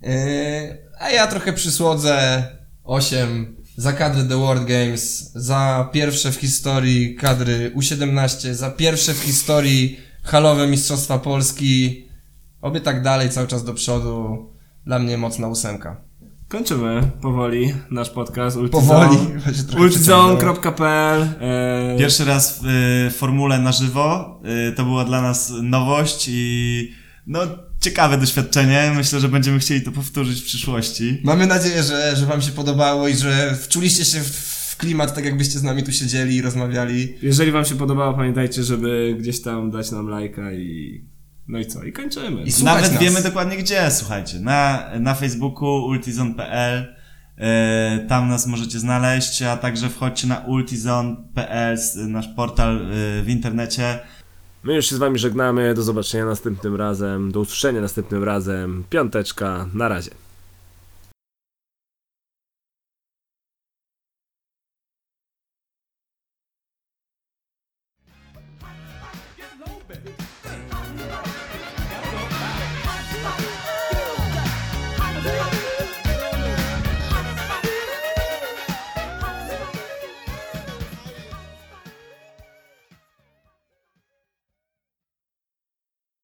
E, 0.04 0.78
a 1.00 1.10
ja 1.10 1.28
trochę 1.28 1.54
przysłodzę 1.54 2.44
8 2.84 3.56
za 3.78 3.94
kadrę 3.94 4.24
The 4.24 4.38
World 4.38 4.66
Games, 4.66 5.32
za 5.34 5.90
pierwsze 5.94 6.32
w 6.32 6.36
historii 6.36 7.16
kadry 7.16 7.72
U17, 7.76 8.54
za 8.54 8.70
pierwsze 8.70 9.14
w 9.14 9.18
historii 9.18 10.00
halowe 10.24 10.68
Mistrzostwa 10.68 11.20
Polski. 11.20 12.06
Oby 12.62 12.82
tak 12.82 13.02
dalej, 13.02 13.30
cały 13.30 13.48
czas 13.48 13.64
do 13.64 13.74
przodu. 13.74 14.48
Dla 14.86 15.00
mnie 15.00 15.18
mocna 15.18 15.48
ósemka. 15.48 16.02
Kończymy 16.48 17.12
powoli 17.22 17.74
nasz 17.92 18.10
podcast. 18.10 18.58
Powoli. 18.72 19.18
Właśnie 19.44 19.64
trochę 19.64 19.84
Ultzone.pl 19.84 21.22
e, 21.42 21.96
Pierwszy 22.00 22.26
raz 22.26 22.60
w 22.60 22.66
y, 23.08 23.12
formule 23.12 23.60
na 23.60 23.72
żywo. 23.72 24.40
Y, 24.70 24.72
to 24.76 24.84
była 24.84 25.06
dla 25.06 25.22
nas 25.22 25.54
nowość 25.62 26.26
i 26.32 26.92
no 27.28 27.40
ciekawe 27.82 28.18
doświadczenie. 28.18 28.92
Myślę, 28.96 29.20
że 29.20 29.30
będziemy 29.30 29.60
chcieli 29.60 29.82
to 29.82 29.92
powtórzyć 29.92 30.42
w 30.42 30.46
przyszłości. 30.46 31.22
Mamy 31.24 31.48
nadzieję, 31.48 31.84
że, 31.84 32.16
że 32.16 32.26
wam 32.26 32.42
się 32.42 32.52
podobało 32.52 33.08
i 33.08 33.16
że 33.16 33.56
wczuliście 33.56 34.06
się 34.06 34.20
w, 34.20 34.52
klimat, 34.82 35.16
tak 35.16 35.26
jakbyście 35.26 35.60
z 35.60 35.64
nami 35.64 35.84
tu 35.84 35.92
siedzieli 35.92 36.36
i 36.36 36.42
rozmawiali. 36.42 37.18
Jeżeli 37.22 37.52
wam 37.52 37.66
się 37.66 37.76
podobało, 37.76 38.14
pamiętajcie, 38.14 38.64
żeby 38.64 39.16
gdzieś 39.20 39.42
tam 39.42 39.72
dać 39.72 39.92
nam 39.92 40.08
lajka 40.08 40.54
i... 40.54 41.02
No 41.48 41.60
i 41.60 41.66
co? 41.66 41.84
I 41.84 41.92
kończymy. 41.92 42.44
I 42.44 42.64
Nawet 42.64 42.92
nas. 42.92 43.02
wiemy 43.02 43.22
dokładnie 43.22 43.58
gdzie, 43.58 43.92
słuchajcie. 43.92 44.40
Na, 44.40 44.90
na 45.00 45.14
Facebooku 45.14 45.86
ultizon.pl 45.86 46.96
y, 47.38 48.08
tam 48.08 48.30
nas 48.30 48.48
możecie 48.48 48.80
znaleźć, 48.80 49.42
a 49.42 49.58
także 49.58 49.90
wchodźcie 49.90 50.28
na 50.28 50.38
ultizon.pl, 50.38 51.78
nasz 52.08 52.28
portal 52.36 52.92
y, 52.92 53.24
w 53.24 53.30
internecie. 53.30 54.00
My 54.64 54.76
już 54.76 54.86
się 54.86 54.96
z 54.96 55.00
wami 55.00 55.20
żegnamy, 55.20 55.74
do 55.74 55.84
zobaczenia 55.84 56.26
następnym 56.26 56.76
razem, 56.76 57.32
do 57.32 57.40
usłyszenia 57.40 57.82
następnym 57.82 58.24
razem. 58.24 58.84
Piąteczka, 58.90 59.68
na 59.74 59.88
razie. 59.88 60.12